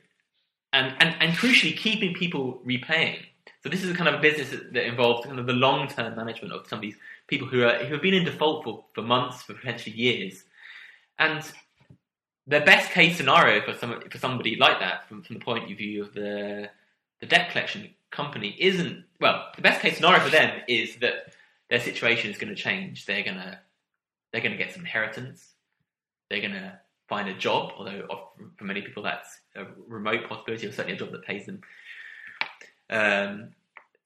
and, 0.72 0.94
and 1.00 1.16
and 1.20 1.32
crucially 1.32 1.74
keeping 1.76 2.12
people 2.14 2.60
repaying. 2.62 3.20
So 3.62 3.70
this 3.70 3.82
is 3.82 3.90
a 3.90 3.94
kind 3.94 4.14
of 4.14 4.20
business 4.20 4.50
that, 4.50 4.72
that 4.74 4.86
involves 4.86 5.26
kind 5.26 5.38
of 5.38 5.46
the 5.46 5.54
long 5.54 5.88
term 5.88 6.14
management 6.14 6.52
of 6.52 6.66
some 6.68 6.78
of 6.78 6.82
these 6.82 6.96
people 7.26 7.48
who 7.48 7.64
are 7.64 7.84
who 7.84 7.94
have 7.94 8.02
been 8.02 8.14
in 8.14 8.24
default 8.24 8.64
for, 8.64 8.84
for 8.94 9.02
months, 9.02 9.42
for 9.42 9.54
potentially 9.54 9.96
years, 9.96 10.44
and 11.18 11.42
the 12.46 12.60
best 12.60 12.90
case 12.90 13.16
scenario 13.16 13.64
for 13.64 13.76
some 13.78 14.00
for 14.10 14.18
somebody 14.18 14.56
like 14.56 14.78
that, 14.80 15.08
from, 15.08 15.22
from 15.22 15.38
the 15.38 15.44
point 15.44 15.70
of 15.70 15.78
view 15.78 16.02
of 16.02 16.14
the 16.14 16.70
the 17.20 17.26
debt 17.26 17.50
collection 17.50 17.90
company, 18.10 18.56
isn't 18.58 19.04
well. 19.20 19.46
The 19.56 19.62
best 19.62 19.80
case 19.80 19.96
scenario 19.96 20.20
for 20.20 20.30
them 20.30 20.60
is 20.68 20.96
that 20.96 21.34
their 21.70 21.80
situation 21.80 22.30
is 22.30 22.38
going 22.38 22.54
to 22.54 22.60
change. 22.60 23.06
They're 23.06 23.24
going 23.24 23.36
to 23.36 23.58
they're 24.32 24.42
to 24.42 24.56
get 24.56 24.72
some 24.72 24.82
inheritance. 24.82 25.54
They're 26.28 26.40
going 26.40 26.52
to 26.52 26.78
find 27.08 27.28
a 27.28 27.34
job, 27.34 27.72
although 27.76 28.06
for 28.56 28.64
many 28.64 28.82
people 28.82 29.02
that's 29.02 29.38
a 29.54 29.64
remote 29.86 30.28
possibility, 30.28 30.66
or 30.66 30.72
certainly 30.72 30.94
a 30.94 30.98
job 30.98 31.12
that 31.12 31.24
pays 31.24 31.46
them 31.46 31.60
um, 32.90 33.50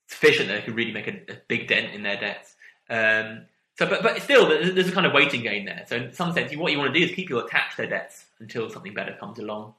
sufficient 0.07 0.49
that 0.49 0.55
they 0.55 0.63
could 0.63 0.77
really 0.77 0.93
make 0.93 1.09
a, 1.09 1.33
a 1.33 1.37
big 1.49 1.69
dent 1.69 1.95
in 1.95 2.03
their 2.03 2.19
debts. 2.19 2.57
Um, 2.89 3.47
so, 3.79 3.87
but, 3.87 4.03
but 4.03 4.21
still, 4.23 4.49
there's 4.49 4.89
a 4.89 4.93
kind 4.93 5.07
of 5.07 5.13
waiting 5.13 5.43
game 5.43 5.65
there. 5.65 5.85
So, 5.89 5.97
in 5.97 6.13
some 6.13 6.33
sense, 6.33 6.55
what 6.55 6.71
you 6.71 6.79
want 6.79 6.93
to 6.93 6.99
do 6.99 7.07
is 7.07 7.15
keep 7.15 7.29
people 7.29 7.45
attached 7.45 7.77
to 7.77 7.83
their 7.83 7.91
debts 7.91 8.27
until 8.41 8.71
something 8.71 8.95
better 8.95 9.17
comes 9.19 9.39
along. 9.39 9.75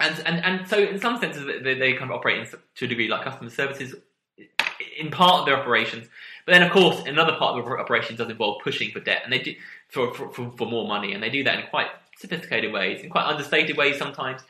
And 0.00 0.22
and 0.26 0.44
and 0.44 0.68
so, 0.68 0.78
in 0.78 1.00
some 1.00 1.18
senses, 1.18 1.44
they, 1.44 1.74
they 1.74 1.92
kind 1.92 2.10
of 2.10 2.12
operate 2.12 2.38
in, 2.38 2.46
to 2.76 2.84
a 2.84 2.88
degree 2.88 3.08
like 3.08 3.24
customer 3.24 3.50
services 3.50 3.94
in 4.98 5.10
part 5.10 5.40
of 5.40 5.46
their 5.46 5.56
operations. 5.56 6.06
But 6.46 6.52
then, 6.52 6.62
of 6.62 6.70
course, 6.72 7.02
another 7.06 7.34
part 7.36 7.58
of 7.58 7.64
their 7.64 7.78
operations 7.78 8.18
does 8.18 8.30
involve 8.30 8.62
pushing 8.62 8.90
for 8.90 9.00
debt, 9.00 9.22
and 9.24 9.32
they 9.32 9.40
do 9.40 9.54
for, 9.88 10.14
for, 10.14 10.50
for, 10.52 10.66
more 10.66 10.86
money, 10.86 11.12
and 11.12 11.22
they 11.22 11.30
do 11.30 11.44
that 11.44 11.58
in 11.58 11.66
quite 11.66 11.88
sophisticated 12.16 12.72
ways, 12.72 13.02
in 13.02 13.10
quite 13.10 13.26
understated 13.26 13.76
ways 13.76 13.98
sometimes. 13.98 14.42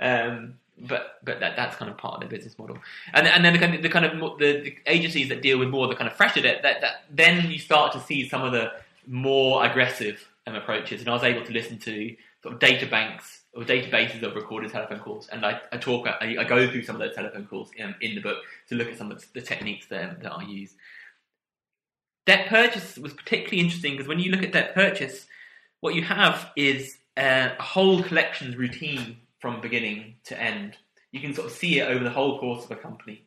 Um, 0.00 0.54
but 0.80 1.18
but 1.24 1.40
that 1.40 1.56
that's 1.56 1.76
kind 1.76 1.90
of 1.90 1.98
part 1.98 2.14
of 2.14 2.20
their 2.20 2.28
business 2.28 2.58
model, 2.58 2.78
and 3.12 3.26
and 3.26 3.44
then 3.44 3.52
the 3.52 3.58
kind 3.58 3.74
of 3.74 3.82
the 3.82 3.88
kind 3.88 4.04
of 4.04 4.38
the, 4.38 4.60
the 4.60 4.76
agencies 4.86 5.28
that 5.28 5.42
deal 5.42 5.58
with 5.58 5.68
more 5.68 5.84
of 5.84 5.90
the 5.90 5.96
kind 5.96 6.08
of 6.08 6.16
fresher 6.16 6.40
debt, 6.40 6.62
that, 6.62 6.80
that 6.80 7.04
then 7.10 7.50
you 7.50 7.58
start 7.58 7.92
to 7.92 8.00
see 8.00 8.28
some 8.28 8.42
of 8.42 8.52
the 8.52 8.72
more 9.06 9.64
aggressive 9.64 10.28
um, 10.46 10.54
approaches. 10.54 11.00
And 11.00 11.08
I 11.08 11.14
was 11.14 11.24
able 11.24 11.44
to 11.44 11.52
listen 11.52 11.78
to 11.78 12.14
sort 12.42 12.54
of 12.54 12.60
data 12.60 12.86
banks 12.86 13.42
or 13.54 13.64
databases 13.64 14.22
of 14.22 14.34
recorded 14.34 14.70
telephone 14.70 15.00
calls, 15.00 15.28
and 15.28 15.44
I, 15.44 15.60
I 15.72 15.76
talk, 15.78 16.06
I, 16.06 16.36
I, 16.38 16.44
go 16.44 16.70
through 16.70 16.82
some 16.82 16.96
of 16.96 17.00
those 17.00 17.14
telephone 17.14 17.46
calls 17.46 17.70
in, 17.76 17.94
in 18.00 18.14
the 18.14 18.20
book 18.20 18.38
to 18.68 18.74
look 18.74 18.88
at 18.88 18.96
some 18.96 19.10
of 19.10 19.24
the 19.32 19.40
techniques 19.40 19.86
that, 19.88 20.22
that 20.22 20.32
I 20.32 20.42
use. 20.42 20.74
Debt 22.26 22.48
purchase 22.48 22.98
was 22.98 23.14
particularly 23.14 23.60
interesting 23.60 23.92
because 23.92 24.06
when 24.06 24.20
you 24.20 24.30
look 24.30 24.42
at 24.42 24.52
debt 24.52 24.74
purchase, 24.74 25.26
what 25.80 25.94
you 25.94 26.02
have 26.02 26.50
is 26.56 26.98
uh, 27.16 27.50
a 27.58 27.62
whole 27.62 28.02
collections 28.02 28.56
routine 28.56 29.16
from 29.40 29.60
beginning 29.60 30.14
to 30.24 30.40
end. 30.40 30.76
You 31.10 31.20
can 31.20 31.34
sort 31.34 31.46
of 31.46 31.52
see 31.52 31.78
it 31.78 31.88
over 31.88 32.04
the 32.04 32.10
whole 32.10 32.38
course 32.38 32.64
of 32.64 32.70
a 32.70 32.76
company. 32.76 33.24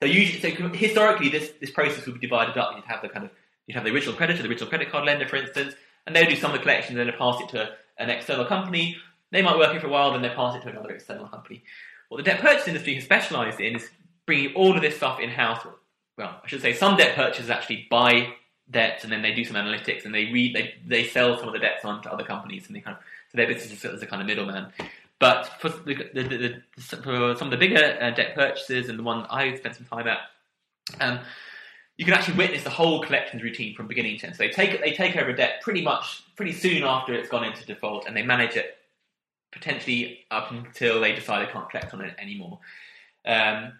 So 0.00 0.06
usually, 0.06 0.40
so 0.40 0.68
historically, 0.68 1.28
this, 1.28 1.52
this 1.60 1.70
process 1.70 2.06
would 2.06 2.20
be 2.20 2.26
divided 2.26 2.56
up. 2.56 2.76
You'd 2.76 2.84
have 2.84 3.02
the 3.02 3.08
kind 3.08 3.24
of 3.24 3.32
you'd 3.66 3.74
have 3.74 3.84
the 3.84 3.92
original 3.92 4.14
creditor, 4.14 4.42
the 4.42 4.48
original 4.48 4.68
credit 4.68 4.90
card 4.90 5.04
lender, 5.04 5.26
for 5.26 5.36
instance, 5.36 5.74
and 6.06 6.14
they'll 6.14 6.28
do 6.28 6.36
some 6.36 6.52
of 6.52 6.56
the 6.56 6.62
collections 6.62 6.98
and 6.98 7.08
then 7.08 7.16
pass 7.18 7.40
it 7.40 7.48
to 7.50 7.70
an 7.98 8.10
external 8.10 8.44
company 8.44 8.96
they 9.30 9.42
might 9.42 9.58
work 9.58 9.74
it 9.74 9.80
for 9.80 9.88
a 9.88 9.90
while, 9.90 10.12
then 10.12 10.22
they 10.22 10.30
pass 10.30 10.54
it 10.56 10.62
to 10.62 10.70
another 10.70 10.90
external 10.90 11.26
company. 11.28 11.62
What 12.08 12.18
the 12.18 12.22
debt 12.22 12.40
purchase 12.40 12.68
industry 12.68 12.94
has 12.94 13.04
specialised 13.04 13.60
in 13.60 13.76
is 13.76 13.88
bringing 14.26 14.54
all 14.54 14.74
of 14.74 14.82
this 14.82 14.96
stuff 14.96 15.20
in 15.20 15.30
house. 15.30 15.66
Well, 16.16 16.40
I 16.42 16.48
should 16.48 16.62
say 16.62 16.72
some 16.72 16.96
debt 16.96 17.14
purchasers 17.14 17.50
actually 17.50 17.86
buy 17.90 18.34
debts 18.70 19.04
and 19.04 19.12
then 19.12 19.22
they 19.22 19.32
do 19.32 19.44
some 19.44 19.56
analytics 19.56 20.04
and 20.04 20.14
they 20.14 20.26
read 20.26 20.54
they, 20.54 20.74
they 20.86 21.06
sell 21.06 21.38
some 21.38 21.48
of 21.48 21.54
the 21.54 21.58
debts 21.58 21.84
on 21.84 22.02
to 22.02 22.12
other 22.12 22.24
companies 22.24 22.66
and 22.66 22.76
they 22.76 22.80
kind 22.80 22.96
of 22.96 23.02
so 23.30 23.36
their 23.36 23.46
business 23.46 23.72
is 23.72 23.84
as 23.84 24.02
a 24.02 24.06
kind 24.06 24.20
of 24.22 24.26
middleman. 24.26 24.72
But 25.18 25.50
for, 25.60 25.68
the, 25.68 25.94
the, 26.14 26.22
the, 26.22 26.62
for 26.76 27.34
some 27.36 27.48
of 27.48 27.50
the 27.50 27.56
bigger 27.56 27.98
uh, 28.00 28.10
debt 28.10 28.34
purchases 28.34 28.88
and 28.88 28.98
the 28.98 29.02
one 29.02 29.26
I 29.28 29.56
spent 29.56 29.74
some 29.74 29.84
time 29.84 30.06
at, 30.06 30.18
um, 31.00 31.18
you 31.96 32.04
can 32.04 32.14
actually 32.14 32.36
witness 32.36 32.62
the 32.62 32.70
whole 32.70 33.02
collections 33.02 33.42
routine 33.42 33.74
from 33.74 33.88
beginning 33.88 34.18
to 34.18 34.26
end. 34.26 34.36
So 34.36 34.44
they 34.44 34.50
take 34.50 34.80
they 34.80 34.92
take 34.92 35.16
over 35.16 35.30
a 35.30 35.36
debt 35.36 35.60
pretty 35.62 35.82
much 35.82 36.22
pretty 36.38 36.52
soon 36.52 36.84
after 36.84 37.12
it's 37.12 37.28
gone 37.28 37.44
into 37.44 37.66
default, 37.66 38.06
and 38.06 38.16
they 38.16 38.22
manage 38.22 38.54
it 38.54 38.78
potentially 39.50 40.20
up 40.30 40.52
until 40.52 41.00
they 41.00 41.12
decide 41.12 41.44
they 41.44 41.50
can't 41.50 41.68
collect 41.68 41.92
on 41.92 42.00
it 42.00 42.14
anymore. 42.16 42.60
Um, 43.26 43.72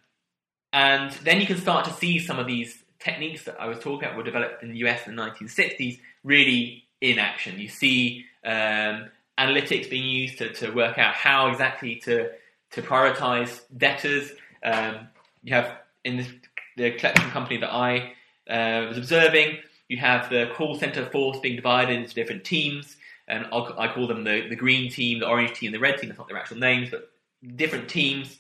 and 0.73 1.13
then 1.23 1.41
you 1.41 1.47
can 1.47 1.57
start 1.57 1.85
to 1.85 1.93
see 1.93 2.19
some 2.19 2.41
of 2.41 2.49
these 2.49 2.83
techniques 2.99 3.45
that 3.45 3.61
I 3.61 3.69
was 3.69 3.79
talking 3.79 4.09
about 4.09 4.17
were 4.17 4.25
developed 4.25 4.65
in 4.65 4.73
the 4.73 4.79
US 4.79 5.07
in 5.07 5.15
the 5.15 5.23
1960s 5.23 6.01
really 6.25 6.83
in 7.01 7.21
action. 7.21 7.61
You 7.61 7.69
see 7.69 8.25
um, 8.45 9.09
analytics 9.39 9.89
being 9.89 10.09
used 10.09 10.39
to, 10.39 10.53
to 10.55 10.73
work 10.73 10.99
out 10.99 11.15
how 11.15 11.49
exactly 11.51 11.97
to 12.07 12.31
to 12.73 12.83
prioritize 12.83 13.61
debtors. 13.77 14.33
Um, 14.65 15.07
you 15.45 15.55
have 15.55 15.79
in 16.05 16.17
this, 16.17 16.29
the 16.77 16.91
collection 16.91 17.31
company 17.31 17.59
that 17.59 17.73
I 17.73 18.15
uh, 18.51 18.89
was 18.89 18.99
observing, 18.99 19.59
you 19.89 19.97
have 19.97 20.31
the 20.31 20.51
call 20.55 20.79
center 20.79 21.07
force 21.07 21.39
being 21.41 21.57
divided 21.57 21.97
into 21.99 22.15
different 22.15 22.45
teams, 22.45 22.97
and 23.27 23.47
I'll, 23.53 23.75
I 23.79 23.89
call 23.89 24.07
them 24.07 24.25
the, 24.25 24.47
the 24.49 24.57
green 24.57 24.91
team, 24.91 25.21
the 25.21 25.29
orange 25.29 25.55
team, 25.59 25.73
the 25.73 25.79
red 25.79 25.99
team. 25.99 26.09
That's 26.09 26.19
not 26.19 26.29
their 26.29 26.39
actual 26.39 26.59
names, 26.59 26.91
but 26.91 27.11
different 27.57 27.89
teams. 27.89 28.39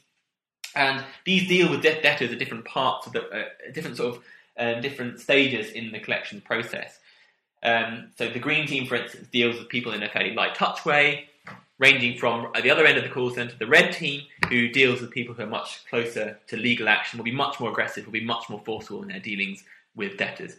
And 0.74 1.04
these 1.24 1.48
deal 1.48 1.70
with 1.70 1.82
debt 1.82 2.02
debtors 2.02 2.30
at 2.30 2.38
different 2.38 2.64
parts 2.64 3.06
of 3.06 3.12
the 3.12 3.28
uh, 3.28 3.44
different 3.72 3.96
sort 3.96 4.16
of 4.16 4.22
uh, 4.58 4.80
different 4.80 5.20
stages 5.20 5.72
in 5.72 5.92
the 5.92 6.00
collection 6.00 6.40
process. 6.40 6.98
Um, 7.62 8.12
so 8.16 8.28
the 8.28 8.38
green 8.38 8.66
team, 8.66 8.86
for 8.86 8.96
instance, 8.96 9.28
deals 9.32 9.58
with 9.58 9.68
people 9.68 9.92
in 9.92 10.02
a 10.02 10.08
fairly 10.08 10.34
light 10.34 10.54
touch 10.54 10.84
way, 10.84 11.28
ranging 11.78 12.18
from 12.18 12.52
at 12.54 12.62
the 12.62 12.70
other 12.70 12.86
end 12.86 12.98
of 12.98 13.04
the 13.04 13.10
call 13.10 13.30
centre, 13.30 13.56
the 13.58 13.66
red 13.66 13.92
team, 13.92 14.22
who 14.48 14.68
deals 14.68 15.00
with 15.00 15.10
people 15.10 15.34
who 15.34 15.42
are 15.42 15.46
much 15.46 15.84
closer 15.88 16.38
to 16.48 16.56
legal 16.56 16.88
action, 16.88 17.18
will 17.18 17.24
be 17.24 17.32
much 17.32 17.58
more 17.58 17.70
aggressive, 17.70 18.04
will 18.04 18.12
be 18.12 18.24
much 18.24 18.48
more 18.48 18.60
forceful 18.64 19.02
in 19.02 19.08
their 19.08 19.20
dealings 19.20 19.64
with 19.96 20.16
debtors. 20.16 20.56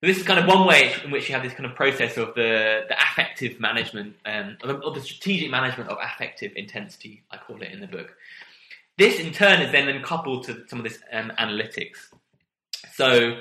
This 0.00 0.16
is 0.16 0.22
kind 0.22 0.38
of 0.38 0.46
one 0.46 0.66
way 0.66 0.94
in 1.04 1.10
which 1.10 1.28
you 1.28 1.34
have 1.34 1.42
this 1.42 1.54
kind 1.54 1.66
of 1.66 1.74
process 1.74 2.16
of 2.16 2.34
the, 2.34 2.84
the 2.88 2.94
affective 2.94 3.58
management, 3.58 4.14
um, 4.24 4.56
or, 4.62 4.68
the, 4.68 4.78
or 4.78 4.94
the 4.94 5.00
strategic 5.00 5.50
management 5.50 5.90
of 5.90 5.98
affective 6.00 6.52
intensity, 6.54 7.24
I 7.32 7.36
call 7.38 7.60
it 7.62 7.72
in 7.72 7.80
the 7.80 7.88
book. 7.88 8.14
This 8.96 9.18
in 9.18 9.32
turn 9.32 9.60
is 9.60 9.72
then, 9.72 9.86
then 9.86 10.00
coupled 10.02 10.44
to 10.44 10.64
some 10.68 10.78
of 10.78 10.84
this 10.84 11.00
um, 11.12 11.32
analytics. 11.38 11.96
So 12.92 13.40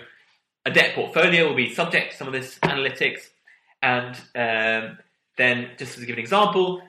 a 0.66 0.72
debt 0.72 0.96
portfolio 0.96 1.48
will 1.48 1.56
be 1.56 1.74
subject 1.74 2.12
to 2.12 2.18
some 2.18 2.28
of 2.28 2.34
this 2.34 2.58
analytics, 2.60 3.30
and 3.84 4.16
um, 4.36 4.98
then 5.38 5.70
just 5.78 6.00
to 6.00 6.06
give 6.06 6.16
an 6.16 6.20
example, 6.20 6.82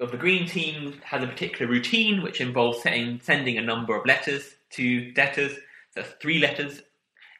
of 0.00 0.10
the 0.10 0.16
green 0.16 0.46
team 0.46 1.00
has 1.04 1.22
a 1.22 1.26
particular 1.26 1.70
routine 1.70 2.22
which 2.22 2.40
involves 2.40 2.82
setting, 2.82 3.20
sending 3.22 3.58
a 3.58 3.62
number 3.62 3.96
of 3.96 4.04
letters 4.06 4.56
to 4.70 5.12
debtors. 5.12 5.52
So 5.52 6.00
that's 6.00 6.14
three 6.20 6.40
letters. 6.40 6.82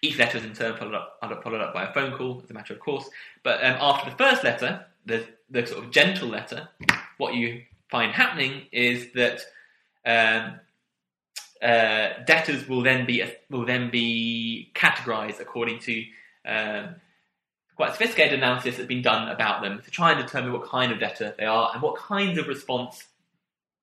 Each 0.04 0.18
letter 0.18 0.36
is 0.36 0.44
in 0.44 0.52
turn 0.52 0.76
followed 0.76 0.94
up, 0.94 1.18
followed 1.42 1.62
up 1.62 1.72
by 1.72 1.84
a 1.84 1.92
phone 1.94 2.12
call, 2.12 2.42
as 2.44 2.50
a 2.50 2.52
matter 2.52 2.74
of 2.74 2.80
course. 2.80 3.08
But 3.42 3.64
um, 3.64 3.76
after 3.80 4.10
the 4.10 4.16
first 4.16 4.44
letter, 4.44 4.84
the, 5.06 5.26
the 5.48 5.66
sort 5.66 5.82
of 5.82 5.90
gentle 5.90 6.28
letter, 6.28 6.68
what 7.16 7.34
you 7.34 7.62
find 7.88 8.12
happening 8.12 8.66
is 8.70 9.12
that 9.14 9.40
um, 10.04 10.60
uh, 11.62 12.22
debtors 12.26 12.68
will 12.68 12.82
then 12.82 13.06
be 13.06 13.24
will 13.48 13.64
then 13.64 13.90
be 13.90 14.70
categorized 14.74 15.40
according 15.40 15.78
to 15.78 16.04
um, 16.46 16.96
quite 17.76 17.92
sophisticated 17.92 18.38
analysis 18.38 18.76
that's 18.76 18.86
been 18.86 19.00
done 19.00 19.28
about 19.28 19.62
them 19.62 19.80
to 19.82 19.90
try 19.90 20.12
and 20.12 20.20
determine 20.20 20.52
what 20.52 20.68
kind 20.68 20.92
of 20.92 21.00
debtor 21.00 21.34
they 21.38 21.46
are 21.46 21.70
and 21.72 21.80
what 21.80 21.96
kinds 21.96 22.38
of 22.38 22.46
response 22.46 23.04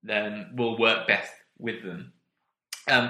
then 0.04 0.52
will 0.56 0.78
work 0.78 1.08
best 1.08 1.32
with 1.58 1.84
them. 1.84 2.14
Um, 2.88 3.10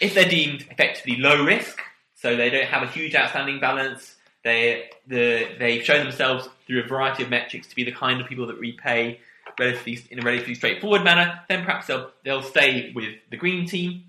if 0.00 0.14
they're 0.14 0.28
deemed 0.28 0.66
effectively 0.70 1.16
low 1.16 1.44
risk, 1.44 1.80
so 2.20 2.36
they 2.36 2.50
don't 2.50 2.66
have 2.66 2.82
a 2.82 2.86
huge 2.86 3.14
outstanding 3.14 3.60
balance, 3.60 4.16
they 4.44 4.90
the, 5.06 5.48
they've 5.58 5.84
shown 5.84 6.04
themselves 6.04 6.48
through 6.66 6.82
a 6.82 6.86
variety 6.86 7.22
of 7.22 7.30
metrics 7.30 7.66
to 7.68 7.76
be 7.76 7.84
the 7.84 7.92
kind 7.92 8.20
of 8.20 8.26
people 8.26 8.46
that 8.46 8.58
repay 8.58 9.20
relatively 9.58 9.98
in 10.10 10.18
a 10.18 10.22
relatively 10.22 10.54
straightforward 10.54 11.02
manner, 11.02 11.40
then 11.48 11.64
perhaps 11.64 11.86
they'll 11.86 12.10
they'll 12.24 12.42
stay 12.42 12.92
with 12.94 13.14
the 13.30 13.36
green 13.36 13.66
team. 13.66 14.04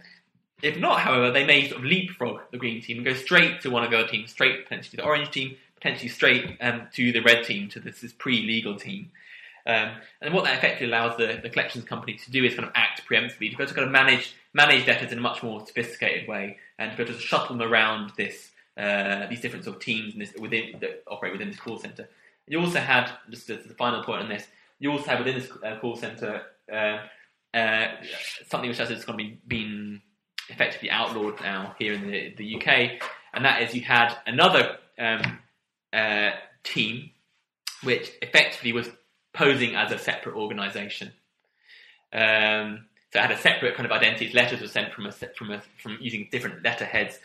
If 0.62 0.78
not, 0.78 1.00
however, 1.00 1.32
they 1.32 1.46
may 1.46 1.68
sort 1.68 1.80
of 1.80 1.86
leapfrog 1.86 2.42
the 2.52 2.58
green 2.58 2.82
team 2.82 2.98
and 2.98 3.06
go 3.06 3.14
straight 3.14 3.62
to 3.62 3.70
one 3.70 3.84
of 3.84 3.90
the 3.90 3.98
other 3.98 4.08
teams, 4.08 4.30
straight 4.30 4.64
potentially 4.64 4.98
the 4.98 5.04
orange 5.04 5.32
team, 5.32 5.56
potentially 5.76 6.10
straight 6.10 6.58
um, 6.62 6.88
to 6.94 7.12
the 7.12 7.22
red 7.22 7.44
team, 7.44 7.68
to 7.70 7.80
this, 7.80 8.02
this 8.02 8.14
pre-legal 8.14 8.76
team. 8.76 9.10
Um, 9.66 9.92
and 10.22 10.34
what 10.34 10.44
that 10.46 10.58
effectively 10.58 10.88
allows 10.88 11.18
the, 11.18 11.40
the 11.42 11.50
collections 11.50 11.86
company 11.86 12.14
to 12.14 12.32
do 12.32 12.44
is 12.44 12.54
kind 12.54 12.68
of 12.68 12.74
act 12.76 13.02
preemptively, 13.08 13.56
to 13.56 13.66
to 13.66 13.74
kind 13.74 13.86
of 13.86 13.92
manage 13.92 14.36
manage 14.54 14.86
debtors 14.86 15.12
in 15.12 15.18
a 15.18 15.22
much 15.22 15.42
more 15.44 15.66
sophisticated 15.66 16.28
way, 16.28 16.58
and 16.82 16.92
to 16.92 16.98
be 16.98 17.04
able 17.04 17.14
to 17.14 17.20
shuttle 17.20 17.56
them 17.56 17.68
around 17.72 18.12
this 18.18 18.52
uh, 18.78 19.28
these 19.28 19.42
different 19.42 19.66
sort 19.66 19.78
of 19.78 19.82
teams 19.82 20.16
this, 20.16 20.34
within 20.40 20.78
that 20.80 21.04
operate 21.08 21.34
within 21.34 21.50
this 21.50 21.60
call 21.60 21.78
center. 21.78 22.10
You 22.48 22.60
also 22.60 22.80
had 22.80 23.12
just 23.30 23.50
as 23.50 23.66
the 23.66 23.74
final 23.74 24.04
point 24.04 24.24
on 24.24 24.30
this. 24.30 24.48
You 24.80 24.92
also 24.92 25.12
have 25.12 25.20
within 25.20 25.36
this 25.36 25.50
uh, 25.64 25.78
call 25.80 25.96
center 25.96 26.42
uh, 26.72 27.00
uh, 27.54 27.88
something 28.48 28.70
which 28.70 28.80
has 28.80 28.90
kind 28.90 29.10
of 29.10 29.18
been, 29.18 29.38
been 29.48 30.02
effectively 30.50 30.90
outlawed 30.90 31.40
now 31.42 31.76
here 31.78 31.94
in 31.94 32.10
the, 32.10 32.34
the 32.38 32.56
UK, 32.56 33.02
and 33.34 33.46
that 33.46 33.62
is 33.62 33.76
you 33.76 33.82
had 33.82 34.16
another 34.26 34.78
um, 34.98 35.40
uh, 35.94 36.32
team, 36.64 37.12
which 37.84 38.12
effectively 38.22 38.74
was 38.74 38.90
posing 39.34 39.76
as 39.76 39.92
a 39.92 40.00
separate 40.00 40.36
organisation. 40.36 41.12
Um, 42.14 42.86
so 43.12 43.20
it 43.20 43.24
had 43.24 43.32
a 43.32 43.38
separate 43.38 43.76
kind 43.76 43.86
of 43.86 43.92
identity. 43.92 44.32
Letters 44.34 44.62
were 44.62 44.68
sent 44.68 44.94
from 44.94 45.06
a 45.06 45.12
from 45.12 45.52
a 45.52 45.62
from 45.82 45.98
using 46.00 46.28
different 46.32 46.64
letterheads, 46.64 47.20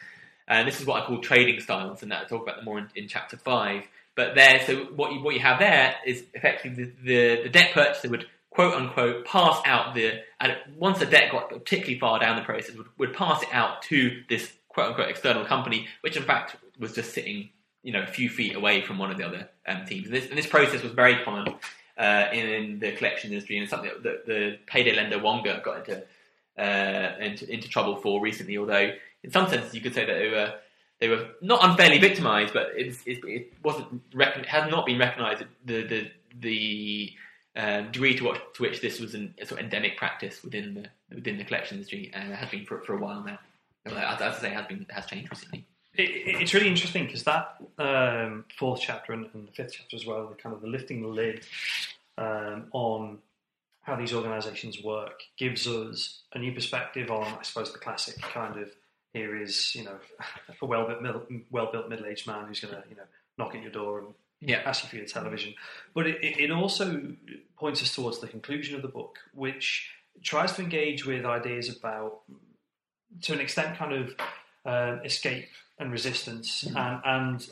and 0.48 0.66
this 0.66 0.80
is 0.80 0.86
what 0.86 1.02
I 1.02 1.06
call 1.06 1.20
trading 1.20 1.60
styles, 1.60 2.02
and 2.02 2.10
that 2.10 2.22
I'll 2.22 2.28
talk 2.28 2.42
about 2.42 2.56
them 2.56 2.64
more 2.64 2.78
in, 2.78 2.88
in 2.94 3.08
chapter 3.08 3.36
five. 3.36 3.84
But 4.14 4.34
there, 4.34 4.60
so 4.66 4.76
what 4.96 5.12
you 5.12 5.20
what 5.20 5.34
you 5.34 5.40
have 5.40 5.58
there 5.58 5.94
is 6.06 6.24
effectively 6.34 6.84
the, 6.84 6.92
the, 7.04 7.42
the 7.44 7.48
debt 7.48 7.72
purchaser 7.72 8.08
would 8.08 8.26
quote 8.50 8.74
unquote 8.74 9.26
pass 9.26 9.60
out 9.66 9.94
the 9.94 10.20
and 10.40 10.56
once 10.76 10.98
the 10.98 11.06
debt 11.06 11.30
got 11.30 11.50
particularly 11.50 11.98
far 11.98 12.18
down 12.18 12.36
the 12.36 12.42
process 12.42 12.74
would, 12.74 12.86
would 12.96 13.12
pass 13.12 13.42
it 13.42 13.48
out 13.52 13.82
to 13.82 14.22
this 14.30 14.50
quote 14.68 14.88
unquote 14.88 15.10
external 15.10 15.44
company, 15.44 15.86
which 16.00 16.16
in 16.16 16.22
fact 16.22 16.56
was 16.78 16.94
just 16.94 17.12
sitting 17.12 17.50
you 17.82 17.92
know 17.92 18.02
a 18.02 18.06
few 18.06 18.28
feet 18.28 18.56
away 18.56 18.80
from 18.80 18.98
one 18.98 19.10
of 19.10 19.18
the 19.18 19.24
other 19.24 19.48
um, 19.68 19.84
teams. 19.84 20.06
And 20.06 20.14
this, 20.14 20.28
and 20.28 20.38
this, 20.38 20.46
process 20.46 20.82
was 20.82 20.92
very 20.92 21.22
common 21.22 21.54
uh, 21.98 22.28
in, 22.32 22.46
in, 22.48 22.78
the 22.78 22.92
collection 22.92 23.32
industry, 23.32 23.58
and 23.58 23.68
something 23.68 23.90
that 24.02 24.26
the 24.26 24.58
payday 24.66 24.94
lender 24.94 25.18
Wonga 25.18 25.60
got 25.64 25.78
into, 25.78 26.02
uh, 26.58 27.16
into, 27.20 27.50
into 27.50 27.68
trouble 27.68 27.96
for 27.96 28.20
recently. 28.20 28.58
Although 28.58 28.92
in 29.22 29.30
some 29.30 29.48
senses 29.48 29.74
you 29.74 29.80
could 29.80 29.94
say 29.94 30.04
that 30.04 30.14
they 30.14 30.28
were 30.28 30.54
they 30.98 31.08
were 31.08 31.28
not 31.42 31.62
unfairly 31.62 31.98
victimised, 31.98 32.54
but 32.54 32.68
it, 32.74 32.96
it, 33.06 33.24
it 33.24 33.52
wasn't 33.62 34.02
recon- 34.14 34.44
had 34.44 34.70
not 34.70 34.86
been 34.86 34.98
recognised 34.98 35.44
the 35.64 35.82
the 35.86 36.10
the 36.40 37.12
um, 37.56 37.90
degree 37.90 38.14
to, 38.16 38.24
what, 38.24 38.54
to 38.54 38.62
which 38.62 38.82
this 38.82 39.00
was 39.00 39.14
an, 39.14 39.34
a 39.40 39.46
sort 39.46 39.58
of 39.58 39.64
endemic 39.64 39.96
practice 39.96 40.42
within 40.44 40.74
the 40.74 41.14
within 41.14 41.38
the 41.38 41.44
collection 41.44 41.78
industry, 41.78 42.10
and 42.14 42.32
it 42.32 42.36
has 42.36 42.50
been 42.50 42.66
for, 42.66 42.82
for 42.82 42.94
a 42.94 42.98
while 42.98 43.24
now. 43.24 43.38
As, 43.86 43.92
as 43.92 44.36
I 44.36 44.38
say, 44.40 44.50
has 44.50 44.66
been 44.66 44.84
has 44.90 45.06
changed 45.06 45.30
recently 45.30 45.66
it, 45.98 46.42
it's 46.42 46.54
really 46.54 46.68
interesting 46.68 47.06
because 47.06 47.24
that 47.24 47.56
um, 47.78 48.44
fourth 48.58 48.80
chapter 48.80 49.12
and, 49.12 49.28
and, 49.34 49.48
the 49.48 49.52
fifth 49.52 49.74
chapter 49.74 49.96
as 49.96 50.06
well, 50.06 50.26
the 50.28 50.34
kind 50.34 50.54
of 50.54 50.60
the 50.60 50.68
lifting 50.68 51.02
the 51.02 51.08
lid 51.08 51.44
um, 52.18 52.66
on 52.72 53.18
how 53.82 53.94
these 53.94 54.12
organisations 54.12 54.82
work, 54.82 55.22
gives 55.36 55.66
us 55.66 56.22
a 56.34 56.38
new 56.38 56.52
perspective 56.52 57.10
on, 57.10 57.24
I 57.24 57.42
suppose, 57.42 57.72
the 57.72 57.78
classic 57.78 58.20
kind 58.20 58.60
of 58.60 58.70
here 59.12 59.40
is 59.40 59.74
you 59.74 59.84
know 59.84 59.96
a 60.60 60.66
well 60.66 60.86
built 60.86 61.30
well 61.50 61.70
built 61.72 61.88
middle 61.88 62.06
aged 62.06 62.26
man 62.26 62.46
who's 62.46 62.60
going 62.60 62.74
to 62.74 62.82
you 62.88 62.96
know 62.96 63.04
knock 63.38 63.54
at 63.54 63.62
your 63.62 63.70
door 63.70 64.00
and 64.00 64.08
yeah. 64.40 64.62
ask 64.64 64.82
you 64.82 64.88
for 64.88 64.96
your 64.96 65.06
television. 65.06 65.54
But 65.94 66.06
it, 66.06 66.40
it 66.40 66.50
also 66.50 67.14
points 67.56 67.82
us 67.82 67.94
towards 67.94 68.18
the 68.18 68.28
conclusion 68.28 68.74
of 68.74 68.82
the 68.82 68.88
book, 68.88 69.18
which 69.34 69.90
tries 70.22 70.52
to 70.52 70.62
engage 70.62 71.06
with 71.06 71.24
ideas 71.24 71.74
about, 71.74 72.20
to 73.22 73.32
an 73.32 73.40
extent, 73.40 73.78
kind 73.78 73.92
of 73.92 74.14
uh, 74.64 75.02
escape 75.04 75.48
and 75.78 75.92
resistance, 75.92 76.64
mm-hmm. 76.64 76.76
and, 76.76 77.00
and 77.04 77.50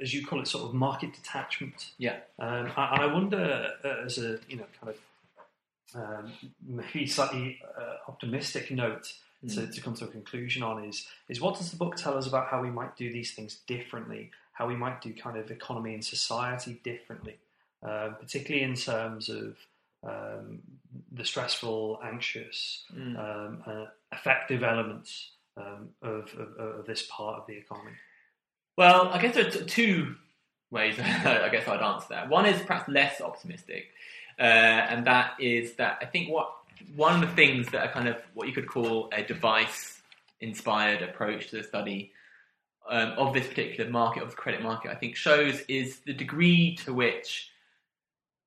as 0.00 0.14
you 0.14 0.24
call 0.24 0.40
it, 0.40 0.46
sort 0.46 0.64
of 0.64 0.74
market 0.74 1.12
detachment. 1.12 1.90
Yeah. 1.98 2.18
Um, 2.38 2.66
and 2.66 2.72
I 2.76 3.06
wonder, 3.06 3.70
uh, 3.84 4.04
as 4.04 4.18
a 4.18 4.38
you 4.48 4.56
know 4.56 4.66
kind 4.80 4.94
of 4.94 4.96
um, 5.94 6.32
maybe 6.66 7.06
slightly 7.06 7.58
uh, 7.78 8.10
optimistic 8.10 8.70
note 8.70 9.12
mm. 9.44 9.54
to, 9.54 9.66
to, 9.66 9.80
come 9.80 9.94
to 9.94 10.04
a 10.04 10.08
conclusion 10.08 10.62
on 10.62 10.84
is 10.84 11.06
is 11.28 11.40
what 11.40 11.56
does 11.56 11.70
the 11.70 11.76
book 11.76 11.96
tell 11.96 12.16
us 12.16 12.26
about 12.26 12.48
how 12.48 12.60
we 12.60 12.70
might 12.70 12.96
do 12.96 13.12
these 13.12 13.32
things 13.32 13.60
differently, 13.66 14.30
how 14.52 14.66
we 14.66 14.76
might 14.76 15.00
do 15.00 15.12
kind 15.14 15.36
of 15.36 15.50
economy 15.50 15.94
and 15.94 16.04
society 16.04 16.80
differently, 16.84 17.36
uh, 17.82 18.10
particularly 18.20 18.64
in 18.64 18.74
terms 18.74 19.28
of 19.28 19.56
um, 20.04 20.60
the 21.12 21.24
stressful, 21.24 22.00
anxious, 22.04 22.84
mm. 22.94 23.18
um, 23.18 23.62
uh, 23.66 23.86
affective 24.12 24.62
elements 24.62 25.30
um, 25.56 25.88
of, 26.02 26.32
of, 26.38 26.78
of, 26.80 26.86
this 26.86 27.06
part 27.10 27.40
of 27.40 27.46
the 27.46 27.54
economy? 27.54 27.92
Well, 28.76 29.08
I 29.08 29.20
guess 29.20 29.34
there 29.34 29.46
are 29.46 29.50
t- 29.50 29.64
two 29.64 30.16
ways 30.70 30.98
I 31.00 31.48
guess 31.50 31.66
I'd 31.68 31.80
answer 31.80 32.06
that. 32.10 32.28
One 32.28 32.46
is 32.46 32.60
perhaps 32.62 32.88
less 32.88 33.20
optimistic, 33.20 33.86
uh, 34.38 34.42
and 34.42 35.06
that 35.06 35.34
is 35.40 35.74
that 35.74 35.98
I 36.02 36.06
think 36.06 36.30
what 36.30 36.50
one 36.94 37.22
of 37.22 37.28
the 37.28 37.34
things 37.34 37.68
that 37.68 37.82
are 37.82 37.92
kind 37.92 38.08
of 38.08 38.16
what 38.34 38.48
you 38.48 38.54
could 38.54 38.68
call 38.68 39.08
a 39.12 39.22
device 39.22 40.00
inspired 40.40 41.02
approach 41.02 41.48
to 41.50 41.56
the 41.56 41.62
study 41.62 42.12
um, 42.88 43.12
of 43.16 43.34
this 43.34 43.46
particular 43.46 43.90
market, 43.90 44.22
of 44.22 44.30
the 44.30 44.36
credit 44.36 44.62
market, 44.62 44.90
I 44.90 44.94
think 44.94 45.16
shows 45.16 45.62
is 45.68 46.00
the 46.00 46.12
degree 46.12 46.76
to 46.84 46.92
which 46.92 47.50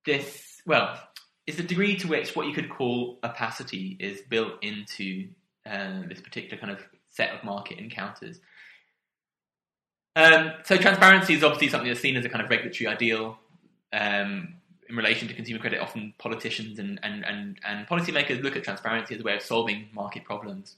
this, 0.05 0.61
well, 0.65 0.99
is 1.45 1.57
the 1.57 1.63
degree 1.63 1.97
to 1.97 2.07
which 2.07 2.35
what 2.35 2.47
you 2.47 2.53
could 2.53 2.69
call 2.69 3.19
opacity 3.23 3.97
is 3.99 4.21
built 4.21 4.53
into 4.61 5.27
um, 5.65 6.05
this 6.07 6.21
particular 6.21 6.57
kind 6.57 6.71
of 6.71 6.79
set 7.19 7.35
of 7.35 7.43
market 7.43 7.77
encounters. 7.85 8.39
Um, 10.15 10.53
so 10.63 10.77
transparency 10.77 11.33
is 11.33 11.43
obviously 11.43 11.69
something 11.69 11.89
that's 11.89 12.01
seen 12.07 12.15
as 12.15 12.25
a 12.25 12.29
kind 12.29 12.43
of 12.43 12.49
regulatory 12.49 12.87
ideal 12.87 13.37
um, 13.91 14.55
in 14.89 14.95
relation 14.95 15.27
to 15.27 15.33
consumer 15.33 15.59
credit. 15.59 15.79
Often 15.81 16.13
politicians 16.17 16.79
and, 16.79 16.99
and, 17.03 17.25
and, 17.25 17.59
and 17.67 17.87
policymakers 17.87 18.41
look 18.41 18.55
at 18.55 18.63
transparency 18.63 19.15
as 19.15 19.21
a 19.21 19.23
way 19.23 19.35
of 19.35 19.41
solving 19.41 19.87
market 19.93 20.23
problems. 20.23 20.77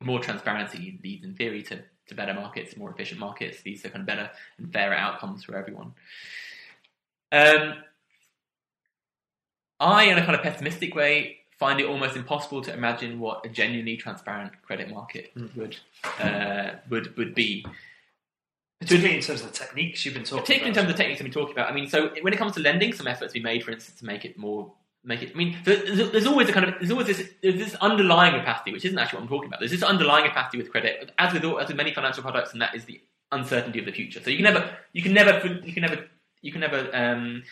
More 0.00 0.18
transparency 0.18 0.98
leads, 1.04 1.24
in 1.24 1.34
theory, 1.34 1.62
to, 1.64 1.76
to 2.08 2.14
better 2.14 2.34
markets, 2.34 2.76
more 2.76 2.90
efficient 2.90 3.20
markets. 3.20 3.62
These 3.62 3.84
are 3.84 3.90
kind 3.90 4.02
of 4.02 4.06
better 4.06 4.30
and 4.58 4.72
fairer 4.72 4.94
outcomes 4.94 5.44
for 5.44 5.56
everyone. 5.56 5.92
Um, 7.30 7.74
I, 9.78 10.04
in 10.04 10.18
a 10.18 10.24
kind 10.24 10.36
of 10.36 10.42
pessimistic 10.42 10.94
way, 10.94 11.41
find 11.64 11.80
it 11.80 11.86
almost 11.92 12.14
impossible 12.16 12.60
to 12.66 12.72
imagine 12.80 13.12
what 13.24 13.36
a 13.46 13.48
genuinely 13.60 13.96
transparent 14.04 14.50
credit 14.66 14.86
market 14.98 15.24
Mm. 15.36 15.50
would 15.58 15.74
uh, 16.26 16.68
would 16.90 17.06
would 17.18 17.32
be. 17.42 17.50
Particularly 18.80 19.16
in 19.20 19.22
terms 19.22 19.40
of 19.42 19.46
the 19.52 19.56
techniques 19.62 20.04
you've 20.04 20.14
been 20.18 20.24
talking 20.24 20.40
Particularly 20.42 20.70
in 20.70 20.72
about. 20.72 20.80
terms 20.80 20.90
of 20.90 20.96
the 20.96 21.00
techniques 21.02 21.20
we've 21.22 21.32
been 21.32 21.40
talking 21.40 21.56
about. 21.56 21.70
I 21.70 21.74
mean, 21.78 21.88
so 21.94 21.98
when 22.24 22.32
it 22.32 22.38
comes 22.42 22.52
to 22.56 22.60
lending, 22.68 22.92
some 22.92 23.06
efforts 23.06 23.32
be 23.32 23.40
made, 23.50 23.60
for 23.64 23.70
instance, 23.70 23.96
to 24.00 24.04
make 24.12 24.24
it 24.28 24.36
more 24.36 24.72
make 25.04 25.22
it. 25.22 25.30
I 25.34 25.36
mean, 25.42 25.50
there's, 25.64 26.10
there's 26.12 26.26
always 26.32 26.48
a 26.48 26.52
kind 26.56 26.66
of 26.68 26.74
there's 26.80 26.90
always 26.90 27.06
this 27.12 27.20
there's 27.42 27.60
this 27.64 27.74
underlying 27.88 28.34
opacity, 28.40 28.70
which 28.72 28.84
isn't 28.88 28.98
actually 28.98 29.18
what 29.18 29.22
I'm 29.24 29.28
talking 29.34 29.48
about. 29.50 29.60
There's 29.60 29.70
this 29.78 29.84
underlying 29.94 30.26
opacity 30.30 30.58
with 30.58 30.68
credit, 30.74 31.12
as 31.24 31.32
with 31.32 31.44
all, 31.44 31.60
as 31.60 31.68
with 31.68 31.76
many 31.82 31.92
financial 31.98 32.22
products, 32.28 32.50
and 32.52 32.60
that 32.64 32.74
is 32.74 32.84
the 32.90 33.00
uncertainty 33.38 33.78
of 33.82 33.86
the 33.86 33.92
future. 33.92 34.20
So 34.24 34.30
you 34.30 34.38
can 34.40 34.48
never 34.50 34.62
you 34.96 35.02
can 35.06 35.12
never 35.20 35.32
you 35.68 35.72
can 35.76 35.82
never 35.86 35.98
you 36.46 36.50
can 36.54 36.60
never 36.66 36.80
um, 37.02 37.42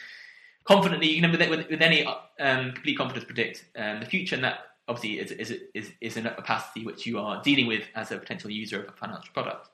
confidently 0.65 1.09
you 1.09 1.21
can 1.21 1.31
never 1.31 1.51
with, 1.51 1.69
with 1.69 1.83
any 1.83 2.05
um, 2.39 2.73
complete 2.73 2.97
confidence 2.97 3.25
predict 3.25 3.65
um, 3.77 4.01
the 4.01 4.07
future, 4.07 4.35
and 4.35 4.45
that 4.45 4.61
obviously 4.89 5.19
is 5.19 5.31
is 5.33 5.59
is 5.75 5.93
is 6.01 6.17
an 6.17 6.27
opacity 6.27 6.85
which 6.85 7.07
you 7.07 7.19
are 7.19 7.43
dealing 7.43 7.67
with 7.67 7.85
as 7.95 8.11
a 8.11 8.19
potential 8.19 8.51
user 8.51 8.83
of 8.83 8.89
a 8.89 8.97
financial 8.97 9.33
product. 9.33 9.69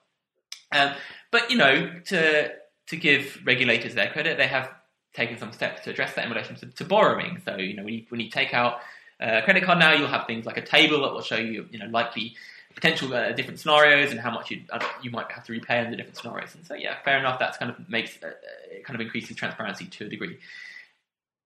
Um, 0.72 0.92
but 1.30 1.50
you 1.50 1.56
know, 1.56 2.00
to 2.06 2.52
to 2.86 2.96
give 2.96 3.40
regulators 3.44 3.94
their 3.94 4.10
credit, 4.10 4.36
they 4.36 4.46
have 4.46 4.70
taken 5.14 5.38
some 5.38 5.52
steps 5.52 5.82
to 5.84 5.90
address 5.90 6.14
that 6.14 6.24
in 6.24 6.30
relation 6.30 6.54
to, 6.56 6.66
to 6.66 6.84
borrowing. 6.84 7.40
So 7.44 7.56
you 7.56 7.74
know, 7.74 7.84
when 7.84 7.94
you 7.94 8.04
when 8.08 8.20
you 8.20 8.30
take 8.30 8.54
out 8.54 8.80
a 9.20 9.42
credit 9.42 9.64
card 9.64 9.78
now, 9.78 9.92
you'll 9.92 10.08
have 10.08 10.26
things 10.26 10.44
like 10.44 10.58
a 10.58 10.64
table 10.64 11.02
that 11.02 11.12
will 11.12 11.22
show 11.22 11.36
you 11.36 11.66
you 11.70 11.78
know 11.78 11.86
likely 11.86 12.36
potential 12.74 13.12
uh, 13.14 13.32
different 13.32 13.58
scenarios 13.58 14.10
and 14.10 14.20
how 14.20 14.30
much 14.30 14.50
you 14.50 14.60
uh, 14.70 14.84
you 15.02 15.10
might 15.10 15.30
have 15.32 15.42
to 15.44 15.52
repay 15.52 15.78
under 15.78 15.96
different 15.96 16.16
scenarios. 16.16 16.54
And 16.54 16.64
so 16.64 16.74
yeah, 16.74 16.96
fair 17.04 17.18
enough. 17.18 17.38
That's 17.38 17.56
kind 17.56 17.70
of 17.70 17.88
makes 17.88 18.22
uh, 18.22 18.32
it 18.70 18.84
kind 18.84 18.94
of 18.94 19.00
increases 19.00 19.34
transparency 19.34 19.86
to 19.86 20.04
a 20.04 20.08
degree. 20.08 20.38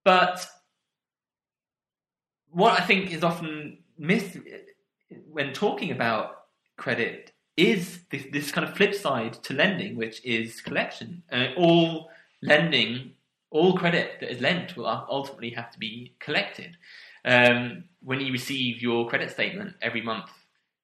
But 0.05 0.47
what 2.51 2.81
I 2.81 2.85
think 2.85 3.13
is 3.13 3.23
often 3.23 3.79
missed 3.99 4.37
when 5.31 5.53
talking 5.53 5.91
about 5.91 6.37
credit 6.77 7.33
is 7.57 8.01
this, 8.11 8.25
this 8.33 8.51
kind 8.53 8.67
of 8.67 8.77
flip 8.77 8.95
side 8.95 9.35
to 9.45 9.55
lending, 9.55 9.97
which 9.97 10.25
is 10.25 10.61
collection. 10.61 11.23
Uh, 11.31 11.49
all 11.57 12.11
lending, 12.43 13.13
all 13.51 13.77
credit 13.77 14.13
that 14.21 14.33
is 14.33 14.41
lent 14.41 14.77
will 14.77 14.87
ultimately 14.87 15.51
have 15.51 15.71
to 15.71 15.79
be 15.79 16.15
collected. 16.21 16.77
Um, 17.25 17.85
when 18.03 18.21
you 18.21 18.33
receive 18.33 18.81
your 18.81 19.09
credit 19.09 19.31
statement 19.31 19.75
every 19.83 20.01
month 20.01 20.31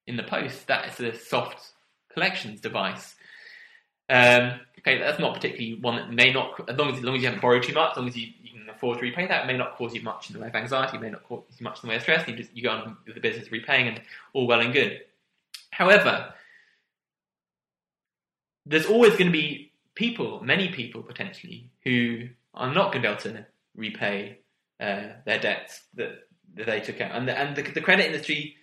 in 0.07 0.17
the 0.17 0.23
post, 0.23 0.67
that 0.67 0.89
is 0.89 1.01
a 1.01 1.19
soft 1.19 1.73
collections 2.13 2.61
device. 2.61 3.15
Um, 4.11 4.61
okay, 4.87 4.99
that's 4.99 5.19
not 5.19 5.35
particularly 5.35 5.81
one 5.81 5.97
that 5.97 6.13
may 6.13 6.33
not, 6.33 6.69
as 6.69 6.77
long 6.77 6.91
as, 6.93 6.99
as 6.99 7.05
long 7.05 7.17
as 7.17 7.23
you 7.23 7.27
haven't 7.27 7.43
borrowed 7.43 7.63
too 7.63 7.73
much, 7.73 7.93
as 7.93 7.97
long 7.97 8.09
as 8.09 8.17
you, 8.17 8.29
you 8.43 8.51
can 8.51 8.69
afford 8.71 8.99
to 8.99 9.03
repay 9.03 9.27
that, 9.27 9.47
may 9.47 9.57
not 9.57 9.77
cause 9.77 9.95
you 9.95 10.03
much 10.03 10.31
in 10.31 10.35
the 10.35 10.41
way 10.41 10.47
of 10.47 10.55
anxiety, 10.55 10.97
may 10.99 11.11
not 11.11 11.25
cause 11.25 11.43
you 11.59 11.65
much 11.65 11.83
in 11.83 11.89
the 11.89 11.91
way 11.91 11.97
of 11.97 12.03
stress. 12.03 12.27
You 12.29 12.37
just 12.37 12.55
you 12.57 12.63
go 12.63 12.71
on 12.71 12.97
with 13.05 13.15
the 13.15 13.21
business 13.21 13.51
repaying, 13.51 13.89
and 13.89 14.01
all 14.33 14.47
well 14.47 14.61
and 14.61 14.73
good. 14.73 15.01
However, 15.71 16.33
there's 18.65 18.87
always 18.87 19.13
going 19.13 19.27
to 19.27 19.33
be 19.33 19.73
people, 19.95 20.43
many 20.43 20.69
people 20.69 21.03
potentially, 21.03 21.71
who 21.83 22.29
are 22.55 22.73
not 22.73 22.93
going 22.93 23.03
to 23.03 23.09
be 23.09 23.13
able 23.13 23.21
to 23.23 23.47
repay 23.77 24.39
uh, 24.81 25.03
their 25.25 25.39
debts 25.39 25.83
that, 25.95 26.29
that 26.55 26.67
they 26.67 26.81
took 26.81 27.01
out, 27.01 27.13
and 27.13 27.27
the, 27.27 27.37
and 27.37 27.57
the, 27.57 27.63
the 27.63 27.81
credit 27.81 28.07
industry. 28.07 28.57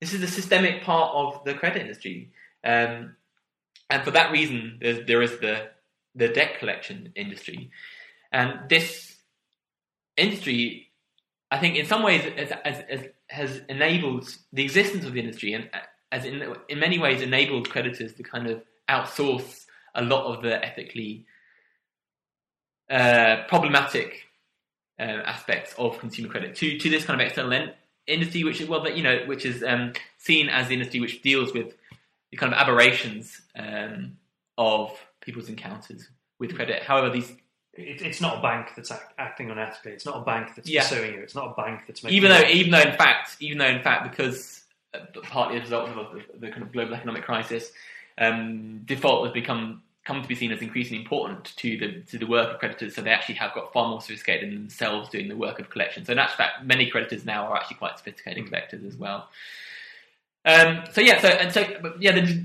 This 0.00 0.12
is 0.12 0.20
the 0.20 0.26
systemic 0.26 0.82
part 0.82 1.12
of 1.14 1.44
the 1.44 1.54
credit 1.54 1.82
industry. 1.82 2.32
Um, 2.64 3.14
and 3.92 4.02
for 4.02 4.10
that 4.12 4.32
reason, 4.32 4.78
there 4.80 5.20
is 5.20 5.38
the 5.38 5.68
the 6.14 6.28
debt 6.28 6.58
collection 6.58 7.12
industry, 7.14 7.70
and 8.32 8.68
this 8.68 9.16
industry, 10.16 10.88
I 11.50 11.58
think, 11.58 11.76
in 11.76 11.86
some 11.86 12.02
ways, 12.02 12.22
has, 12.36 12.52
has, 12.64 13.06
has 13.28 13.60
enabled 13.68 14.34
the 14.52 14.62
existence 14.62 15.04
of 15.04 15.12
the 15.12 15.20
industry, 15.20 15.52
and 15.52 15.68
as 16.10 16.24
in 16.24 16.42
in 16.70 16.78
many 16.78 16.98
ways 16.98 17.20
enabled 17.20 17.68
creditors 17.68 18.14
to 18.14 18.22
kind 18.22 18.46
of 18.46 18.62
outsource 18.88 19.66
a 19.94 20.02
lot 20.02 20.24
of 20.24 20.42
the 20.42 20.64
ethically 20.64 21.26
uh, 22.90 23.42
problematic 23.48 24.22
uh, 24.98 25.02
aspects 25.02 25.74
of 25.76 25.98
consumer 25.98 26.30
credit 26.30 26.56
to 26.56 26.78
to 26.78 26.88
this 26.88 27.04
kind 27.04 27.20
of 27.20 27.26
external 27.26 27.68
industry, 28.06 28.42
which 28.42 28.62
is 28.62 28.68
well, 28.68 28.82
that 28.84 28.96
you 28.96 29.02
know, 29.02 29.18
which 29.26 29.44
is 29.44 29.62
um, 29.62 29.92
seen 30.16 30.48
as 30.48 30.68
the 30.68 30.74
industry 30.74 30.98
which 30.98 31.20
deals 31.20 31.52
with 31.52 31.74
the 32.32 32.36
kind 32.36 32.52
of 32.52 32.58
aberrations 32.58 33.40
um, 33.56 34.16
of 34.58 34.98
people's 35.20 35.48
encounters 35.48 36.08
with 36.40 36.54
credit. 36.56 36.82
However, 36.82 37.10
these 37.10 37.30
it, 37.74 38.02
it's 38.02 38.20
not 38.20 38.38
a 38.38 38.42
bank 38.42 38.72
that's 38.76 38.90
act, 38.90 39.14
acting 39.18 39.48
unethically. 39.48 39.86
It's 39.86 40.04
not 40.04 40.16
a 40.16 40.24
bank 40.24 40.54
that's 40.56 40.68
Yeah. 40.68 40.82
pursuing 40.82 41.14
you. 41.14 41.20
It's 41.20 41.34
not 41.34 41.52
a 41.52 41.62
bank 41.62 41.82
that's 41.86 42.02
making 42.02 42.16
even 42.16 42.30
though, 42.30 42.40
money. 42.40 42.52
even 42.52 42.70
though 42.72 42.80
in 42.80 42.96
fact, 42.96 43.36
even 43.40 43.58
though 43.58 43.66
in 43.66 43.82
fact, 43.82 44.10
because 44.10 44.64
uh, 44.92 44.98
partly 45.22 45.56
as 45.56 45.60
a 45.60 45.64
result 45.64 45.88
of 45.90 46.12
the, 46.12 46.38
the 46.38 46.50
kind 46.50 46.62
of 46.62 46.72
global 46.72 46.94
economic 46.94 47.22
crisis, 47.24 47.72
um, 48.18 48.80
default 48.84 49.24
has 49.26 49.32
become 49.32 49.82
come 50.04 50.20
to 50.20 50.28
be 50.28 50.34
seen 50.34 50.50
as 50.50 50.60
increasingly 50.60 51.00
important 51.00 51.56
to 51.56 51.78
the 51.78 52.00
to 52.10 52.18
the 52.18 52.26
work 52.26 52.52
of 52.52 52.58
creditors. 52.58 52.94
So 52.94 53.02
they 53.02 53.10
actually 53.10 53.36
have 53.36 53.54
got 53.54 53.72
far 53.72 53.88
more 53.88 54.00
sophisticated 54.00 54.48
in 54.48 54.54
themselves 54.54 55.08
doing 55.08 55.28
the 55.28 55.36
work 55.36 55.58
of 55.58 55.70
collection. 55.70 56.04
So 56.04 56.12
in 56.12 56.18
actual 56.18 56.38
fact, 56.38 56.64
many 56.64 56.90
creditors 56.90 57.24
now 57.24 57.46
are 57.46 57.56
actually 57.56 57.76
quite 57.76 57.96
sophisticated 57.98 58.46
collectors 58.46 58.84
as 58.84 58.96
well. 58.96 59.28
Um, 60.44 60.84
so 60.92 61.00
yeah, 61.00 61.20
so 61.20 61.28
and 61.28 61.52
so 61.52 61.64
but 61.80 62.02
yeah, 62.02 62.12
the, 62.12 62.44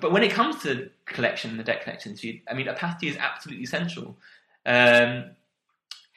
but 0.00 0.12
when 0.12 0.22
it 0.22 0.32
comes 0.32 0.62
to 0.62 0.90
collection, 1.06 1.50
and 1.50 1.58
the 1.58 1.64
debt 1.64 1.82
collections, 1.82 2.22
you, 2.24 2.40
I 2.50 2.54
mean, 2.54 2.68
opacity 2.68 3.08
is 3.08 3.16
absolutely 3.16 3.64
essential. 3.64 4.16
Um, 4.64 5.30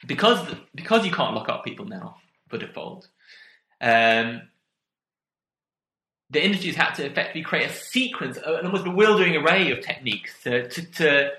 because 0.06 0.54
because 0.74 1.04
you 1.06 1.12
can't 1.12 1.34
lock 1.34 1.48
up 1.48 1.64
people 1.64 1.84
now 1.84 2.16
for 2.48 2.58
default. 2.58 3.08
Um, 3.80 4.42
the 6.30 6.44
industry 6.44 6.72
has 6.72 6.76
had 6.76 6.94
to 6.94 7.06
effectively 7.06 7.42
create 7.42 7.70
a 7.70 7.72
sequence, 7.72 8.36
an 8.36 8.66
almost 8.66 8.84
bewildering 8.84 9.36
array 9.36 9.70
of 9.70 9.80
techniques 9.80 10.42
to 10.42 10.68
to 10.68 10.82
to, 10.82 11.30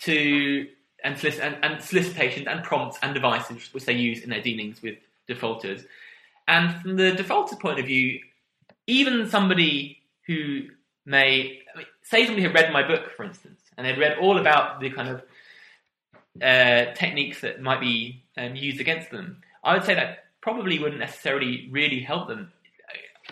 to 0.00 0.68
and, 1.04 1.16
solic- 1.16 1.40
and, 1.40 1.56
and 1.62 1.82
solicitations 1.82 2.46
and 2.46 2.62
prompts 2.62 2.98
and 3.02 3.14
devices 3.14 3.72
which 3.72 3.84
they 3.84 3.94
use 3.94 4.22
in 4.22 4.30
their 4.30 4.42
dealings 4.42 4.82
with 4.82 4.98
defaulters. 5.26 5.84
And 6.46 6.80
from 6.82 6.96
the 6.96 7.12
defaulter's 7.12 7.58
point 7.58 7.78
of 7.78 7.86
view, 7.86 8.20
even 8.88 9.28
somebody 9.28 10.02
who 10.26 10.62
may 11.06 11.60
say 12.02 12.24
somebody 12.24 12.42
had 12.42 12.54
read 12.54 12.72
my 12.72 12.86
book, 12.86 13.12
for 13.16 13.24
instance, 13.24 13.60
and 13.76 13.86
they'd 13.86 13.98
read 13.98 14.18
all 14.18 14.38
about 14.38 14.80
the 14.80 14.90
kind 14.90 15.08
of 15.08 15.22
uh, 16.42 16.92
techniques 16.94 17.42
that 17.42 17.60
might 17.60 17.80
be 17.80 18.24
um, 18.36 18.56
used 18.56 18.80
against 18.80 19.10
them, 19.10 19.42
I 19.62 19.74
would 19.74 19.84
say 19.84 19.94
that 19.94 20.24
probably 20.40 20.78
wouldn't 20.78 21.00
necessarily 21.00 21.68
really 21.70 22.00
help 22.00 22.28
them 22.28 22.52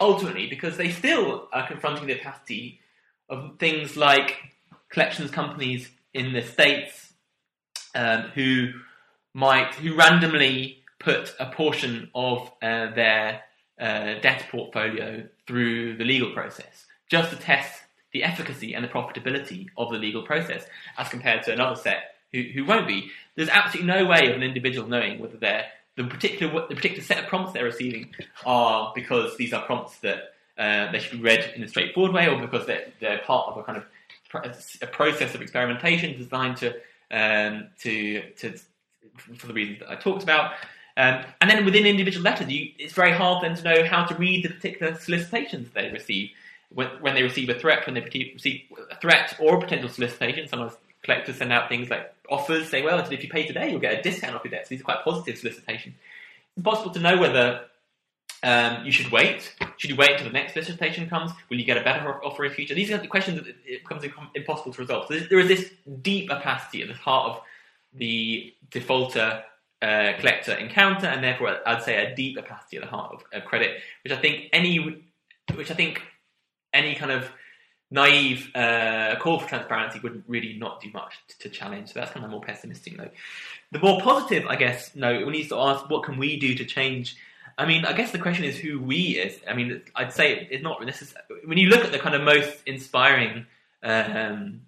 ultimately 0.01 0.47
because 0.47 0.77
they 0.77 0.91
still 0.91 1.49
are 1.53 1.67
confronting 1.67 2.07
the 2.07 2.21
opacity 2.21 2.81
of 3.31 3.59
things 3.59 3.97
like 3.97 4.37
collections 4.91 5.31
companies 5.31 5.91
in 6.13 6.33
the 6.33 6.43
states 6.43 7.13
um, 7.95 8.23
who 8.35 8.73
might 9.33 9.75
who 9.77 9.95
randomly 9.95 10.85
put 10.99 11.35
a 11.39 11.47
portion 11.47 12.11
of 12.15 12.51
uh, 12.63 12.91
their 12.95 13.43
uh, 13.81 14.19
debt 14.21 14.47
portfolio 14.51 15.27
through 15.47 15.97
the 15.97 16.05
legal 16.05 16.33
process 16.33 16.87
just 17.09 17.31
to 17.31 17.37
test 17.37 17.83
the 18.13 18.25
efficacy 18.25 18.75
and 18.75 18.85
the 18.85 18.89
profitability 18.89 19.67
of 19.77 19.91
the 19.91 19.99
legal 19.99 20.23
process 20.23 20.67
as 20.99 21.09
compared 21.09 21.43
to 21.45 21.53
another 21.53 21.77
set 21.77 22.15
who, 22.33 22.43
who 22.55 22.65
won't 22.65 22.87
be. 22.87 23.11
There's 23.35 23.49
absolutely 23.49 23.93
no 23.93 24.07
way 24.07 24.31
of 24.31 24.37
an 24.37 24.43
individual 24.43 24.89
knowing 24.89 25.19
whether 25.19 25.37
they're 25.37 25.67
the 25.97 26.05
particular 26.05 26.67
the 26.69 26.75
particular 26.75 27.03
set 27.03 27.19
of 27.19 27.27
prompts 27.27 27.53
they're 27.53 27.65
receiving 27.65 28.15
are 28.45 28.93
because 28.95 29.37
these 29.37 29.53
are 29.53 29.65
prompts 29.65 29.99
that 29.99 30.35
uh, 30.59 30.91
they 30.93 30.99
should 30.99 31.19
be 31.19 31.25
read 31.25 31.53
in 31.55 31.63
a 31.63 31.69
straightforward 31.69 32.13
way, 32.13 32.29
or 32.29 32.41
because 32.41 32.67
they're, 32.67 32.87
they're 33.01 33.19
part 33.19 33.49
of 33.49 33.59
a 33.59 33.63
kind 33.63 33.79
of 33.79 33.85
a 34.83 34.87
process 34.87 35.35
of 35.35 35.41
experimentation 35.41 36.17
designed 36.19 36.57
to 36.59 36.75
um, 37.11 37.69
to 37.81 38.31
to 38.33 38.55
for 39.37 39.47
the 39.47 39.55
reasons 39.55 39.81
that 39.81 39.91
I 39.91 39.97
talked 39.97 40.23
about. 40.23 40.53
Um, 40.97 41.25
and 41.41 41.51
then 41.51 41.65
within 41.65 41.87
individual 41.87 42.25
letters, 42.25 42.49
you, 42.49 42.71
it's 42.79 42.95
very 42.95 43.13
hard 43.13 43.45
then 43.45 43.55
to 43.57 43.63
know 43.63 43.85
how 43.85 44.05
to 44.05 44.15
read 44.15 44.45
the 44.45 44.49
particular 44.49 44.95
solicitations 44.97 45.71
they 45.71 45.91
receive. 45.91 46.31
When, 46.71 46.89
when 47.01 47.15
they 47.15 47.23
receive 47.23 47.49
a 47.49 47.59
threat, 47.59 47.87
when 47.87 47.95
they 47.95 48.01
receive 48.01 48.63
a 48.91 48.97
threat 48.97 49.37
or 49.39 49.57
a 49.57 49.61
potential 49.61 49.89
solicitation, 49.89 50.49
sometimes 50.49 50.73
collectors 51.03 51.37
send 51.37 51.53
out 51.53 51.69
things 51.69 51.91
like 51.91 52.15
offers, 52.29 52.69
say, 52.69 52.83
well, 52.83 52.99
if 52.99 53.23
you 53.23 53.29
pay 53.29 53.47
today, 53.47 53.71
you'll 53.71 53.81
get 53.81 53.99
a 53.99 54.03
discount 54.03 54.35
off 54.35 54.45
your 54.45 54.51
debt. 54.51 54.67
So 54.67 54.71
these 54.71 54.81
are 54.81 54.85
quite 54.85 55.05
positive 55.05 55.39
solicitations. 55.39 55.95
It's 55.97 56.57
impossible 56.57 56.93
to 56.93 57.01
know 57.01 57.19
whether 57.19 57.67
Um, 58.43 58.85
you 58.85 58.93
should 58.93 59.11
wait. 59.11 59.55
Should 59.79 59.91
you 59.91 59.97
wait 59.97 60.11
until 60.13 60.27
the 60.27 60.39
next 60.41 60.53
solicitation 60.53 61.09
comes? 61.09 61.33
Will 61.49 61.59
you 61.59 61.65
get 61.65 61.79
a 61.79 61.83
better 61.83 62.23
offer 62.23 62.45
in 62.45 62.53
future? 62.53 62.75
These 62.75 62.93
are 62.93 62.99
the 62.99 63.09
questions 63.09 63.39
that 63.39 63.49
it 63.49 63.83
becomes 63.83 64.05
impossible 64.35 64.73
to 64.75 64.81
resolve. 64.81 65.07
So 65.09 65.19
there 65.31 65.41
is 65.41 65.49
this 65.49 65.71
deep 66.03 66.31
opacity 66.31 66.83
at 66.83 66.89
the 66.89 66.95
heart 66.95 67.25
of 67.31 67.43
the 67.95 68.53
defaulter 68.71 69.43
uh, 69.87 70.13
collector 70.19 70.55
encounter, 70.55 71.07
and 71.07 71.23
therefore 71.23 71.59
I'd 71.67 71.83
say 71.83 71.95
a 72.05 72.15
deep 72.15 72.39
opacity 72.39 72.77
at 72.79 72.83
the 72.85 72.91
heart 72.91 73.11
of, 73.15 73.25
of 73.33 73.45
credit, 73.45 73.71
which 74.03 74.13
I 74.13 74.17
think 74.17 74.49
any, 74.53 74.73
which 75.55 75.71
I 75.71 75.75
think 75.75 76.03
any 76.73 76.95
kind 76.95 77.13
of 77.13 77.31
naive 77.91 78.51
uh, 78.55 79.15
call 79.21 79.39
for 79.39 79.49
transparency 79.49 80.01
would 80.01 80.25
really 80.27 80.59
not 80.59 80.81
do 80.81 80.91
much 80.93 81.15
to, 81.29 81.39
to 81.39 81.49
challenge. 81.49 81.93
So 81.93 82.01
that's 82.01 82.11
kind 82.11 82.25
of 82.25 82.31
more 82.31 82.41
pessimistic 82.41 82.99
note. 82.99 83.13
The 83.71 83.79
more 83.79 84.01
positive, 84.01 84.47
I 84.47 84.57
guess, 84.57 84.97
note, 84.97 85.25
we 85.27 85.33
need 85.33 85.49
to 85.49 85.59
ask 85.59 85.89
what 85.89 86.03
can 86.03 86.19
we 86.19 86.39
do 86.39 86.55
to 86.57 86.65
change. 86.65 87.17
I 87.59 87.65
mean, 87.65 87.85
I 87.85 87.93
guess 87.93 88.11
the 88.11 88.19
question 88.19 88.45
is 88.45 88.59
who 88.59 88.81
we 88.81 89.19
is. 89.19 89.41
I 89.49 89.55
mean, 89.55 89.83
I'd 89.95 90.13
say 90.13 90.49
it's 90.51 90.63
not 90.63 90.85
necessary. 90.85 91.25
When 91.45 91.59
you 91.59 91.69
look 91.69 91.85
at 91.85 91.93
the 91.93 91.99
kind 91.99 92.15
of 92.15 92.23
most 92.23 92.63
inspiring 92.67 93.47
um, 93.83 94.63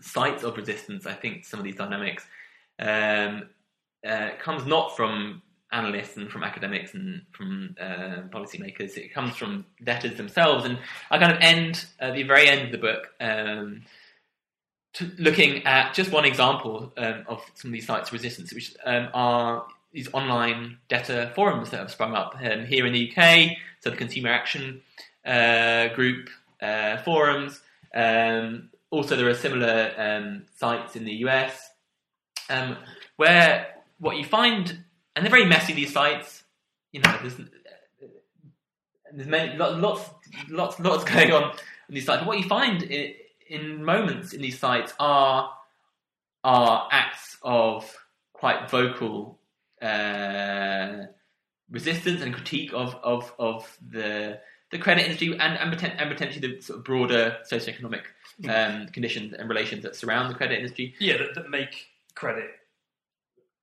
sites 0.00 0.42
of 0.42 0.56
resistance, 0.56 1.06
I 1.06 1.14
think 1.14 1.44
some 1.44 1.60
of 1.60 1.64
these 1.64 1.76
dynamics 1.76 2.24
um, 2.78 3.48
uh, 4.06 4.30
comes 4.38 4.66
not 4.66 4.96
from 4.96 5.42
analysts 5.72 6.16
and 6.16 6.30
from 6.30 6.44
academics 6.44 6.94
and 6.94 7.22
from 7.32 7.74
uh, 7.80 8.22
policymakers. 8.30 8.96
It 8.96 9.12
comes 9.12 9.36
from 9.36 9.66
debtors 9.82 10.16
themselves. 10.16 10.64
And 10.64 10.78
I 11.10 11.18
kind 11.18 11.32
of 11.32 11.38
end 11.40 11.86
at 11.98 12.14
the 12.14 12.22
very 12.22 12.48
end 12.48 12.66
of 12.66 12.72
the 12.72 12.78
book 12.78 13.08
um, 13.20 13.82
looking 15.18 15.66
at 15.66 15.92
just 15.94 16.10
one 16.10 16.24
example 16.24 16.92
um, 16.96 17.24
of 17.28 17.42
some 17.54 17.68
of 17.70 17.72
these 17.72 17.86
sites 17.86 18.08
of 18.08 18.14
resistance, 18.14 18.52
which 18.52 18.74
um, 18.84 19.08
are 19.12 19.66
these 19.92 20.12
online 20.12 20.78
debtor 20.88 21.32
forums 21.34 21.70
that 21.70 21.78
have 21.78 21.90
sprung 21.90 22.14
up 22.14 22.36
um, 22.42 22.64
here 22.64 22.86
in 22.86 22.92
the 22.92 23.10
UK. 23.10 23.56
So 23.80 23.90
the 23.90 23.96
Consumer 23.96 24.30
Action 24.30 24.82
uh, 25.24 25.88
Group 25.88 26.30
uh, 26.60 26.98
forums. 26.98 27.60
Um, 27.94 28.70
also, 28.90 29.16
there 29.16 29.28
are 29.28 29.34
similar 29.34 29.92
um, 29.98 30.46
sites 30.56 30.96
in 30.96 31.04
the 31.04 31.14
US 31.26 31.70
where 33.16 33.75
what 33.98 34.16
you 34.16 34.24
find 34.24 34.84
and 35.16 35.24
they're 35.24 35.30
very 35.30 35.46
messy. 35.46 35.72
These 35.72 35.92
sites, 35.92 36.44
you 36.92 37.00
know, 37.00 37.18
there's 37.22 37.36
there's 39.12 39.28
many 39.28 39.56
lots 39.56 40.10
lots 40.50 40.78
lots 40.78 41.04
going 41.10 41.32
on 41.32 41.52
in 41.88 41.94
these 41.94 42.04
sites. 42.04 42.20
But 42.20 42.28
what 42.28 42.38
you 42.38 42.44
find 42.44 42.82
in, 42.82 43.14
in 43.48 43.84
moments 43.84 44.34
in 44.34 44.42
these 44.42 44.58
sites 44.58 44.92
are 45.00 45.52
are 46.44 46.88
acts 46.92 47.38
of 47.42 47.90
quite 48.34 48.70
vocal 48.70 49.38
uh, 49.80 51.06
resistance 51.70 52.20
and 52.20 52.34
critique 52.34 52.72
of 52.74 52.94
of 53.02 53.32
of 53.38 53.78
the 53.88 54.38
the 54.70 54.78
credit 54.78 55.04
industry 55.04 55.30
and 55.32 55.58
and, 55.58 55.72
poten- 55.72 55.94
and 55.98 56.10
potentially 56.10 56.46
the 56.46 56.60
sort 56.60 56.80
of 56.80 56.84
broader 56.84 57.38
socioeconomic 57.50 58.02
hmm. 58.42 58.50
um, 58.50 58.86
conditions 58.88 59.32
and 59.32 59.48
relations 59.48 59.82
that 59.82 59.96
surround 59.96 60.30
the 60.30 60.34
credit 60.34 60.58
industry. 60.58 60.94
Yeah, 61.00 61.16
that, 61.16 61.34
that 61.34 61.48
make 61.48 61.86
credit 62.14 62.50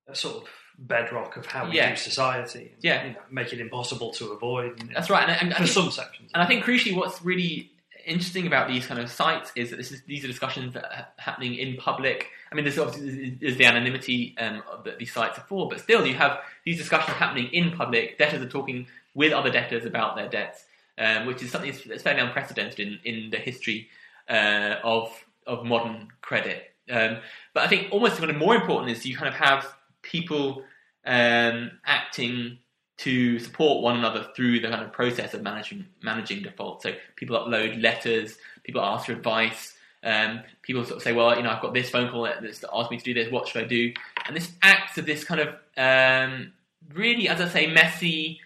a 0.08 0.16
sort 0.16 0.36
of 0.38 0.50
bedrock 0.78 1.38
of 1.38 1.46
how 1.46 1.70
we 1.70 1.78
yeah. 1.78 1.92
do 1.92 1.96
society. 1.96 2.72
And, 2.74 2.84
yeah, 2.84 3.06
you 3.06 3.14
know, 3.14 3.20
make 3.32 3.54
it 3.54 3.60
impossible 3.60 4.12
to 4.14 4.32
avoid. 4.32 4.90
That's 4.94 5.10
right. 5.10 5.30
And, 5.30 5.54
and 5.54 5.56
for 5.56 5.68
some 5.68 5.92
sections, 5.92 6.32
and 6.34 6.42
I 6.42 6.46
think 6.46 6.64
crucially, 6.64 6.96
what's 6.96 7.24
really 7.24 7.72
interesting 8.06 8.46
about 8.48 8.68
these 8.68 8.86
kind 8.86 9.00
of 9.00 9.10
sites 9.10 9.52
is 9.56 9.70
that 9.70 9.78
this 9.78 9.92
is 9.92 10.02
these 10.04 10.24
are 10.26 10.28
discussions 10.28 10.74
that 10.74 10.86
are 10.86 11.08
happening 11.18 11.56
in 11.56 11.78
public. 11.78 12.28
I 12.52 12.56
mean, 12.56 12.66
there's 12.66 12.78
obviously 12.78 13.38
is 13.42 13.58
the 13.58 13.66
anonymity 13.66 14.36
um, 14.40 14.62
that 14.86 15.00
these 15.00 15.14
sites 15.14 15.38
are 15.38 15.46
for, 15.48 15.70
but 15.70 15.80
still, 15.80 16.06
you 16.06 16.16
have 16.16 16.40
these 16.66 16.78
discussions 16.78 17.18
happening 17.18 17.48
in 17.48 17.72
public. 17.72 18.18
Debtors 18.18 18.42
are 18.42 18.50
talking 18.50 18.88
with 19.16 19.32
other 19.32 19.52
debtors 19.52 19.86
about 19.86 20.16
their 20.16 20.28
debts, 20.28 20.66
um, 20.98 21.26
which 21.28 21.42
is 21.42 21.52
something 21.52 21.74
that's 21.88 22.04
fairly 22.04 22.20
unprecedented 22.20 22.80
in, 22.80 23.00
in 23.06 23.30
the 23.30 23.38
history 23.38 23.90
uh, 24.30 24.76
of 24.84 25.10
of 25.48 25.66
modern 25.66 26.10
credit. 26.22 26.72
Um, 26.90 27.18
but 27.54 27.64
I 27.64 27.68
think 27.68 27.88
almost 27.92 28.18
kind 28.18 28.30
of 28.30 28.36
more 28.36 28.56
important 28.56 28.92
is 28.92 29.06
you 29.06 29.16
kind 29.16 29.30
of 29.30 29.36
have 29.36 29.74
people 30.04 30.64
um, 31.06 31.72
acting 31.86 32.60
to 32.98 33.40
support 33.40 33.82
one 33.82 33.98
another 33.98 34.28
through 34.36 34.60
the 34.60 34.70
kind 34.70 34.84
of 34.84 34.94
process 34.94 35.34
of 35.34 35.42
managing 35.42 35.86
managing 36.04 36.44
default. 36.44 36.84
So 36.84 36.94
people 37.16 37.38
upload 37.38 37.82
letters, 37.82 38.38
people 38.64 38.82
ask 38.82 39.08
for 39.08 39.14
advice, 39.14 39.74
um, 40.04 40.42
people 40.62 40.84
sort 40.86 40.98
of 40.98 41.04
say, 41.04 41.12
well, 41.12 41.36
you 41.36 41.44
know, 41.44 41.50
I've 41.50 41.62
got 41.62 41.74
this 41.74 41.90
phone 41.90 42.12
call 42.12 42.24
that's 42.24 42.64
asked 42.72 42.92
me 42.92 42.98
to 42.98 43.04
do 43.04 43.14
this. 43.14 43.32
What 43.32 43.48
should 43.48 43.64
I 43.64 43.68
do? 43.68 43.92
And 44.26 44.36
this 44.36 44.52
acts 44.62 44.98
of 44.98 45.06
this 45.06 45.24
kind 45.24 45.42
of 45.42 45.56
um, 45.76 46.54
really, 46.94 47.28
as 47.28 47.42
I 47.42 47.48
say, 47.48 47.68
messy, 47.68 48.40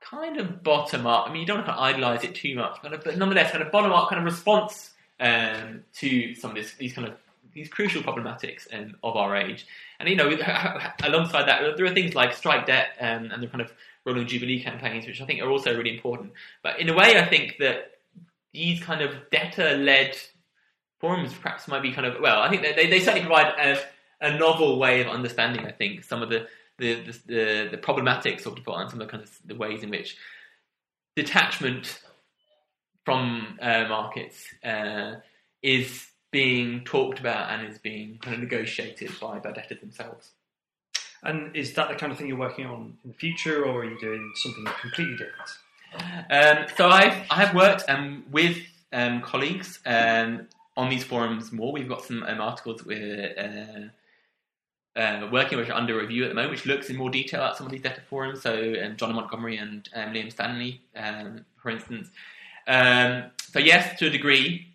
kind 0.00 0.38
of 0.38 0.62
bottom 0.62 1.06
up. 1.06 1.28
I 1.28 1.32
mean, 1.32 1.40
you 1.40 1.46
don't 1.46 1.58
want 1.58 1.68
to 1.68 1.80
idolize 1.80 2.24
it 2.24 2.34
too 2.34 2.54
much, 2.56 2.80
kind 2.82 2.94
of, 2.94 3.04
but 3.04 3.16
nonetheless, 3.16 3.52
kind 3.52 3.62
of 3.62 3.70
bottom 3.70 3.92
up 3.92 4.08
kind 4.08 4.18
of 4.18 4.24
response 4.24 4.90
um, 5.20 5.84
to 5.94 6.34
some 6.34 6.50
of 6.50 6.56
this, 6.56 6.74
these 6.74 6.92
kind 6.92 7.08
of 7.08 7.14
these 7.54 7.68
crucial 7.68 8.02
problematics 8.02 8.66
um, 8.72 8.96
of 9.02 9.16
our 9.16 9.36
age. 9.36 9.66
And 10.00 10.08
you 10.08 10.16
know, 10.16 10.28
alongside 11.02 11.48
that, 11.48 11.76
there 11.76 11.86
are 11.86 11.94
things 11.94 12.14
like 12.14 12.34
strike 12.34 12.66
debt 12.66 12.96
um, 13.00 13.30
and 13.32 13.42
the 13.42 13.46
kind 13.46 13.60
of 13.60 13.72
rolling 14.04 14.26
jubilee 14.26 14.62
campaigns, 14.62 15.06
which 15.06 15.20
I 15.20 15.24
think 15.24 15.40
are 15.40 15.50
also 15.50 15.76
really 15.76 15.94
important. 15.94 16.32
But 16.62 16.80
in 16.80 16.88
a 16.88 16.94
way, 16.94 17.18
I 17.18 17.24
think 17.24 17.56
that 17.60 17.92
these 18.52 18.82
kind 18.82 19.00
of 19.00 19.14
debtor-led 19.30 20.16
forums 21.00 21.32
perhaps 21.34 21.68
might 21.68 21.82
be 21.82 21.92
kind 21.92 22.06
of 22.06 22.20
well. 22.20 22.40
I 22.40 22.48
think 22.48 22.62
they 22.62 22.86
they 22.88 23.00
certainly 23.00 23.26
provide 23.26 23.54
a, 23.58 23.78
a 24.20 24.38
novel 24.38 24.78
way 24.78 25.00
of 25.00 25.08
understanding. 25.08 25.66
I 25.66 25.72
think 25.72 26.04
some 26.04 26.22
of 26.22 26.28
the 26.28 26.46
the 26.78 26.94
the, 26.94 27.20
the, 27.26 27.68
the 27.72 27.78
problematics 27.78 28.46
of 28.46 28.56
default 28.56 28.80
and 28.80 28.90
some 28.90 29.00
of 29.00 29.06
the 29.06 29.10
kind 29.10 29.22
of 29.22 29.30
the 29.44 29.54
ways 29.54 29.82
in 29.82 29.90
which 29.90 30.16
detachment 31.16 32.00
from 33.04 33.58
uh, 33.60 33.84
markets 33.88 34.46
uh, 34.64 35.16
is 35.62 36.06
being 36.34 36.82
talked 36.84 37.20
about 37.20 37.48
and 37.48 37.64
is 37.70 37.78
being 37.78 38.18
kind 38.20 38.34
of 38.34 38.40
negotiated 38.40 39.08
by, 39.20 39.38
debtors 39.38 39.78
themselves. 39.78 40.32
And 41.22 41.54
is 41.54 41.74
that 41.74 41.88
the 41.88 41.94
kind 41.94 42.10
of 42.10 42.18
thing 42.18 42.26
you're 42.26 42.36
working 42.36 42.66
on 42.66 42.98
in 43.04 43.12
the 43.12 43.16
future, 43.16 43.64
or 43.64 43.82
are 43.82 43.84
you 43.84 43.96
doing 44.00 44.32
something 44.42 44.64
completely 44.80 45.16
different? 45.16 45.48
Um, 46.28 46.66
so 46.76 46.88
I've 46.88 47.24
I 47.30 47.36
have 47.36 47.54
worked 47.54 47.84
um, 47.88 48.24
with 48.32 48.58
um, 48.92 49.22
colleagues 49.22 49.78
um, 49.86 50.48
on 50.76 50.90
these 50.90 51.04
forums 51.04 51.52
more. 51.52 51.72
We've 51.72 51.88
got 51.88 52.02
some 52.02 52.24
um, 52.24 52.40
articles 52.40 52.84
we're 52.84 53.92
uh, 54.96 55.00
uh, 55.00 55.28
working 55.30 55.56
which 55.56 55.70
are 55.70 55.76
under 55.76 55.96
review 55.96 56.24
at 56.24 56.30
the 56.30 56.34
moment, 56.34 56.50
which 56.50 56.66
looks 56.66 56.90
in 56.90 56.96
more 56.96 57.10
detail 57.10 57.42
at 57.42 57.56
some 57.56 57.66
of 57.66 57.70
these 57.70 57.82
debtor 57.82 58.02
forums. 58.10 58.42
So 58.42 58.74
um, 58.84 58.96
Johnna 58.96 59.14
Montgomerie 59.14 59.58
and 59.58 59.88
Liam 59.94 60.32
Stanley, 60.32 60.80
for 61.62 61.70
instance. 61.70 62.08
so 62.66 63.60
yes, 63.60 63.96
to 64.00 64.08
a 64.08 64.10
degree, 64.10 64.73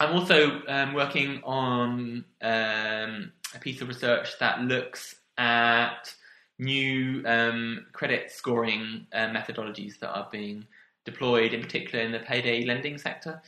I'm 0.00 0.16
also 0.16 0.62
um, 0.66 0.94
working 0.94 1.42
on 1.44 2.24
um, 2.40 3.32
a 3.54 3.58
piece 3.60 3.82
of 3.82 3.88
research 3.88 4.30
that 4.40 4.62
looks 4.62 5.14
at 5.36 6.14
new 6.58 7.22
um, 7.26 7.84
credit 7.92 8.30
scoring 8.30 9.06
uh, 9.12 9.28
methodologies 9.28 9.98
that 9.98 10.10
are 10.10 10.26
being 10.32 10.66
deployed, 11.04 11.52
in 11.52 11.60
particular 11.60 12.02
in 12.02 12.12
the 12.12 12.18
payday 12.20 12.64
lending 12.64 12.96
sector, 12.96 13.42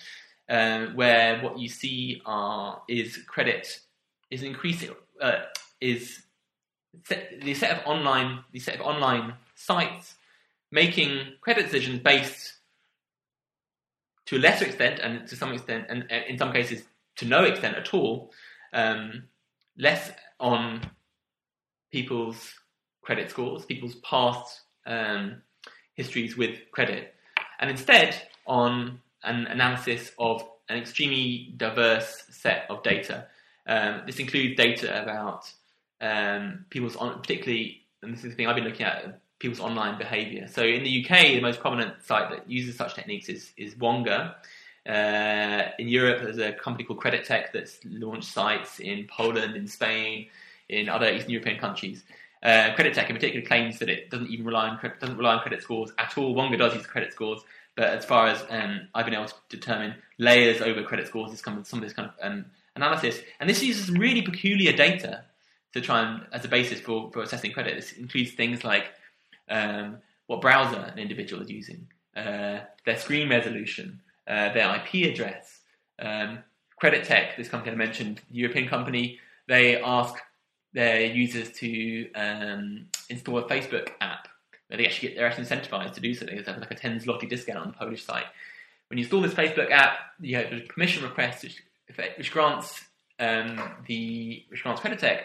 uh, 0.50 0.86
where 0.88 1.40
what 1.40 1.58
you 1.58 1.70
see 1.70 2.20
are 2.26 2.82
is 2.86 3.16
credit 3.26 3.80
is 4.30 4.42
increasing 4.42 4.90
uh, 5.22 5.44
is 5.80 6.22
set, 7.06 7.32
the 7.40 7.54
set 7.54 7.78
of 7.78 7.86
online 7.86 8.44
the 8.52 8.58
set 8.58 8.74
of 8.74 8.82
online 8.82 9.32
sites 9.54 10.16
making 10.70 11.32
credit 11.40 11.64
decisions 11.64 12.00
based 12.00 12.54
to 14.32 14.38
a 14.38 14.40
lesser 14.40 14.64
extent, 14.64 14.98
and 14.98 15.28
to 15.28 15.36
some 15.36 15.52
extent, 15.52 15.84
and 15.90 16.10
in 16.10 16.38
some 16.38 16.52
cases 16.52 16.84
to 17.16 17.26
no 17.26 17.44
extent 17.44 17.76
at 17.76 17.92
all, 17.92 18.32
um, 18.72 19.24
less 19.76 20.10
on 20.40 20.80
people's 21.90 22.54
credit 23.02 23.28
scores, 23.28 23.66
people's 23.66 23.96
past 23.96 24.62
um, 24.86 25.42
histories 25.92 26.34
with 26.34 26.58
credit, 26.70 27.14
and 27.60 27.68
instead 27.68 28.16
on 28.46 28.98
an 29.22 29.46
analysis 29.48 30.12
of 30.18 30.42
an 30.70 30.78
extremely 30.78 31.52
diverse 31.58 32.24
set 32.30 32.64
of 32.70 32.82
data. 32.82 33.26
Um, 33.66 34.02
this 34.06 34.18
includes 34.18 34.56
data 34.56 35.02
about 35.02 35.52
um, 36.00 36.64
people's, 36.70 36.96
on, 36.96 37.20
particularly, 37.20 37.82
and 38.00 38.14
this 38.14 38.24
is 38.24 38.30
the 38.30 38.36
thing 38.36 38.46
I've 38.46 38.56
been 38.56 38.64
looking 38.64 38.86
at, 38.86 39.20
people's 39.42 39.60
online 39.60 39.98
behaviour. 39.98 40.46
So 40.46 40.62
in 40.62 40.84
the 40.84 41.04
UK, 41.04 41.34
the 41.34 41.40
most 41.40 41.58
prominent 41.58 42.00
site 42.02 42.30
that 42.30 42.48
uses 42.48 42.76
such 42.76 42.94
techniques 42.94 43.28
is, 43.28 43.52
is 43.56 43.76
Wonga. 43.76 44.36
Uh, 44.88 45.62
in 45.80 45.88
Europe, 45.88 46.22
there's 46.22 46.38
a 46.38 46.52
company 46.52 46.84
called 46.84 47.00
Kreditech 47.00 47.46
that's 47.52 47.80
launched 47.84 48.32
sites 48.32 48.78
in 48.78 49.08
Poland, 49.08 49.56
in 49.56 49.66
Spain, 49.66 50.28
in 50.68 50.88
other 50.88 51.12
Eastern 51.12 51.32
European 51.32 51.58
countries. 51.58 52.04
Uh, 52.40 52.72
Kreditech, 52.76 53.08
in 53.08 53.16
particular, 53.16 53.44
claims 53.44 53.80
that 53.80 53.88
it 53.88 54.10
doesn't 54.10 54.30
even 54.30 54.46
rely 54.46 54.68
on 54.68 54.78
doesn't 55.00 55.16
rely 55.16 55.34
on 55.34 55.40
credit 55.40 55.60
scores 55.62 55.90
at 55.98 56.16
all. 56.16 56.34
Wonga 56.34 56.56
does 56.56 56.74
use 56.74 56.86
credit 56.86 57.12
scores, 57.12 57.40
but 57.76 57.88
as 57.88 58.04
far 58.04 58.28
as 58.28 58.44
um, 58.48 58.88
I've 58.94 59.04
been 59.04 59.14
able 59.14 59.26
to 59.26 59.34
determine 59.48 59.94
layers 60.18 60.60
over 60.60 60.84
credit 60.84 61.08
scores, 61.08 61.32
is 61.32 61.40
some 61.40 61.58
of 61.58 61.80
this 61.80 61.92
kind 61.92 62.08
of 62.08 62.14
um, 62.22 62.44
analysis, 62.76 63.20
and 63.40 63.50
this 63.50 63.62
uses 63.62 63.90
really 63.90 64.22
peculiar 64.22 64.72
data 64.72 65.24
to 65.72 65.80
try 65.80 66.02
and 66.02 66.26
as 66.32 66.44
a 66.44 66.48
basis 66.48 66.80
for, 66.80 67.10
for 67.12 67.22
assessing 67.22 67.52
credit. 67.52 67.74
This 67.74 67.92
includes 67.92 68.32
things 68.32 68.62
like 68.62 68.86
um, 69.48 69.98
what 70.26 70.40
browser 70.40 70.78
an 70.78 70.98
individual 70.98 71.42
is 71.42 71.50
using, 71.50 71.86
uh, 72.16 72.60
their 72.84 72.96
screen 72.96 73.28
resolution, 73.28 74.00
uh, 74.26 74.52
their 74.52 74.74
IP 74.76 75.10
address. 75.10 75.60
Um, 75.98 76.38
Kreditech, 76.82 77.36
this 77.36 77.48
company 77.48 77.72
I 77.72 77.76
mentioned, 77.76 78.20
European 78.30 78.68
company, 78.68 79.18
they 79.46 79.80
ask 79.80 80.14
their 80.72 81.06
users 81.06 81.52
to 81.52 82.10
um, 82.14 82.86
install 83.08 83.38
a 83.38 83.44
Facebook 83.44 83.90
app. 84.00 84.28
They 84.68 84.86
actually 84.86 85.08
get, 85.08 85.16
they're 85.16 85.26
actually 85.26 85.44
incentivized 85.44 85.94
to 85.94 86.00
do 86.00 86.14
so. 86.14 86.24
They 86.24 86.36
have 86.36 86.58
like 86.58 86.70
a 86.70 86.74
10 86.74 87.00
zloty 87.00 87.28
discount 87.28 87.58
on 87.58 87.68
the 87.68 87.74
Polish 87.74 88.04
site. 88.04 88.24
When 88.88 88.98
you 88.98 89.04
install 89.04 89.20
this 89.20 89.34
Facebook 89.34 89.70
app, 89.70 89.98
you 90.20 90.36
have 90.36 90.52
a 90.52 90.60
permission 90.60 91.02
request 91.02 91.44
which, 91.44 91.62
which 92.16 92.32
grants 92.32 92.82
um, 93.18 93.60
the 93.86 94.44
which 94.48 94.62
grants 94.62 94.80
Kreditech 94.80 95.22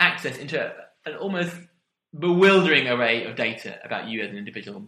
access 0.00 0.38
into 0.38 0.72
an 1.04 1.14
almost 1.16 1.54
bewildering 2.18 2.88
array 2.88 3.24
of 3.24 3.36
data 3.36 3.78
about 3.84 4.08
you 4.08 4.22
as 4.22 4.30
an 4.30 4.36
individual, 4.36 4.86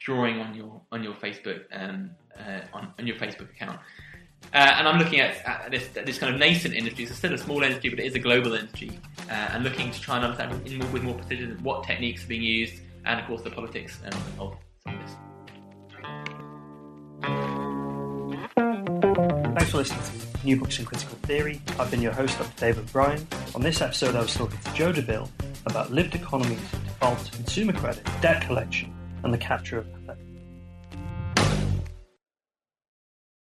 drawing 0.00 0.40
on 0.40 0.54
your 0.54 0.80
on 0.92 1.02
your 1.02 1.14
Facebook 1.14 1.64
um, 1.72 2.10
uh, 2.38 2.60
on, 2.72 2.92
on 2.98 3.06
your 3.06 3.16
Facebook 3.16 3.50
account. 3.50 3.78
Uh, 4.54 4.56
and 4.56 4.86
I'm 4.86 4.98
looking 4.98 5.18
at, 5.20 5.44
at, 5.44 5.70
this, 5.72 5.88
this 5.88 6.16
kind 6.16 6.32
of 6.32 6.38
nascent 6.38 6.72
industry. 6.72 7.04
It's 7.04 7.16
still 7.16 7.34
a 7.34 7.38
small 7.38 7.60
industry, 7.62 7.90
but 7.90 7.98
it 7.98 8.06
is 8.06 8.14
a 8.14 8.20
global 8.20 8.54
industry, 8.54 8.98
uh, 9.28 9.32
and 9.32 9.64
looking 9.64 9.90
to 9.90 10.00
try 10.00 10.16
and 10.16 10.24
understand 10.24 10.78
more, 10.78 10.88
with 10.90 11.02
more 11.02 11.14
precision 11.14 11.58
what 11.62 11.82
techniques 11.84 12.24
are 12.24 12.28
being 12.28 12.42
used, 12.42 12.74
and 13.04 13.20
of 13.20 13.26
course 13.26 13.42
the 13.42 13.50
politics 13.50 13.98
um, 14.04 14.22
of 14.38 14.56
some 14.84 14.94
of 14.94 15.00
this. 15.02 15.16
Thanks 19.54 19.70
for 19.70 19.78
listening 19.78 20.27
New 20.44 20.58
Books 20.58 20.78
in 20.78 20.84
Critical 20.84 21.16
Theory. 21.22 21.60
I've 21.78 21.90
been 21.90 22.02
your 22.02 22.12
host, 22.12 22.38
Dr. 22.38 22.60
David 22.60 22.90
Bryan. 22.92 23.26
On 23.54 23.62
this 23.62 23.80
episode, 23.80 24.14
I 24.14 24.20
was 24.20 24.34
talking 24.34 24.58
to 24.58 24.72
Joe 24.72 24.92
Deville 24.92 25.30
about 25.66 25.92
lived 25.92 26.14
economies, 26.14 26.60
default, 26.84 27.30
consumer 27.32 27.72
credit, 27.72 28.04
debt 28.20 28.42
collection, 28.42 28.94
and 29.24 29.34
the 29.34 29.38
capture 29.38 29.78
of 29.78 29.86